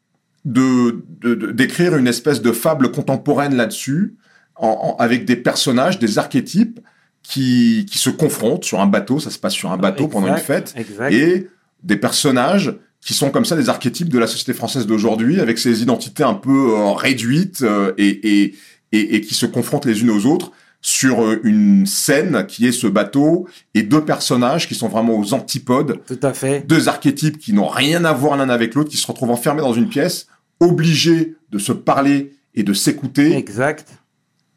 de, 0.45 1.05
d'écrire 1.53 1.97
une 1.97 2.07
espèce 2.07 2.41
de 2.43 2.53
fable 2.53 2.91
contemporaine 2.93 3.55
là-dessus, 3.55 4.17
en, 4.57 4.69
en- 4.69 4.97
avec 4.97 5.25
des 5.25 5.37
personnages, 5.37 5.99
des 5.99 6.19
archétypes 6.19 6.81
qui, 7.23 7.87
qui 7.91 7.99
se 7.99 8.11
confrontent 8.11 8.65
sur 8.65 8.81
un 8.81 8.87
bateau, 8.87 9.21
ça 9.21 9.31
se 9.31 9.39
passe 9.39 9.53
sur 9.55 9.71
un 9.73 9.77
bateau 9.77 10.09
pendant 10.09 10.29
une 10.29 10.43
fête, 10.43 10.75
Exact. 10.77 11.13
et 11.13 11.49
des 11.83 11.97
personnages 11.97 12.75
qui 13.03 13.15
sont 13.15 13.31
comme 13.31 13.45
ça 13.47 13.57
des 13.57 13.69
archétypes 13.71 14.09
de 14.11 14.19
la 14.19 14.27
société 14.27 14.53
française 14.53 14.87
d'aujourd'hui, 14.87 15.41
avec 15.41 15.59
ces 15.59 15.83
identités 15.83 16.23
un 16.23 16.35
peu 16.35 16.75
euh, 16.77 16.93
réduites 16.93 17.63
euh, 17.63 17.93
et, 17.97 18.09
et, 18.43 18.55
et, 18.93 19.17
et 19.17 19.21
qui 19.23 19.35
se 19.35 19.47
confrontent 19.47 19.87
les 19.87 20.03
unes 20.03 20.11
aux 20.11 20.27
autres 20.27 20.53
sur 20.83 21.23
euh, 21.23 21.41
une 21.45 21.85
scène 21.87 22.47
qui 22.47 22.67
est 22.67 22.73
ce 22.73 22.87
bateau 22.87 23.47
et 23.75 23.83
deux 23.83 24.05
personnages 24.05 24.67
qui 24.67 24.75
sont 24.75 24.89
vraiment 24.89 25.19
aux 25.19 25.35
antipodes, 25.35 26.01
Tout 26.07 26.19
à 26.23 26.33
fait. 26.33 26.67
deux 26.67 26.89
archétypes 26.89 27.39
qui 27.39 27.53
n'ont 27.53 27.69
rien 27.69 28.05
à 28.05 28.13
voir 28.13 28.37
l'un 28.37 28.49
avec 28.49 28.75
l'autre, 28.75 28.91
qui 28.91 28.97
se 28.97 29.07
retrouvent 29.07 29.31
enfermés 29.31 29.61
dans 29.61 29.75
une 29.75 29.89
pièce, 29.89 30.27
obligés 30.59 31.37
de 31.51 31.59
se 31.59 31.73
parler 31.73 32.33
et 32.55 32.63
de 32.63 32.73
s'écouter, 32.73 33.37
Exact. 33.37 33.89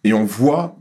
et 0.04 0.14
on 0.14 0.24
voit 0.24 0.78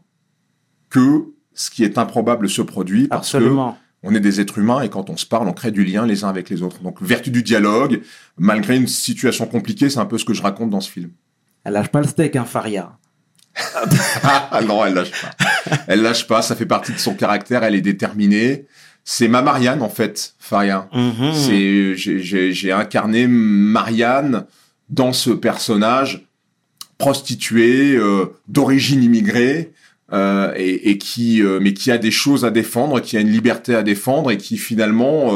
que 0.91 1.25
ce 1.55 1.71
qui 1.71 1.85
est 1.85 1.99
improbable 1.99 2.49
se 2.49 2.63
produit 2.63 3.09
parce 3.09 3.31
que 3.33 3.37
Absolument. 3.39 3.77
on 4.03 4.15
est 4.15 4.21
des 4.21 4.41
êtres 4.41 4.59
humains 4.59 4.81
et 4.83 4.89
quand 4.89 5.11
on 5.11 5.17
se 5.17 5.27
parle, 5.27 5.49
on 5.49 5.53
crée 5.53 5.71
du 5.71 5.85
lien 5.85 6.07
les 6.07 6.25
uns 6.25 6.29
avec 6.29 6.49
les 6.51 6.63
autres. 6.63 6.81
Donc, 6.83 7.03
vertu 7.03 7.31
du 7.31 7.43
dialogue, 7.43 8.01
malgré 8.39 8.77
une 8.77 8.87
situation 8.87 9.47
compliquée, 9.47 9.91
c'est 9.91 9.99
un 9.99 10.07
peu 10.07 10.19
ce 10.19 10.25
que 10.25 10.35
je 10.35 10.43
raconte 10.43 10.71
dans 10.71 10.81
ce 10.81 10.91
film. 10.91 11.11
Elle 11.65 11.75
lâche 11.75 11.89
pas 11.89 12.01
le 12.01 12.07
steak, 12.09 12.37
hein, 12.37 12.45
Faria. 12.45 12.99
Ah 14.23 14.61
non, 14.67 14.85
elle 14.85 14.95
lâche 14.95 15.11
pas. 15.11 15.31
Elle 15.89 16.03
lâche 16.03 16.27
pas, 16.27 16.43
ça 16.43 16.57
fait 16.57 16.67
partie 16.67 16.93
de 16.93 16.99
son 16.99 17.15
caractère, 17.15 17.65
elle 17.65 17.75
est 17.75 17.81
déterminée. 17.83 18.67
C'est 19.05 19.29
ma 19.29 19.43
Marianne, 19.43 19.83
en 19.83 19.89
fait, 19.89 20.35
Faria. 20.39 20.89
Mhm. 20.93 21.33
C'est, 21.35 21.95
j'ai- 21.97 22.73
incarné 22.73 23.27
Marianne 23.27 24.47
dans 24.89 25.13
ce 25.13 25.31
personnage 25.31 26.27
prostituée, 26.99 27.97
euh, 27.97 28.27
d'origine 28.49 29.03
immigrée, 29.03 29.73
euh, 30.13 30.53
et, 30.57 30.91
et 30.91 30.99
qui, 30.99 31.43
euh, 31.43 31.59
mais 31.61 31.73
qui 31.73 31.91
a 31.91 31.99
des 31.99 32.11
choses 32.11 32.45
à 32.45 32.51
défendre, 32.51 33.01
qui 33.01 33.17
a 33.17 33.21
une 33.21 33.31
liberté 33.31 33.75
à 33.75 33.83
défendre, 33.83 34.31
et 34.31 34.37
qui 34.37 34.57
finalement 34.57 35.33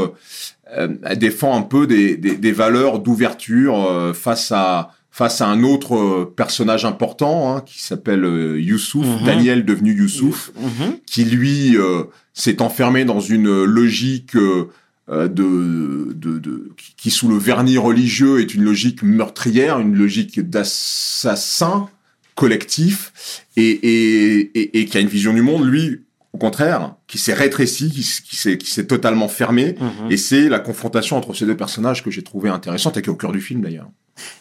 défend 1.16 1.56
un 1.56 1.62
peu 1.62 1.86
des, 1.86 2.16
des, 2.16 2.36
des 2.36 2.52
valeurs 2.52 2.98
d'ouverture 2.98 4.12
face 4.14 4.50
à 4.52 4.90
face 5.18 5.40
à 5.40 5.46
un 5.48 5.62
autre 5.62 5.96
euh, 5.96 6.34
personnage 6.36 6.84
important 6.84 7.56
hein, 7.56 7.62
qui 7.64 7.80
s'appelle 7.82 8.24
euh, 8.26 8.60
Youssouf, 8.60 9.06
Mhm. 9.06 9.24
Daniel 9.24 9.64
devenu 9.64 9.96
Youssouf 9.96 10.50
Mhm. 10.60 10.98
qui 11.06 11.24
lui 11.24 11.74
euh, 11.78 12.02
s'est 12.34 12.60
enfermé 12.60 13.06
dans 13.06 13.20
une 13.20 13.64
logique 13.64 14.36
euh, 14.36 14.68
euh, 15.08 15.26
de, 15.26 16.12
de, 16.14 16.38
de 16.38 16.68
qui- 16.98 17.10
sous 17.10 17.28
le 17.28 17.38
vernis 17.38 17.78
religieux 17.78 18.40
est 18.42 18.52
une 18.54 18.64
logique 18.64 19.02
meurtrière, 19.02 19.78
une 19.78 19.94
logique 19.96 20.38
d'assassin 20.50 21.88
collectif 22.34 23.42
et, 23.56 23.62
et, 23.70 24.58
et, 24.60 24.80
et 24.80 24.84
qui 24.84 24.98
a 24.98 25.00
une 25.00 25.08
vision 25.08 25.32
du 25.32 25.40
monde 25.42 25.64
lui 25.66 26.02
au 26.34 26.38
contraire 26.38 26.94
qui 27.06 27.16
s'est 27.16 27.32
rétréci, 27.32 27.88
s'est 28.02 28.58
qui 28.58 28.70
s'est 28.70 28.86
totalement 28.86 29.28
fermé 29.28 29.76
Mhm. 29.80 30.10
et 30.12 30.18
c'est 30.18 30.50
la 30.50 30.58
confrontation 30.58 31.16
entre 31.16 31.32
ces 31.32 31.46
deux 31.46 31.56
personnages 31.56 32.04
que 32.04 32.10
j'ai 32.10 32.22
trouvé 32.22 32.50
intéressante 32.50 32.98
et 32.98 33.00
qui 33.02 33.08
est 33.08 33.12
au 33.12 33.16
cœur 33.16 33.32
du 33.32 33.40
film 33.40 33.62
d'ailleurs. 33.62 33.88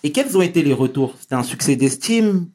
Et 0.03 0.11
quels 0.11 0.38
ont 0.38 0.41
été 0.41 0.63
les 0.63 0.73
retours? 0.73 1.15
C'était 1.19 1.35
un 1.35 1.43
succès 1.43 1.75
d'estime? 1.75 2.47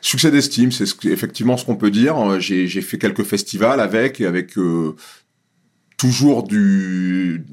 Succès 0.00 0.30
d'estime, 0.30 0.72
c'est 0.72 0.84
effectivement 1.06 1.56
ce 1.56 1.64
qu'on 1.64 1.76
peut 1.76 1.90
dire. 1.90 2.18
Euh, 2.18 2.38
J'ai 2.38 2.80
fait 2.80 2.98
quelques 2.98 3.24
festivals 3.24 3.80
avec, 3.80 4.20
avec 4.20 4.58
euh, 4.58 4.94
toujours 5.96 6.42
du, 6.42 7.44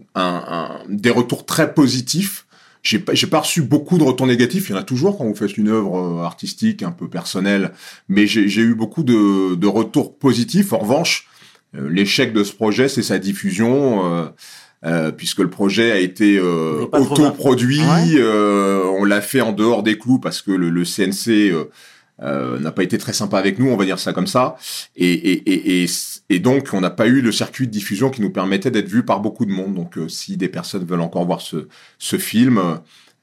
des 0.89 1.09
retours 1.09 1.45
très 1.45 1.73
positifs. 1.73 2.45
J'ai 2.81 2.99
pas, 2.99 3.13
pas 3.31 3.39
reçu 3.39 3.61
beaucoup 3.61 3.97
de 3.97 4.03
retours 4.03 4.27
négatifs. 4.27 4.69
Il 4.69 4.73
y 4.73 4.75
en 4.75 4.79
a 4.79 4.83
toujours 4.83 5.17
quand 5.17 5.25
vous 5.25 5.35
faites 5.35 5.57
une 5.57 5.69
œuvre 5.69 5.97
euh, 5.97 6.23
artistique 6.23 6.83
un 6.83 6.91
peu 6.91 7.07
personnelle, 7.07 7.71
mais 8.09 8.27
j'ai 8.27 8.61
eu 8.61 8.75
beaucoup 8.75 9.03
de, 9.03 9.65
retours 9.65 10.17
positifs. 10.17 10.73
En 10.73 10.79
revanche, 10.79 11.27
l'échec 11.73 12.33
de 12.33 12.43
ce 12.43 12.53
projet, 12.53 12.89
c'est 12.89 13.03
sa 13.03 13.19
diffusion. 13.19 14.31
Euh, 14.85 15.11
puisque 15.11 15.39
le 15.39 15.49
projet 15.49 15.91
a 15.91 15.97
été 15.99 16.37
euh, 16.37 16.85
autoproduit, 16.91 17.79
Ouais. 17.81 18.15
euh, 18.17 18.83
on 18.97 19.05
l'a 19.05 19.21
fait 19.21 19.41
en 19.41 19.51
dehors 19.51 19.83
des 19.83 19.97
clous 19.97 20.19
parce 20.19 20.41
que 20.41 20.51
le, 20.51 20.69
le 20.69 20.83
CNC 20.83 21.51
euh, 21.51 21.65
euh, 22.21 22.59
n'a 22.59 22.71
pas 22.71 22.83
été 22.83 22.97
très 22.97 23.13
sympa 23.13 23.37
avec 23.39 23.59
nous, 23.59 23.69
on 23.69 23.77
va 23.77 23.85
dire 23.85 23.97
ça 23.99 24.13
comme 24.13 24.27
ça. 24.27 24.55
Et, 24.95 25.11
et, 25.13 25.81
et, 25.83 25.85
et, 26.29 26.39
donc, 26.39 26.69
on 26.73 26.81
n'a 26.81 26.89
pas 26.91 27.07
eu 27.07 27.21
le 27.21 27.31
circuit 27.31 27.65
de 27.67 27.71
diffusion 27.71 28.09
qui 28.09 28.21
nous 28.21 28.29
permettait 28.29 28.71
d'être 28.71 28.87
vu 28.89 29.03
par 29.03 29.19
beaucoup 29.19 29.45
de 29.45 29.51
monde. 29.51 29.73
Donc, 29.73 29.97
si 30.09 30.37
des 30.37 30.47
personnes 30.47 30.85
veulent 30.85 31.01
encore 31.01 31.25
voir 31.25 31.41
ce, 31.41 31.67
ce 31.97 32.17
film, 32.17 32.61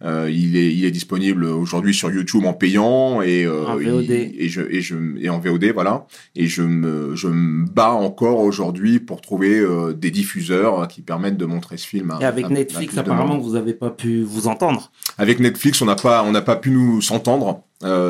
euh, 0.03 0.31
il, 0.33 0.57
est, 0.57 0.73
il 0.73 0.85
est 0.85 0.91
disponible 0.91 1.45
aujourd'hui 1.45 1.93
sur 1.95 2.11
YouTube 2.11 2.45
en 2.47 2.53
payant 2.55 3.21
et, 3.23 3.45
euh, 3.45 3.67
En 3.67 3.77
VOD. 3.77 4.11
et, 4.11 4.49
je, 4.49 4.63
et, 4.63 4.81
je, 4.81 4.97
et 5.21 5.29
en 5.29 5.39
VOD, 5.39 5.67
voilà. 5.75 6.07
Et 6.35 6.47
je 6.47 6.63
me, 6.63 7.15
je 7.17 7.29
me 7.29 7.67
bats 7.67 7.93
encore 7.93 8.39
aujourd'hui 8.41 8.99
pour 9.01 9.21
trouver 9.21 9.59
euh, 9.59 9.93
des 9.93 10.11
diffuseurs 10.11 10.89
qui 10.89 11.03
permettent 11.03 11.37
de 11.37 11.45
montrer 11.47 11.77
ce 11.77 11.87
film. 11.87 12.11
à- 12.13 12.19
Et 12.21 12.25
avec 12.25 12.47
à- 12.47 12.49
Netflix, 12.49 12.97
apparemment, 12.97 13.39
vous 13.39 13.53
n'avez 13.53 13.75
pas 13.75 13.91
pu 13.91 14.23
vous 14.23 14.47
entendre. 14.47 14.91
Avec 15.19 15.39
Netflix, 15.41 15.83
on 15.83 15.87
n'a 15.87 15.97
pas, 15.97 16.23
on 16.25 16.33
n'a 16.33 16.43
pas 16.43 16.57
pu 16.57 16.71
nous 16.71 17.01
s'entendre 17.01 17.63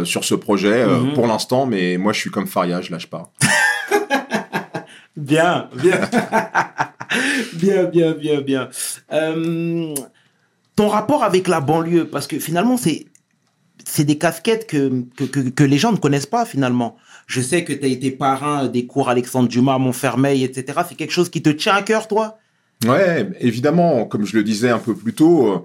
sur 0.04 0.24
ce 0.24 0.34
projet 0.34 0.84
Mhm. 0.86 1.12
pour 1.14 1.26
l'instant, 1.26 1.64
mais 1.66 1.96
moi, 1.96 2.12
je 2.12 2.18
suis 2.20 2.30
comme 2.30 2.46
Faria, 2.46 2.80
je 2.80 2.90
lâche 2.92 3.06
pas. 3.08 3.32
Bien, 5.16 5.68
bien. 5.82 6.00
bien, 7.54 7.84
bien, 7.84 8.12
bien, 8.12 8.40
bien. 8.40 8.68
Ton 10.80 10.88
rapport 10.88 11.24
avec 11.24 11.46
la 11.46 11.60
banlieue, 11.60 12.08
parce 12.08 12.26
que 12.26 12.38
finalement, 12.38 12.78
c'est 12.78 13.04
c'est 13.84 14.04
des 14.04 14.16
casquettes 14.16 14.66
que, 14.66 15.04
que, 15.14 15.24
que, 15.24 15.40
que 15.50 15.62
les 15.62 15.76
gens 15.76 15.92
ne 15.92 15.98
connaissent 15.98 16.24
pas 16.24 16.46
finalement. 16.46 16.96
Je 17.26 17.42
sais 17.42 17.64
que 17.64 17.74
tu 17.74 17.84
as 17.84 17.88
été 17.88 18.10
parrain 18.10 18.66
des 18.66 18.86
cours 18.86 19.10
Alexandre 19.10 19.46
Dumas, 19.46 19.76
Montfermeil, 19.76 20.42
etc. 20.42 20.80
C'est 20.88 20.94
quelque 20.94 21.12
chose 21.12 21.28
qui 21.28 21.42
te 21.42 21.50
tient 21.50 21.74
à 21.74 21.82
cœur, 21.82 22.08
toi? 22.08 22.38
Ouais, 22.86 23.28
évidemment, 23.40 24.06
comme 24.06 24.24
je 24.24 24.34
le 24.34 24.42
disais 24.42 24.70
un 24.70 24.78
peu 24.78 24.94
plus 24.94 25.12
tôt, 25.12 25.52
euh, 25.52 25.58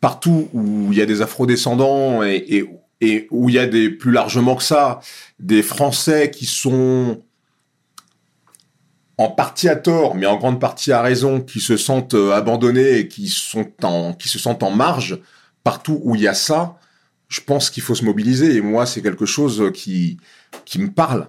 partout 0.00 0.48
où 0.52 0.92
il 0.92 0.96
y 0.96 1.02
a 1.02 1.06
des 1.06 1.22
afrodescendants 1.22 2.22
et, 2.22 2.36
et, 2.36 2.70
et 3.00 3.26
où 3.32 3.48
il 3.48 3.56
y 3.56 3.58
a 3.58 3.66
des 3.66 3.90
plus 3.90 4.12
largement 4.12 4.54
que 4.54 4.62
ça, 4.62 5.00
des 5.40 5.64
Français 5.64 6.30
qui 6.30 6.46
sont 6.46 7.20
en 9.18 9.28
partie 9.30 9.68
à 9.68 9.76
tort, 9.76 10.14
mais 10.14 10.26
en 10.26 10.36
grande 10.36 10.60
partie 10.60 10.92
à 10.92 11.00
raison, 11.00 11.40
qui 11.40 11.60
se 11.60 11.76
sentent 11.76 12.14
euh, 12.14 12.32
abandonnés 12.32 12.98
et 12.98 13.08
qui 13.08 13.28
sont 13.28 13.70
en, 13.82 14.12
qui 14.12 14.28
se 14.28 14.38
sentent 14.38 14.62
en 14.62 14.70
marge, 14.70 15.18
partout 15.64 16.00
où 16.04 16.14
il 16.14 16.22
y 16.22 16.28
a 16.28 16.34
ça, 16.34 16.78
je 17.28 17.40
pense 17.40 17.70
qu'il 17.70 17.82
faut 17.82 17.94
se 17.94 18.04
mobiliser. 18.04 18.54
Et 18.56 18.60
moi, 18.60 18.86
c'est 18.86 19.02
quelque 19.02 19.26
chose 19.26 19.70
qui, 19.74 20.18
qui 20.64 20.78
me 20.78 20.90
parle. 20.90 21.28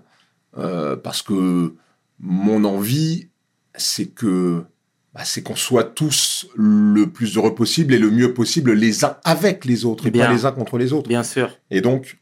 Euh, 0.57 0.95
parce 0.95 1.21
que 1.21 1.75
mon 2.19 2.65
envie, 2.65 3.29
c'est 3.75 4.07
que 4.07 4.63
bah, 5.13 5.21
c'est 5.23 5.41
qu'on 5.41 5.55
soit 5.55 5.83
tous 5.83 6.47
le 6.55 7.07
plus 7.07 7.37
heureux 7.37 7.55
possible 7.55 7.93
et 7.93 7.99
le 7.99 8.11
mieux 8.11 8.33
possible 8.33 8.73
les 8.73 9.05
uns 9.05 9.17
avec 9.23 9.65
les 9.65 9.85
autres 9.85 10.07
et 10.07 10.11
Bien. 10.11 10.25
pas 10.25 10.33
les 10.33 10.45
uns 10.45 10.51
contre 10.51 10.77
les 10.77 10.93
autres. 10.93 11.07
Bien 11.07 11.23
sûr. 11.23 11.57
Et 11.71 11.81
donc, 11.81 12.19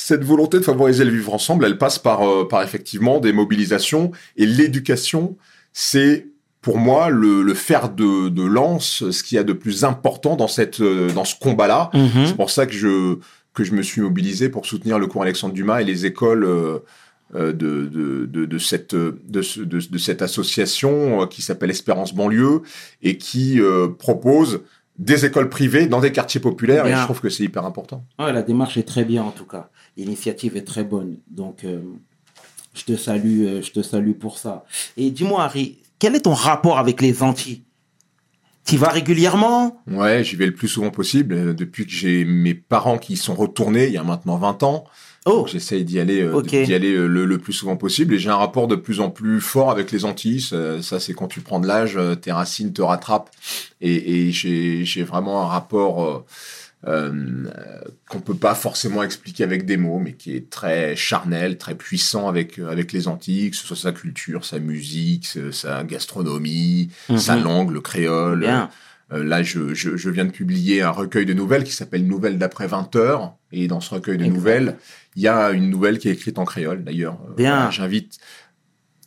cette 0.00 0.24
volonté 0.24 0.58
de 0.58 0.64
favoriser 0.64 1.04
le 1.04 1.10
vivre 1.10 1.32
ensemble, 1.34 1.64
elle 1.64 1.78
passe 1.78 1.98
par, 1.98 2.22
euh, 2.28 2.46
par 2.48 2.62
effectivement 2.62 3.20
des 3.20 3.32
mobilisations 3.32 4.10
et 4.36 4.46
l'éducation, 4.46 5.36
c'est 5.72 6.26
pour 6.62 6.78
moi 6.78 7.08
le, 7.08 7.42
le 7.42 7.54
fer 7.54 7.88
de, 7.90 8.28
de 8.28 8.42
lance, 8.42 9.08
ce 9.10 9.22
qu'il 9.22 9.36
y 9.36 9.38
a 9.38 9.44
de 9.44 9.52
plus 9.54 9.84
important 9.84 10.36
dans, 10.36 10.48
cette, 10.48 10.80
euh, 10.80 11.10
dans 11.12 11.24
ce 11.24 11.34
combat-là. 11.38 11.90
Mhm. 11.94 12.26
C'est 12.26 12.36
pour 12.36 12.50
ça 12.50 12.66
que 12.66 12.72
je, 12.74 13.16
que 13.54 13.64
je 13.64 13.72
me 13.72 13.82
suis 13.82 14.00
mobilisé 14.02 14.48
pour 14.48 14.66
soutenir 14.66 14.98
le 14.98 15.06
cours 15.06 15.22
Alexandre 15.22 15.54
Dumas 15.54 15.80
et 15.80 15.84
les 15.84 16.04
écoles 16.06 16.44
euh, 16.44 16.78
de, 17.34 17.52
de, 17.52 18.26
de, 18.26 18.44
de 18.44 18.58
cette, 18.58 18.94
de, 18.94 19.42
ce- 19.42 19.60
de, 19.60 19.78
de 19.80 19.98
cette 19.98 20.20
association 20.20 21.26
qui 21.28 21.42
s'appelle 21.42 21.70
Espérance 21.70 22.12
Banlieue 22.14 22.62
et 23.02 23.16
qui 23.18 23.60
propose 23.98 24.62
des 25.00 25.24
écoles 25.24 25.48
privées 25.48 25.86
dans 25.86 26.00
des 26.00 26.12
quartiers 26.12 26.40
populaires 26.40 26.86
et 26.86 26.94
je 26.94 27.02
trouve 27.04 27.20
que 27.20 27.30
c'est 27.30 27.42
hyper 27.42 27.64
important. 27.64 28.04
Ouais, 28.18 28.32
la 28.32 28.42
démarche 28.42 28.76
est 28.76 28.82
très 28.86 29.04
bien 29.04 29.22
en 29.24 29.30
tout 29.32 29.46
cas. 29.46 29.70
L'initiative 29.96 30.56
est 30.56 30.62
très 30.66 30.84
bonne. 30.84 31.16
Donc, 31.28 31.64
euh, 31.64 31.80
je 32.74 32.84
te 32.84 32.96
salue, 32.96 33.46
euh, 33.46 33.62
je 33.62 33.72
te 33.72 33.82
salue 33.82 34.12
pour 34.12 34.38
ça. 34.38 34.64
Et 34.98 35.10
dis-moi, 35.10 35.42
Harry, 35.42 35.78
quel 35.98 36.14
est 36.14 36.20
ton 36.20 36.34
rapport 36.34 36.78
avec 36.78 37.00
les 37.00 37.22
Antilles? 37.22 37.62
Tu 38.66 38.76
vas 38.76 38.90
régulièrement? 38.90 39.82
Ouais, 39.90 40.22
j'y 40.22 40.36
vais 40.36 40.46
le 40.46 40.54
plus 40.54 40.68
souvent 40.68 40.90
possible. 40.90 41.34
euh, 41.34 41.54
Depuis 41.54 41.86
que 41.86 41.92
j'ai 41.92 42.24
mes 42.26 42.54
parents 42.54 42.98
qui 42.98 43.16
sont 43.16 43.34
retournés, 43.34 43.86
il 43.86 43.92
y 43.94 43.98
a 43.98 44.04
maintenant 44.04 44.36
20 44.36 44.62
ans, 44.62 44.84
Oh, 45.26 45.46
j'essaye 45.46 45.84
d'y 45.84 46.00
aller, 46.00 46.22
euh, 46.22 46.40
d'y 46.42 46.72
aller 46.74 46.94
euh, 46.94 47.06
le, 47.06 47.26
le 47.26 47.38
plus 47.38 47.52
souvent 47.52 47.76
possible. 47.76 48.14
Et 48.14 48.18
j'ai 48.18 48.30
un 48.30 48.36
rapport 48.36 48.68
de 48.68 48.74
plus 48.76 49.00
en 49.00 49.10
plus 49.10 49.40
fort 49.40 49.70
avec 49.70 49.92
les 49.92 50.04
Antilles. 50.06 50.40
Ça, 50.40 50.80
ça, 50.82 50.98
c'est 50.98 51.12
quand 51.12 51.28
tu 51.28 51.40
prends 51.42 51.60
de 51.60 51.66
l'âge, 51.66 51.96
euh, 51.96 52.14
tes 52.14 52.32
racines 52.32 52.72
te 52.72 52.80
rattrapent. 52.82 53.30
Et, 53.82 54.28
et 54.28 54.32
j'ai, 54.32 55.02
vraiment 55.04 55.42
un 55.42 55.46
rapport 55.46 56.24
euh, 56.86 57.12
qu'on 58.08 58.20
peut 58.20 58.34
pas 58.34 58.54
forcément 58.54 59.02
expliquer 59.02 59.44
avec 59.44 59.66
des 59.66 59.76
mots, 59.76 59.98
mais 59.98 60.14
qui 60.14 60.34
est 60.34 60.48
très 60.48 60.96
charnel, 60.96 61.58
très 61.58 61.74
puissant 61.74 62.26
avec 62.28 62.58
avec 62.58 62.92
les 62.92 63.06
Antilles, 63.06 63.50
que 63.50 63.56
ce 63.56 63.66
soit 63.66 63.76
sa 63.76 63.92
culture, 63.92 64.44
sa 64.46 64.58
musique, 64.58 65.26
sa- 65.52 65.84
gastronomie, 65.84 66.88
Mhm. 67.10 67.18
sa 67.18 67.36
langue, 67.36 67.70
le 67.72 67.80
créole. 67.82 68.40
bien. 68.40 68.70
Euh, 69.12 69.24
là, 69.24 69.42
je, 69.42 69.74
je, 69.74 69.96
je 69.96 70.10
viens 70.10 70.24
de 70.24 70.30
publier 70.30 70.82
un 70.82 70.90
recueil 70.90 71.26
de 71.26 71.32
nouvelles 71.34 71.64
qui 71.64 71.72
s'appelle 71.72 72.06
Nouvelles 72.06 72.38
d'après 72.38 72.66
20 72.66 72.94
heures. 72.96 73.34
Et 73.52 73.66
dans 73.68 73.80
ce 73.80 73.94
recueil 73.94 74.18
de 74.18 74.24
nouvelles, 74.26 74.76
il 75.16 75.22
y 75.22 75.28
a 75.28 75.50
une 75.50 75.68
nouvelle 75.70 75.98
qui 75.98 76.08
est 76.08 76.12
écrite 76.12 76.38
en 76.38 76.44
créole, 76.44 76.84
d'ailleurs. 76.84 77.18
Euh, 77.28 77.34
Bien. 77.34 77.54
voilà, 77.56 77.70
J'invite 77.70 78.18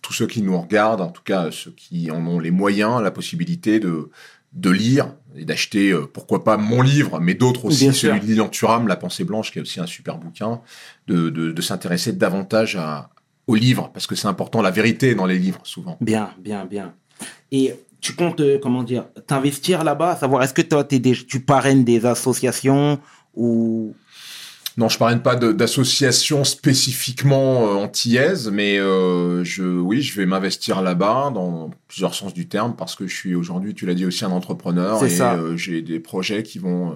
tous 0.02 0.12
ceux 0.14 0.28
qui 0.28 0.42
nous 0.42 0.60
regardent, 0.60 1.02
en 1.02 1.12
tout 1.12 1.24
cas 1.24 1.50
ceux 1.52 1.72
qui 1.72 2.12
en 2.12 2.26
ont 2.28 2.40
les 2.40 2.52
moyens, 2.52 3.02
la 3.02 3.12
possibilité 3.12 3.80
de, 3.80 4.10
de 4.52 4.70
lire 4.70 5.16
et 5.36 5.46
d'acheter, 5.46 5.92
euh, 5.92 6.06
pourquoi 6.06 6.44
pas 6.44 6.58
mon 6.58 6.82
livre, 6.82 7.22
mais 7.22 7.34
d'autres 7.36 7.64
aussi, 7.66 7.86
Bien 7.86 7.94
celui 7.94 8.16
sûr. 8.18 8.22
de 8.22 8.30
Lilian 8.30 8.50
Thuram, 8.50 8.88
La 8.90 8.98
pensée 8.98 9.24
blanche, 9.24 9.52
qui 9.54 9.60
est 9.60 9.62
aussi 9.62 9.80
un 9.80 9.86
super 9.86 10.18
bouquin, 10.18 10.60
de, 11.08 11.30
de, 11.30 11.52
de 11.54 11.62
s'intéresser 11.62 12.12
davantage 12.12 12.76
à, 12.76 13.10
aux 13.48 13.56
livres, 13.56 13.92
parce 13.94 14.06
que 14.06 14.16
c'est 14.16 14.28
important, 14.28 14.62
la 14.62 14.72
vérité 14.72 15.16
dans 15.16 15.26
les 15.26 15.40
livres, 15.40 15.62
souvent. 15.64 15.98
Bien, 16.02 16.32
bien, 16.40 16.66
bien. 16.66 16.94
Et 17.54 17.74
tu 18.04 18.14
comptes, 18.16 18.42
euh, 18.42 18.60
comment 18.62 18.84
dire, 18.84 19.06
t'investir 19.26 19.84
là-bas, 19.84 20.18
savoir, 20.18 20.44
est-ce 20.44 20.54
que 20.54 20.62
toi, 20.62 20.84
des- 20.84 21.02
tu 21.02 21.40
parraines 21.40 21.84
des 21.84 22.06
associations 22.06 23.00
ou... 23.34 23.96
Non, 24.76 24.90
je 24.90 24.98
parraine 24.98 25.22
pas 25.22 25.36
de- 25.36 25.52
d'association 25.52 26.44
spécifiquement 26.44 27.68
euh, 27.68 27.76
antillaise, 27.76 28.50
mais 28.52 28.78
euh, 28.80 29.44
je, 29.44 29.64
oui, 29.64 30.02
je 30.02 30.16
vais 30.20 30.26
m'investir 30.26 30.82
là-bas 30.82 31.32
dans 31.34 31.70
plusieurs 31.88 32.16
sens 32.16 32.34
du 32.34 32.48
terme 32.48 32.76
parce 32.76 32.96
que 32.96 33.06
je 33.08 33.16
suis 33.16 33.36
aujourd'hui, 33.36 33.74
tu 33.76 33.86
l'as 33.86 33.94
dit 33.94 34.06
aussi, 34.06 34.26
un 34.26 34.32
entrepreneur 34.32 35.00
C'est 35.00 35.06
et 35.08 35.10
ça. 35.10 35.36
euh, 35.36 35.56
j'ai 35.58 35.82
des 35.84 36.00
projets 36.00 36.42
qui 36.44 36.58
vont 36.60 36.92
euh, 36.92 36.96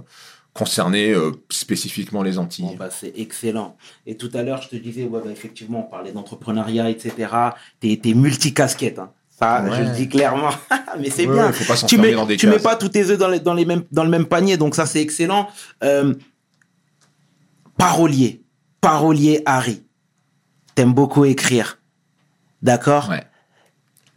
concerner 0.53 1.13
spécifiquement 1.51 2.23
les 2.23 2.39
Antilles. 2.39 2.65
Bon, 2.65 2.75
bah, 2.77 2.89
c'est 2.89 3.13
excellent. 3.15 3.77
Et 4.07 4.17
tout 4.17 4.31
à 4.33 4.41
l'heure, 4.41 4.61
je 4.63 4.69
te 4.69 4.75
disais, 4.75 5.03
ouais, 5.03 5.21
bah, 5.23 5.29
effectivement, 5.31 5.85
on 5.87 5.89
parlait 5.91 6.11
d'entrepreneuriat, 6.11 6.89
etc. 6.89 7.11
T'es, 7.79 7.99
t'es 8.01 8.15
multicasquette, 8.15 8.97
hein. 8.97 9.11
Ça, 9.39 9.61
Ouais. 9.61 9.69
je 9.77 9.81
le 9.83 9.89
dis 9.95 10.09
clairement. 10.09 10.49
Mais 10.99 11.09
c'est 11.11 11.27
Ouais, 11.27 11.33
bien. 11.33 11.51
faut 11.51 11.65
pas 11.71 11.77
tu 11.79 11.97
mets, 11.99 12.13
dans 12.13 12.25
des 12.25 12.37
tu 12.37 12.47
mets 12.47 12.57
pas 12.59 12.75
tous 12.75 12.89
tes 12.89 13.09
œufs 13.11 13.17
dans, 13.19 13.27
les, 13.27 13.39
dans, 13.39 13.53
les 13.53 13.65
mêmes, 13.65 13.83
dans 13.91 14.03
le 14.03 14.09
même 14.09 14.25
panier, 14.25 14.57
donc 14.57 14.73
ça 14.75 14.85
c'est 14.87 15.01
excellent. 15.01 15.47
Euh, 15.83 16.13
parolier, 17.77 18.41
parolier 18.81 19.41
Harry. 19.45 19.83
T'aimes 20.75 20.93
beaucoup 20.93 21.25
écrire, 21.25 21.79
d'accord? 22.61 23.09
Ouais, 23.09 23.23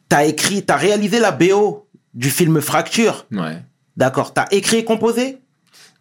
T'as 0.09 0.25
écrit, 0.25 0.65
t'as 0.65 0.77
réalisé 0.77 1.21
la 1.21 1.31
BO 1.33 1.87
du 2.15 2.31
film 2.31 2.61
Fracture, 2.61 3.27
ouais. 3.33 3.63
d'accord? 3.97 4.33
T'as 4.35 4.47
écrit 4.51 4.79
et 4.79 4.85
composé? 4.85 5.40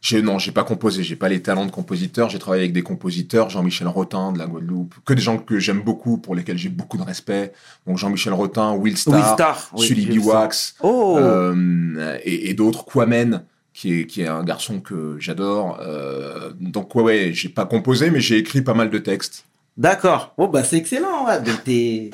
J'ai, 0.01 0.21
non, 0.21 0.39
j'ai 0.39 0.53
pas 0.53 0.63
composé, 0.63 1.03
j'ai 1.03 1.17
pas 1.17 1.27
les 1.27 1.41
talents 1.41 1.65
de 1.65 1.71
compositeur. 1.71 2.29
J'ai 2.29 2.39
travaillé 2.39 2.63
avec 2.63 2.71
des 2.73 2.83
compositeurs, 2.83 3.49
Jean-Michel 3.49 3.87
Rotin 3.87 4.31
de 4.31 4.39
la 4.39 4.45
Guadeloupe, 4.47 4.95
que 5.05 5.13
des 5.13 5.21
gens 5.21 5.37
que 5.37 5.59
j'aime 5.59 5.81
beaucoup, 5.81 6.17
pour 6.17 6.35
lesquels 6.35 6.57
j'ai 6.57 6.69
beaucoup 6.69 6.97
de 6.97 7.03
respect. 7.03 7.51
Donc 7.85 7.97
Jean-Michel 7.97 8.31
Rotin, 8.31 8.71
Will 8.73 8.95
Star, 8.97 9.69
Will 9.73 9.81
oui, 9.81 9.87
Sully. 9.87 10.05
Biwax, 10.05 10.75
Oh, 10.81 11.17
euh, 11.19 12.17
et, 12.23 12.49
et 12.49 12.53
d'autres, 12.53 12.85
Kwamen, 12.85 13.43
qui 13.73 13.99
est, 14.01 14.05
qui 14.07 14.21
est 14.21 14.27
un 14.27 14.43
garçon 14.45 14.79
que 14.79 15.17
j'adore. 15.19 15.77
Euh, 15.81 16.51
donc 16.61 16.95
ouais, 16.95 17.03
ouais, 17.03 17.31
j'ai 17.33 17.49
pas 17.49 17.65
composé, 17.65 18.09
mais 18.09 18.21
j'ai 18.21 18.37
écrit 18.37 18.61
pas 18.61 18.73
mal 18.73 18.89
de 18.89 18.97
textes. 18.99 19.43
d'accord. 19.75 20.33
Oh 20.37 20.47
bah 20.47 20.63
c'est 20.63 20.77
excellent. 20.77 21.27
Ouais. 21.27 21.41
Donc, 21.41 21.61
t'es, 21.65 22.11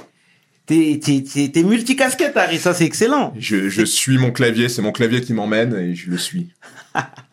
t'es, 0.65 0.99
t'es, 1.03 1.23
t'es, 1.23 1.49
t'es 1.49 1.63
multicasquette, 1.63 2.35
Harry. 2.35 2.57
Ça 2.57 2.73
c'est 2.73 2.85
excellent. 2.85 3.31
Je, 3.37 3.69
je 3.69 3.85
suis 3.85 4.17
mon 4.17 4.31
clavier, 4.31 4.69
c'est 4.69 4.81
mon 4.81 4.91
clavier 4.91 5.21
qui 5.21 5.33
m'emmène 5.33 5.75
et 5.75 5.93
je 5.93 6.09
le 6.09 6.17
suis. 6.17 6.49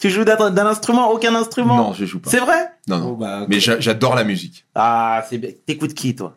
Tu 0.00 0.10
joues 0.10 0.24
d'un, 0.24 0.66
instrument, 0.66 1.10
aucun 1.12 1.34
instrument? 1.34 1.76
Non, 1.76 1.92
je 1.92 2.04
joue 2.04 2.18
pas. 2.18 2.30
C'est 2.30 2.40
vrai? 2.40 2.66
Non, 2.88 2.98
non. 2.98 3.08
Oh, 3.12 3.16
bah, 3.16 3.46
Mais 3.48 3.60
j'a- 3.60 3.78
j'adore 3.80 4.14
la 4.14 4.24
musique. 4.24 4.64
Ah, 4.74 5.24
c'est 5.28 5.38
bien. 5.38 5.50
T'écoutes 5.66 5.94
qui, 5.94 6.14
toi? 6.16 6.36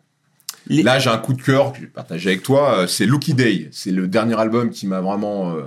Les- 0.67 0.83
Là, 0.83 0.99
j'ai 0.99 1.09
un 1.09 1.17
coup 1.17 1.33
de 1.33 1.41
cœur 1.41 1.71
que 1.71 1.77
je 1.79 1.83
vais 1.83 1.87
partager 1.89 2.29
avec 2.29 2.43
toi. 2.43 2.77
euh, 2.81 2.87
C'est 2.87 3.05
Lucky 3.07 3.33
Day. 3.33 3.69
C'est 3.71 3.89
le 3.91 4.07
dernier 4.07 4.39
album 4.39 4.69
qui 4.69 4.85
m'a 4.85 5.01
vraiment 5.01 5.53
euh, 5.55 5.61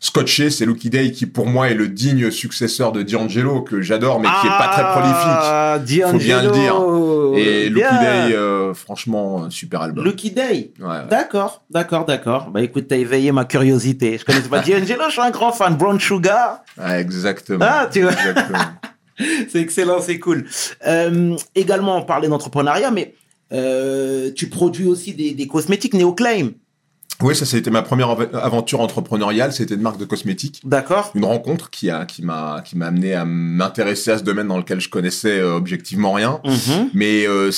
scotché. 0.00 0.50
C'est 0.50 0.66
Lucky 0.66 0.90
Day 0.90 1.12
qui, 1.12 1.24
pour 1.24 1.46
moi, 1.46 1.70
est 1.70 1.74
le 1.74 1.88
digne 1.88 2.30
successeur 2.30 2.92
de 2.92 3.02
D'Angelo, 3.02 3.62
que 3.62 3.80
j'adore, 3.80 4.20
mais 4.20 4.28
qui 4.42 4.46
est 4.46 4.50
pas 4.50 4.68
très 4.68 4.84
prolifique. 4.84 5.16
Ah, 5.16 5.78
Faut 6.10 6.18
bien 6.18 6.42
le 6.42 6.48
D'Angelo. 6.48 7.34
Et 7.36 7.70
Lucky 7.70 7.80
Bien. 7.88 8.00
Day, 8.28 8.34
euh, 8.34 8.61
franchement, 8.74 9.44
un 9.44 9.50
super 9.50 9.82
album. 9.82 10.04
Lucky 10.04 10.30
Day. 10.30 10.72
Ouais, 10.80 10.86
ouais. 10.86 11.06
D'accord, 11.10 11.62
d'accord, 11.70 12.04
d'accord. 12.04 12.50
Bah 12.50 12.62
écoute, 12.62 12.86
t'as 12.88 12.96
éveillé 12.96 13.32
ma 13.32 13.44
curiosité. 13.44 14.18
Je 14.18 14.24
connaissais 14.24 14.48
pas 14.48 14.60
D'Angelo, 14.60 15.04
je 15.06 15.12
suis 15.12 15.20
un 15.20 15.30
grand 15.30 15.52
fan. 15.52 15.76
Brown 15.76 15.98
Sugar, 16.00 16.62
Ouais, 16.78 17.00
exactement. 17.00 17.64
Ah, 17.68 17.88
tu 17.92 18.02
vois. 18.02 18.12
C'est 19.48 19.60
excellent, 19.60 20.00
c'est 20.00 20.18
cool. 20.18 20.46
Euh, 20.86 21.36
également, 21.54 21.98
on 21.98 22.02
parlait 22.02 22.28
d'entrepreneuriat, 22.28 22.90
mais 22.90 23.14
euh, 23.52 24.30
tu 24.34 24.48
produis 24.48 24.86
aussi 24.86 25.12
des, 25.12 25.32
des 25.34 25.46
cosmétiques 25.46 25.94
Neoclaim. 25.94 26.52
Oui, 27.22 27.34
ça, 27.36 27.44
c'était 27.46 27.70
ma 27.70 27.82
première 27.82 28.10
av- 28.10 28.28
aventure 28.34 28.80
entrepreneuriale. 28.80 29.52
C'était 29.52 29.74
une 29.74 29.80
marque 29.82 29.98
de 29.98 30.04
cosmétiques. 30.04 30.60
D'accord 30.64 31.12
Une 31.14 31.24
rencontre 31.24 31.70
qui 31.70 31.90
a, 31.90 32.04
qui 32.04 32.22
m'a, 32.22 32.62
qui 32.64 32.76
m'a 32.76 32.86
amené 32.86 33.14
à 33.14 33.24
m'intéresser 33.24 34.10
à 34.10 34.18
ce 34.18 34.24
domaine 34.24 34.48
dans 34.48 34.58
lequel 34.58 34.80
je 34.80 34.88
connaissais 34.88 35.38
euh, 35.40 35.54
objectivement 35.56 36.12
rien. 36.12 36.40
Mhm. 36.44 36.90
Mais 36.94 37.26
euh, 37.26 37.50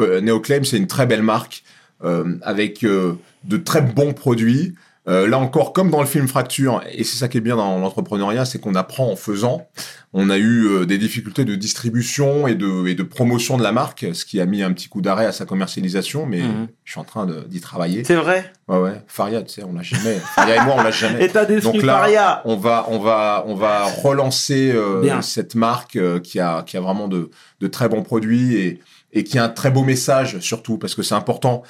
euh, 0.00 0.20
Neoclaim, 0.20 0.64
c'est 0.64 0.76
une 0.76 0.86
très 0.86 1.06
belle 1.06 1.22
marque 1.22 1.62
euh, 2.04 2.36
avec 2.42 2.84
euh, 2.84 3.14
de 3.44 3.56
très 3.56 3.80
bons 3.82 4.12
produits. 4.12 4.74
Euh, 5.08 5.26
là 5.26 5.36
encore, 5.38 5.72
comme 5.72 5.90
dans 5.90 6.00
le 6.00 6.06
film 6.06 6.28
Fracture, 6.28 6.80
et 6.92 7.02
c'est 7.02 7.16
ça 7.16 7.26
qui 7.26 7.36
est 7.38 7.40
bien 7.40 7.56
dans 7.56 7.76
l'entrepreneuriat, 7.80 8.44
c'est 8.44 8.60
qu'on 8.60 8.76
apprend 8.76 9.10
en 9.10 9.16
faisant. 9.16 9.66
On 10.12 10.30
a 10.30 10.36
eu 10.38 10.66
euh, 10.68 10.86
des 10.86 10.96
difficultés 10.96 11.44
de 11.44 11.56
distribution 11.56 12.46
et 12.46 12.54
de, 12.54 12.86
et 12.86 12.94
de 12.94 13.02
promotion 13.02 13.56
de 13.56 13.64
la 13.64 13.72
marque, 13.72 14.06
ce 14.12 14.24
qui 14.24 14.40
a 14.40 14.46
mis 14.46 14.62
un 14.62 14.72
petit 14.72 14.88
coup 14.88 15.00
d'arrêt 15.02 15.26
à 15.26 15.32
sa 15.32 15.44
commercialisation, 15.44 16.24
mais 16.26 16.42
Mhm. 16.42 16.68
je 16.84 16.92
suis 16.92 17.00
en 17.00 17.04
train 17.04 17.26
d'y 17.48 17.60
travailler. 17.60 18.04
C'est 18.04 18.14
vrai? 18.14 18.52
Ouais, 18.68 18.78
ouais. 18.78 19.02
Faria, 19.08 19.42
tu 19.42 19.52
sais, 19.54 19.64
on 19.64 19.72
l'a 19.72 19.82
jamais. 19.82 20.18
Faria 20.36 20.62
et 20.62 20.64
moi, 20.64 20.76
on 20.78 20.82
l'a 20.84 20.92
jamais. 20.92 21.24
Et 21.24 21.28
t'as 21.28 21.46
déçu 21.46 21.62
Donc 21.64 21.82
là, 21.82 21.94
Faria? 21.98 22.42
on 22.44 22.54
va, 22.56 22.86
on 22.88 23.00
va, 23.00 23.42
on 23.48 23.56
va 23.56 23.86
relancer 23.86 24.70
euh, 24.72 25.20
cette 25.22 25.56
marque 25.56 25.96
euh, 25.96 26.20
qui 26.20 26.38
a, 26.38 26.62
qui 26.62 26.76
a 26.76 26.80
vraiment 26.80 27.08
de, 27.08 27.28
de 27.60 27.66
très 27.66 27.88
bons 27.88 28.02
produits 28.04 28.54
et, 28.54 28.80
et 29.12 29.24
qui 29.24 29.36
a 29.36 29.42
un 29.44 29.48
très 29.48 29.72
beau 29.72 29.82
message 29.82 30.38
surtout 30.38 30.78
parce 30.78 30.94
que 30.94 31.02
c'est 31.02 31.16
important. 31.16 31.64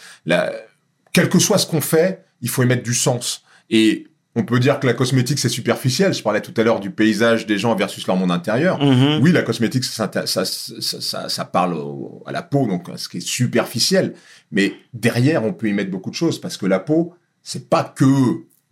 Quel 1.13 1.29
que 1.29 1.39
soit 1.39 1.59
ce 1.59 1.67
qu'on 1.67 1.81
fait, 1.81 2.25
il 2.43 2.49
faut 2.51 2.63
y 2.63 2.67
mettre 2.67 2.83
du 2.83 2.95
sens. 2.95 3.43
Et 3.71 4.09
on 4.35 4.45
peut 4.45 4.59
dire 4.61 4.81
que 4.81 4.87
la 4.87 4.95
cosmétique 4.95 5.39
c'est 5.39 5.49
superficiel. 5.49 6.13
Je 6.15 6.23
parlais 6.23 6.41
tout 6.41 6.55
à 6.61 6.63
l'heure 6.65 6.81
du 6.81 6.91
paysage 6.91 7.47
des 7.47 7.59
gens 7.59 7.75
versus 7.75 8.07
leur 8.07 8.17
monde 8.17 8.31
intérieur. 8.31 8.83
Mhm. 8.83 9.21
Oui, 9.23 9.33
la 9.33 9.43
cosmétique, 9.43 9.85
ça, 9.85 10.11
ça, 10.27 10.45
ça, 10.45 11.29
ça, 11.29 11.45
parle 11.45 11.75
au- 11.75 12.23
à 12.27 12.33
la 12.33 12.43
peau, 12.43 12.67
donc 12.67 12.89
ce 12.97 13.09
qui 13.09 13.19
est 13.19 13.21
superficiel. 13.21 14.15
Mais 14.51 14.75
derrière, 14.95 15.45
on 15.45 15.53
peut 15.53 15.69
y 15.69 15.73
mettre 15.73 15.91
beaucoup 15.91 16.11
de 16.11 16.15
choses 16.15 16.41
parce 16.41 16.57
que 16.57 16.67
la 16.67 16.79
peau, 16.81 17.15
c'est 17.43 17.69
pas 17.69 17.85
que 17.85 18.05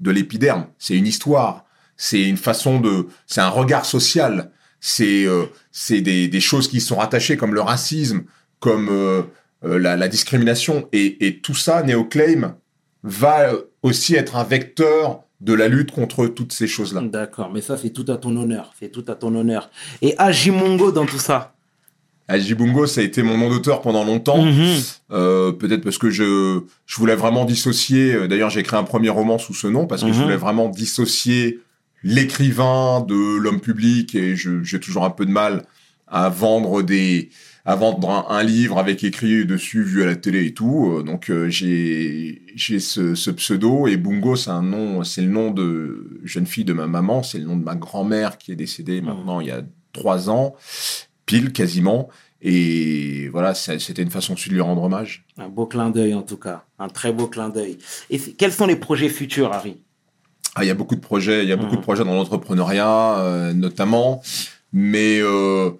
de 0.01 0.11
l'épiderme, 0.11 0.67
c'est 0.79 0.97
une 0.97 1.07
histoire, 1.07 1.65
c'est 1.97 2.23
une 2.23 2.39
façon 2.39 2.81
de, 2.81 3.07
c'est 3.27 3.43
un 3.43 3.49
regard 3.51 3.85
social, 3.85 4.51
c'est 4.81 5.27
euh, 5.27 5.45
c'est 5.73 6.01
des, 6.01 6.27
des 6.29 6.41
choses 6.41 6.69
qui 6.69 6.81
sont 6.81 6.97
rattachées 6.97 7.37
comme 7.37 7.53
le 7.55 7.61
racisme, 7.61 8.23
comme 8.61 8.89
euh, 8.91 9.23
euh, 9.67 9.79
la, 9.79 9.97
la 9.99 10.09
discrimination 10.09 10.89
et, 10.93 11.27
et 11.27 11.39
tout 11.41 11.55
ça, 11.55 11.83
Neoclaim 11.83 12.57
va 13.03 13.51
euh, 13.53 13.63
aussi 13.83 14.15
être 14.15 14.37
un 14.37 14.45
vecteur 14.45 15.21
de 15.41 15.55
la 15.55 15.69
lutte 15.69 15.91
contre 15.91 16.27
toutes 16.27 16.53
ces 16.53 16.67
choses-là. 16.67 17.01
D'accord, 17.03 17.51
mais 17.53 17.61
ça 17.63 17.77
c'est 17.79 17.91
tout 17.91 18.05
à 18.09 18.17
ton 18.19 18.37
honneur, 18.37 18.73
c'est 18.79 18.91
tout 18.93 19.05
à 19.09 19.15
ton 19.15 19.35
honneur. 19.35 19.71
Et 20.03 20.15
Ajimongo 20.19 20.93
dans 20.93 21.07
tout 21.07 21.19
ça? 21.19 21.55
Ajibungo, 22.29 22.87
ça 22.87 23.01
a 23.01 23.05
été 23.05 23.25
mon 23.25 23.37
nom 23.37 23.51
d'auteur 23.51 23.81
pendant 23.83 24.05
longtemps. 24.05 24.41
Mhm. 24.45 24.77
Euh, 25.11 25.51
peut-être 25.51 25.83
parce 25.83 25.99
que 25.99 26.11
je, 26.11 26.61
je 26.87 26.97
voulais 26.97 27.17
vraiment 27.17 27.45
dissocier. 27.45 28.15
euh, 28.15 28.29
D'ailleurs, 28.29 28.51
j'ai 28.51 28.61
écrit 28.61 28.77
un 28.77 28.85
premier 28.85 29.09
roman 29.09 29.37
sous 29.39 29.53
ce 29.55 29.67
nom 29.67 29.89
parce 29.89 30.03
que 30.03 30.13
je 30.13 30.19
Mhm. 30.19 30.23
voulais 30.25 30.37
vraiment 30.37 30.69
dissocier 30.69 31.59
l'écrivain 32.05 33.01
de 33.07 33.37
l'homme 33.37 33.61
public 33.61 34.15
et 34.15 34.37
j'ai 34.37 34.79
toujours 34.81 35.05
un 35.05 35.11
peu 35.11 35.27
de 35.27 35.31
mal 35.33 35.65
à 36.07 36.29
vendre 36.29 36.83
des 36.83 37.31
à 37.71 37.77
vendre 37.77 38.11
un, 38.11 38.27
un 38.37 38.43
livre 38.43 38.79
avec 38.79 39.05
écrit 39.05 39.47
dessus 39.47 39.83
vu 39.83 40.03
à 40.03 40.07
la 40.07 40.17
télé 40.17 40.47
et 40.47 40.55
tout. 40.55 40.93
Euh, 40.99 41.03
Donc 41.03 41.31
euh, 41.31 41.49
j'ai 41.49 42.43
j'ai 42.55 42.81
ce, 42.81 43.15
ce 43.15 43.31
pseudo 43.31 43.87
et 43.87 43.97
Bungo 43.97 44.37
c'est 44.37 44.51
un 44.51 44.63
nom 44.63 45.05
c'est 45.05 45.23
le 45.23 45.29
nom 45.29 45.51
de 45.51 46.21
jeune 46.25 46.47
fille 46.47 46.65
de 46.65 46.73
ma 46.73 46.87
maman 46.87 47.23
c'est 47.23 47.39
le 47.39 47.45
nom 47.45 47.57
de 47.57 47.65
ma 47.65 47.75
grand-mère 47.77 48.39
qui 48.39 48.53
est 48.53 48.57
décédée 48.57 49.01
maintenant 49.01 49.41
il 49.41 49.47
y 49.49 49.51
a 49.53 49.63
trois 49.93 50.29
ans 50.31 50.55
pile 51.27 51.53
quasiment 51.53 52.09
et 52.43 53.29
voilà 53.29 53.55
c'était 53.55 54.03
une 54.03 54.11
façon 54.11 54.33
aussi 54.35 54.49
de 54.49 54.55
lui 54.55 54.61
rendre 54.63 54.83
hommage. 54.83 55.25
Un 55.39 55.49
beau 55.49 55.67
clin 55.67 55.91
d'œil 55.91 56.15
en 56.15 56.23
tout 56.23 56.39
cas, 56.39 56.65
un 56.79 56.89
très 56.89 57.13
beau 57.13 57.27
clin 57.27 57.51
d'œil. 57.51 57.77
Et 58.09 58.19
quels 58.19 58.53
sont 58.53 58.67
les 58.67 58.77
projets 58.77 59.11
futurs, 59.11 59.53
Harry? 59.53 59.77
Ah, 60.55 60.65
il 60.65 60.69
y 60.69 60.71
a 60.71 60.75
beaucoup 60.75 60.97
de 60.97 61.01
projets, 61.01 61.43
il 61.45 61.49
y 61.49 61.53
a 61.53 61.57
beaucoup 61.57 61.73
Mhm. 61.75 61.81
de 61.81 61.83
projets 61.83 62.05
dans 62.05 62.15
l'entrepreneuriat, 62.15 63.19
euh, 63.21 63.53
notamment. 63.53 64.23
Mais 64.73 65.21
euh, 65.21 65.71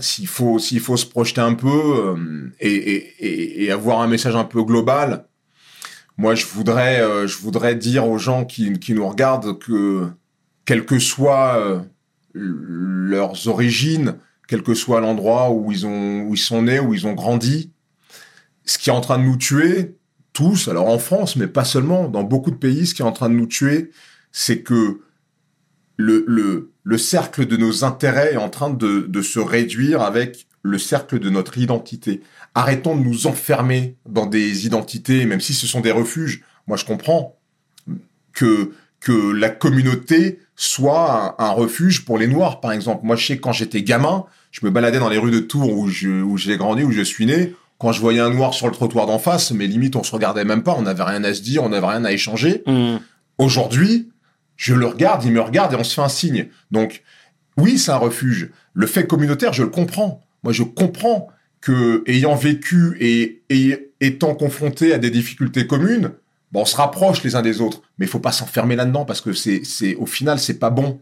s'il 0.00 0.26
faut, 0.26 0.58
s'il 0.58 0.80
faut 0.80 0.96
se 0.96 1.06
projeter 1.06 1.40
un 1.40 1.54
peu 1.54 1.68
euh, 1.68 2.50
et, 2.60 2.68
et, 2.68 3.64
et, 3.64 3.70
avoir 3.72 4.00
un 4.00 4.06
message 4.06 4.36
un 4.36 4.44
peu 4.44 4.62
global, 4.62 5.26
moi, 6.18 6.34
je 6.34 6.46
voudrais, 6.46 7.00
euh, 7.00 7.28
je 7.28 7.38
voudrais 7.38 7.76
dire 7.76 8.06
aux 8.08 8.18
gens 8.18 8.44
qui, 8.44 8.78
qui 8.80 8.92
nous 8.92 9.08
regardent 9.08 9.58
que, 9.58 10.08
quelles 10.64 10.84
que 10.84 10.98
soient 10.98 11.56
euh, 11.58 11.80
leurs 12.34 13.46
origines, 13.46 14.16
quel 14.48 14.62
que 14.62 14.74
soit 14.74 15.00
l'endroit 15.00 15.50
où 15.50 15.70
ils 15.70 15.86
ont, 15.86 16.22
où 16.22 16.34
ils 16.34 16.38
sont 16.38 16.62
nés, 16.62 16.80
où 16.80 16.92
ils 16.92 17.06
ont 17.06 17.12
grandi, 17.12 17.72
ce 18.64 18.78
qui 18.78 18.90
est 18.90 18.92
en 18.92 19.00
train 19.00 19.18
de 19.18 19.24
nous 19.24 19.36
tuer, 19.36 19.96
tous, 20.32 20.66
alors 20.68 20.88
en 20.88 20.98
France, 20.98 21.36
mais 21.36 21.46
pas 21.46 21.64
seulement, 21.64 22.08
dans 22.08 22.24
beaucoup 22.24 22.50
de 22.50 22.56
pays, 22.56 22.86
ce 22.86 22.94
qui 22.94 23.02
est 23.02 23.04
en 23.06 23.12
train 23.12 23.30
de 23.30 23.34
nous 23.34 23.46
tuer, 23.46 23.90
c'est 24.32 24.62
que 24.62 25.00
le, 25.96 26.24
le, 26.26 26.72
le 26.92 26.96
cercle 26.96 27.44
de 27.46 27.56
nos 27.58 27.84
intérêts 27.84 28.32
est 28.32 28.36
en 28.48 28.48
train 28.48 28.70
de, 28.70 28.92
de 29.16 29.20
se 29.22 29.38
réduire 29.38 30.00
avec 30.00 30.46
le 30.62 30.78
cercle 30.78 31.18
de 31.18 31.28
notre 31.28 31.58
identité. 31.58 32.22
Arrêtons 32.54 32.96
de 32.96 33.02
nous 33.02 33.26
enfermer 33.26 33.96
dans 34.08 34.24
des 34.26 34.64
identités, 34.64 35.26
même 35.26 35.40
si 35.42 35.52
ce 35.52 35.66
sont 35.66 35.82
des 35.82 35.92
refuges. 35.92 36.42
Moi, 36.66 36.78
je 36.78 36.86
comprends 36.86 37.36
que, 38.32 38.72
que 39.00 39.32
la 39.32 39.50
communauté 39.50 40.40
soit 40.56 41.34
un, 41.38 41.44
un 41.44 41.50
refuge 41.50 42.04
pour 42.06 42.16
les 42.16 42.26
Noirs, 42.26 42.60
par 42.60 42.72
exemple. 42.72 43.00
Moi, 43.04 43.16
je 43.16 43.26
sais 43.26 43.36
que 43.36 43.42
quand 43.42 43.52
j'étais 43.52 43.82
gamin, 43.82 44.24
je 44.50 44.64
me 44.64 44.70
baladais 44.70 44.98
dans 44.98 45.10
les 45.10 45.18
rues 45.18 45.30
de 45.30 45.40
Tours 45.40 45.72
où 45.76 45.88
je- 45.88 46.22
où 46.22 46.36
j'ai 46.38 46.56
grandi, 46.56 46.84
où 46.84 46.90
je 46.90 47.02
suis 47.02 47.26
né. 47.26 47.54
Quand 47.78 47.92
je 47.92 48.00
voyais 48.00 48.20
un 48.20 48.30
Noir 48.30 48.54
sur 48.54 48.66
le 48.66 48.72
trottoir 48.72 49.06
d'en 49.06 49.18
face, 49.18 49.52
mais 49.52 49.66
limite, 49.66 49.94
on 49.94 50.02
se 50.02 50.12
regardait 50.12 50.44
même 50.46 50.62
pas, 50.62 50.74
on 50.76 50.82
n'avait 50.82 51.04
rien 51.04 51.22
à 51.22 51.34
se 51.34 51.42
dire, 51.42 51.62
on 51.62 51.68
n'avait 51.68 51.86
rien 51.86 52.04
à 52.04 52.12
échanger. 52.12 52.62
Mhm. 52.66 52.98
Aujourd'hui, 53.38 54.08
je 54.58 54.74
le 54.74 54.86
regarde, 54.86 55.24
il 55.24 55.32
me 55.32 55.40
regarde 55.40 55.72
et 55.72 55.76
on 55.76 55.84
se 55.84 55.94
fait 55.94 56.02
un 56.02 56.10
signe. 56.10 56.48
Donc, 56.70 57.02
oui, 57.56 57.78
c'est 57.78 57.92
un 57.92 57.96
refuge. 57.96 58.50
Le 58.74 58.86
fait 58.86 59.06
communautaire, 59.06 59.54
je 59.54 59.62
le 59.62 59.70
comprends. 59.70 60.20
Moi, 60.42 60.52
je 60.52 60.64
comprends 60.64 61.28
que, 61.60 62.02
ayant 62.06 62.34
vécu 62.34 62.96
et, 63.00 63.42
et 63.48 63.92
étant 64.00 64.34
confronté 64.34 64.92
à 64.92 64.98
des 64.98 65.10
difficultés 65.10 65.66
communes, 65.66 66.10
bon, 66.52 66.62
on 66.62 66.64
se 66.64 66.76
rapproche 66.76 67.22
les 67.22 67.36
uns 67.36 67.42
des 67.42 67.60
autres. 67.60 67.82
Mais 67.98 68.06
il 68.06 68.08
faut 68.08 68.20
pas 68.20 68.32
s'enfermer 68.32 68.76
là-dedans 68.76 69.04
parce 69.04 69.20
que 69.20 69.32
c'est, 69.32 69.64
c'est, 69.64 69.94
au 69.94 70.06
final, 70.06 70.40
c'est 70.40 70.58
pas 70.58 70.70
bon. 70.70 71.00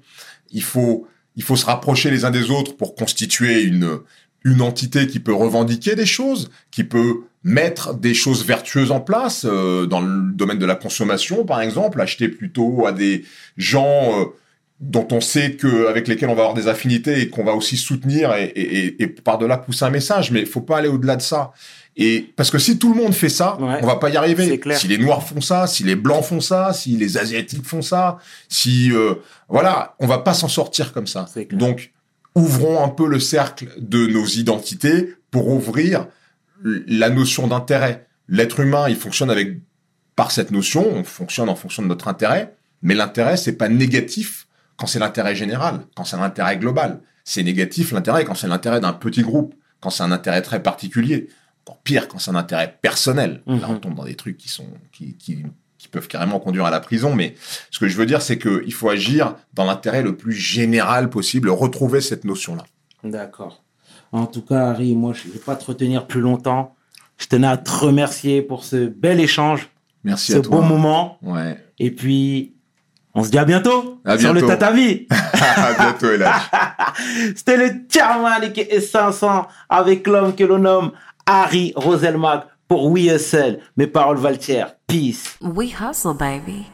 Il 0.50 0.62
faut, 0.62 1.06
il 1.34 1.42
faut 1.42 1.56
se 1.56 1.66
rapprocher 1.66 2.10
les 2.10 2.26
uns 2.26 2.30
des 2.30 2.50
autres 2.50 2.76
pour 2.76 2.94
constituer 2.94 3.62
une, 3.62 4.00
une 4.44 4.60
entité 4.60 5.06
qui 5.06 5.18
peut 5.18 5.34
revendiquer 5.34 5.94
des 5.94 6.06
choses, 6.06 6.50
qui 6.70 6.84
peut 6.84 7.24
mettre 7.48 7.94
des 7.94 8.12
choses 8.12 8.44
vertueuses 8.44 8.90
en 8.90 9.00
place 9.00 9.46
euh, 9.48 9.86
dans 9.86 10.00
le 10.00 10.32
domaine 10.32 10.58
de 10.58 10.66
la 10.66 10.74
consommation, 10.74 11.44
par 11.44 11.60
exemple, 11.62 12.00
acheter 12.00 12.28
plutôt 12.28 12.86
à 12.88 12.92
des 12.92 13.24
gens 13.56 14.20
euh, 14.20 14.24
dont 14.80 15.06
on 15.12 15.20
sait 15.20 15.52
que 15.52 15.86
avec 15.86 16.08
lesquels 16.08 16.28
on 16.28 16.34
va 16.34 16.42
avoir 16.42 16.54
des 16.54 16.66
affinités 16.66 17.20
et 17.20 17.28
qu'on 17.28 17.44
va 17.44 17.54
aussi 17.54 17.76
soutenir 17.76 18.34
et, 18.34 18.46
et, 18.46 18.86
et- 18.86 19.02
et 19.04 19.06
par-delà 19.06 19.58
pousser 19.58 19.84
un 19.84 19.90
message. 19.90 20.32
Mais 20.32 20.40
il 20.40 20.46
faut 20.46 20.60
pas 20.60 20.78
aller 20.78 20.88
au-delà 20.88 21.14
de 21.14 21.22
ça. 21.22 21.52
Et 21.96 22.30
parce 22.36 22.50
que 22.50 22.58
si 22.58 22.78
tout 22.78 22.92
le 22.92 23.00
monde 23.00 23.14
fait 23.14 23.28
ça, 23.30 23.56
Ouais. 23.60 23.78
on 23.80 23.86
va 23.86 23.96
pas 23.96 24.10
y 24.10 24.16
arriver. 24.16 24.60
Si 24.76 24.88
les 24.88 24.98
Noirs 24.98 25.22
font 25.26 25.40
ça, 25.40 25.66
si 25.68 25.84
les 25.84 25.94
Blancs 25.96 26.24
font 26.24 26.40
ça, 26.40 26.72
si 26.74 26.90
les 26.96 27.16
Asiatiques 27.16 27.64
font 27.64 27.80
ça, 27.80 28.18
si 28.48 28.90
euh, 28.92 29.14
voilà, 29.48 29.94
on 30.00 30.06
va 30.08 30.18
pas 30.18 30.34
s'en 30.34 30.48
sortir 30.48 30.92
comme 30.92 31.06
ça. 31.06 31.26
Donc 31.52 31.92
ouvrons 32.34 32.84
un 32.84 32.88
peu 32.88 33.06
le 33.08 33.20
cercle 33.20 33.68
de 33.78 34.06
nos 34.08 34.26
identités 34.26 35.14
pour 35.30 35.48
ouvrir 35.48 36.06
la 36.62 37.10
notion 37.10 37.46
d'intérêt. 37.46 38.06
L'être 38.28 38.60
humain, 38.60 38.88
il 38.88 38.96
fonctionne 38.96 39.30
avec 39.30 39.58
par 40.16 40.30
cette 40.30 40.50
notion, 40.50 40.86
on 40.94 41.04
fonctionne 41.04 41.48
en 41.48 41.54
fonction 41.56 41.82
de 41.82 41.88
notre 41.88 42.08
intérêt, 42.08 42.56
mais 42.82 42.94
l'intérêt 42.94 43.36
c'est 43.36 43.52
pas 43.56 43.68
négatif 43.68 44.46
quand 44.76 44.86
c'est 44.86 44.98
l'intérêt 44.98 45.34
général, 45.36 45.80
quand 45.94 46.04
c'est 46.04 46.16
l'intérêt 46.16 46.56
global. 46.58 47.00
C'est 47.24 47.42
négatif 47.42 47.92
l'intérêt 47.92 48.24
quand 48.24 48.34
c'est 48.34 48.48
l'intérêt 48.48 48.80
d'un 48.80 48.92
petit 48.92 49.22
groupe, 49.22 49.54
quand 49.80 49.90
c'est 49.90 50.02
un 50.02 50.12
intérêt 50.12 50.42
très 50.42 50.62
particulier. 50.62 51.28
Encore 51.66 51.80
pire 51.82 52.06
quand 52.08 52.18
c'est 52.18 52.30
un 52.30 52.36
intérêt 52.36 52.78
personnel. 52.80 53.42
Là, 53.46 53.54
Mhm. 53.54 53.64
on 53.68 53.78
tombe 53.78 53.94
dans 53.96 54.04
des 54.04 54.14
trucs 54.14 54.36
qui 54.36 54.48
sont 54.48 54.68
qui, 54.92 55.16
qui, 55.16 55.44
qui 55.78 55.88
peuvent 55.88 56.06
carrément 56.08 56.38
conduire 56.38 56.64
à 56.64 56.70
la 56.70 56.78
prison. 56.80 57.14
Mais 57.14 57.34
ce 57.70 57.78
que 57.80 57.88
je 57.88 57.96
veux 57.96 58.06
dire, 58.06 58.22
c'est 58.22 58.38
qu'il 58.38 58.72
faut 58.72 58.88
agir 58.88 59.34
dans 59.54 59.64
l'intérêt 59.64 60.02
le 60.02 60.16
plus 60.16 60.32
général 60.32 61.10
possible, 61.10 61.48
retrouver 61.50 62.00
cette 62.00 62.24
notion-là. 62.24 62.64
D'accord. 63.02 63.64
En 64.16 64.26
tout 64.26 64.40
cas, 64.40 64.70
Harry, 64.70 64.94
moi, 64.94 65.12
je 65.12 65.28
ne 65.28 65.32
vais 65.34 65.38
pas 65.38 65.56
te 65.56 65.64
retenir 65.66 66.06
plus 66.06 66.20
longtemps. 66.22 66.74
Je 67.18 67.26
tenais 67.26 67.46
à 67.46 67.56
te 67.58 67.70
remercier 67.70 68.40
pour 68.42 68.64
ce 68.64 68.86
bel 68.86 69.20
échange, 69.20 69.68
Merci 70.04 70.32
ce 70.32 70.38
à 70.38 70.40
toi. 70.40 70.56
beau 70.56 70.62
moment. 70.62 71.18
Ouais. 71.22 71.58
Et 71.78 71.90
puis, 71.90 72.54
on 73.14 73.22
se 73.24 73.30
dit 73.30 73.38
à 73.38 73.44
bientôt, 73.44 74.00
À 74.06 74.18
sur 74.18 74.32
le 74.32 74.40
bientôt. 74.40 74.54
tatami. 74.54 75.06
à 75.32 75.72
bientôt. 75.74 76.06
C'était 77.36 77.56
le 77.58 77.70
Chairman 77.90 78.40
et 78.54 78.80
500 78.80 79.46
avec 79.68 80.06
l'homme 80.06 80.34
que 80.34 80.44
l'on 80.44 80.58
nomme 80.58 80.92
Harry 81.26 81.72
Roselmack 81.76 82.46
pour 82.68 82.90
We 82.90 83.04
Hustle. 83.14 83.58
Mes 83.76 83.86
paroles 83.86 84.18
valent 84.18 84.38
Peace. 84.86 85.36
We 85.42 85.74
hustle, 85.80 86.14
baby. 86.14 86.66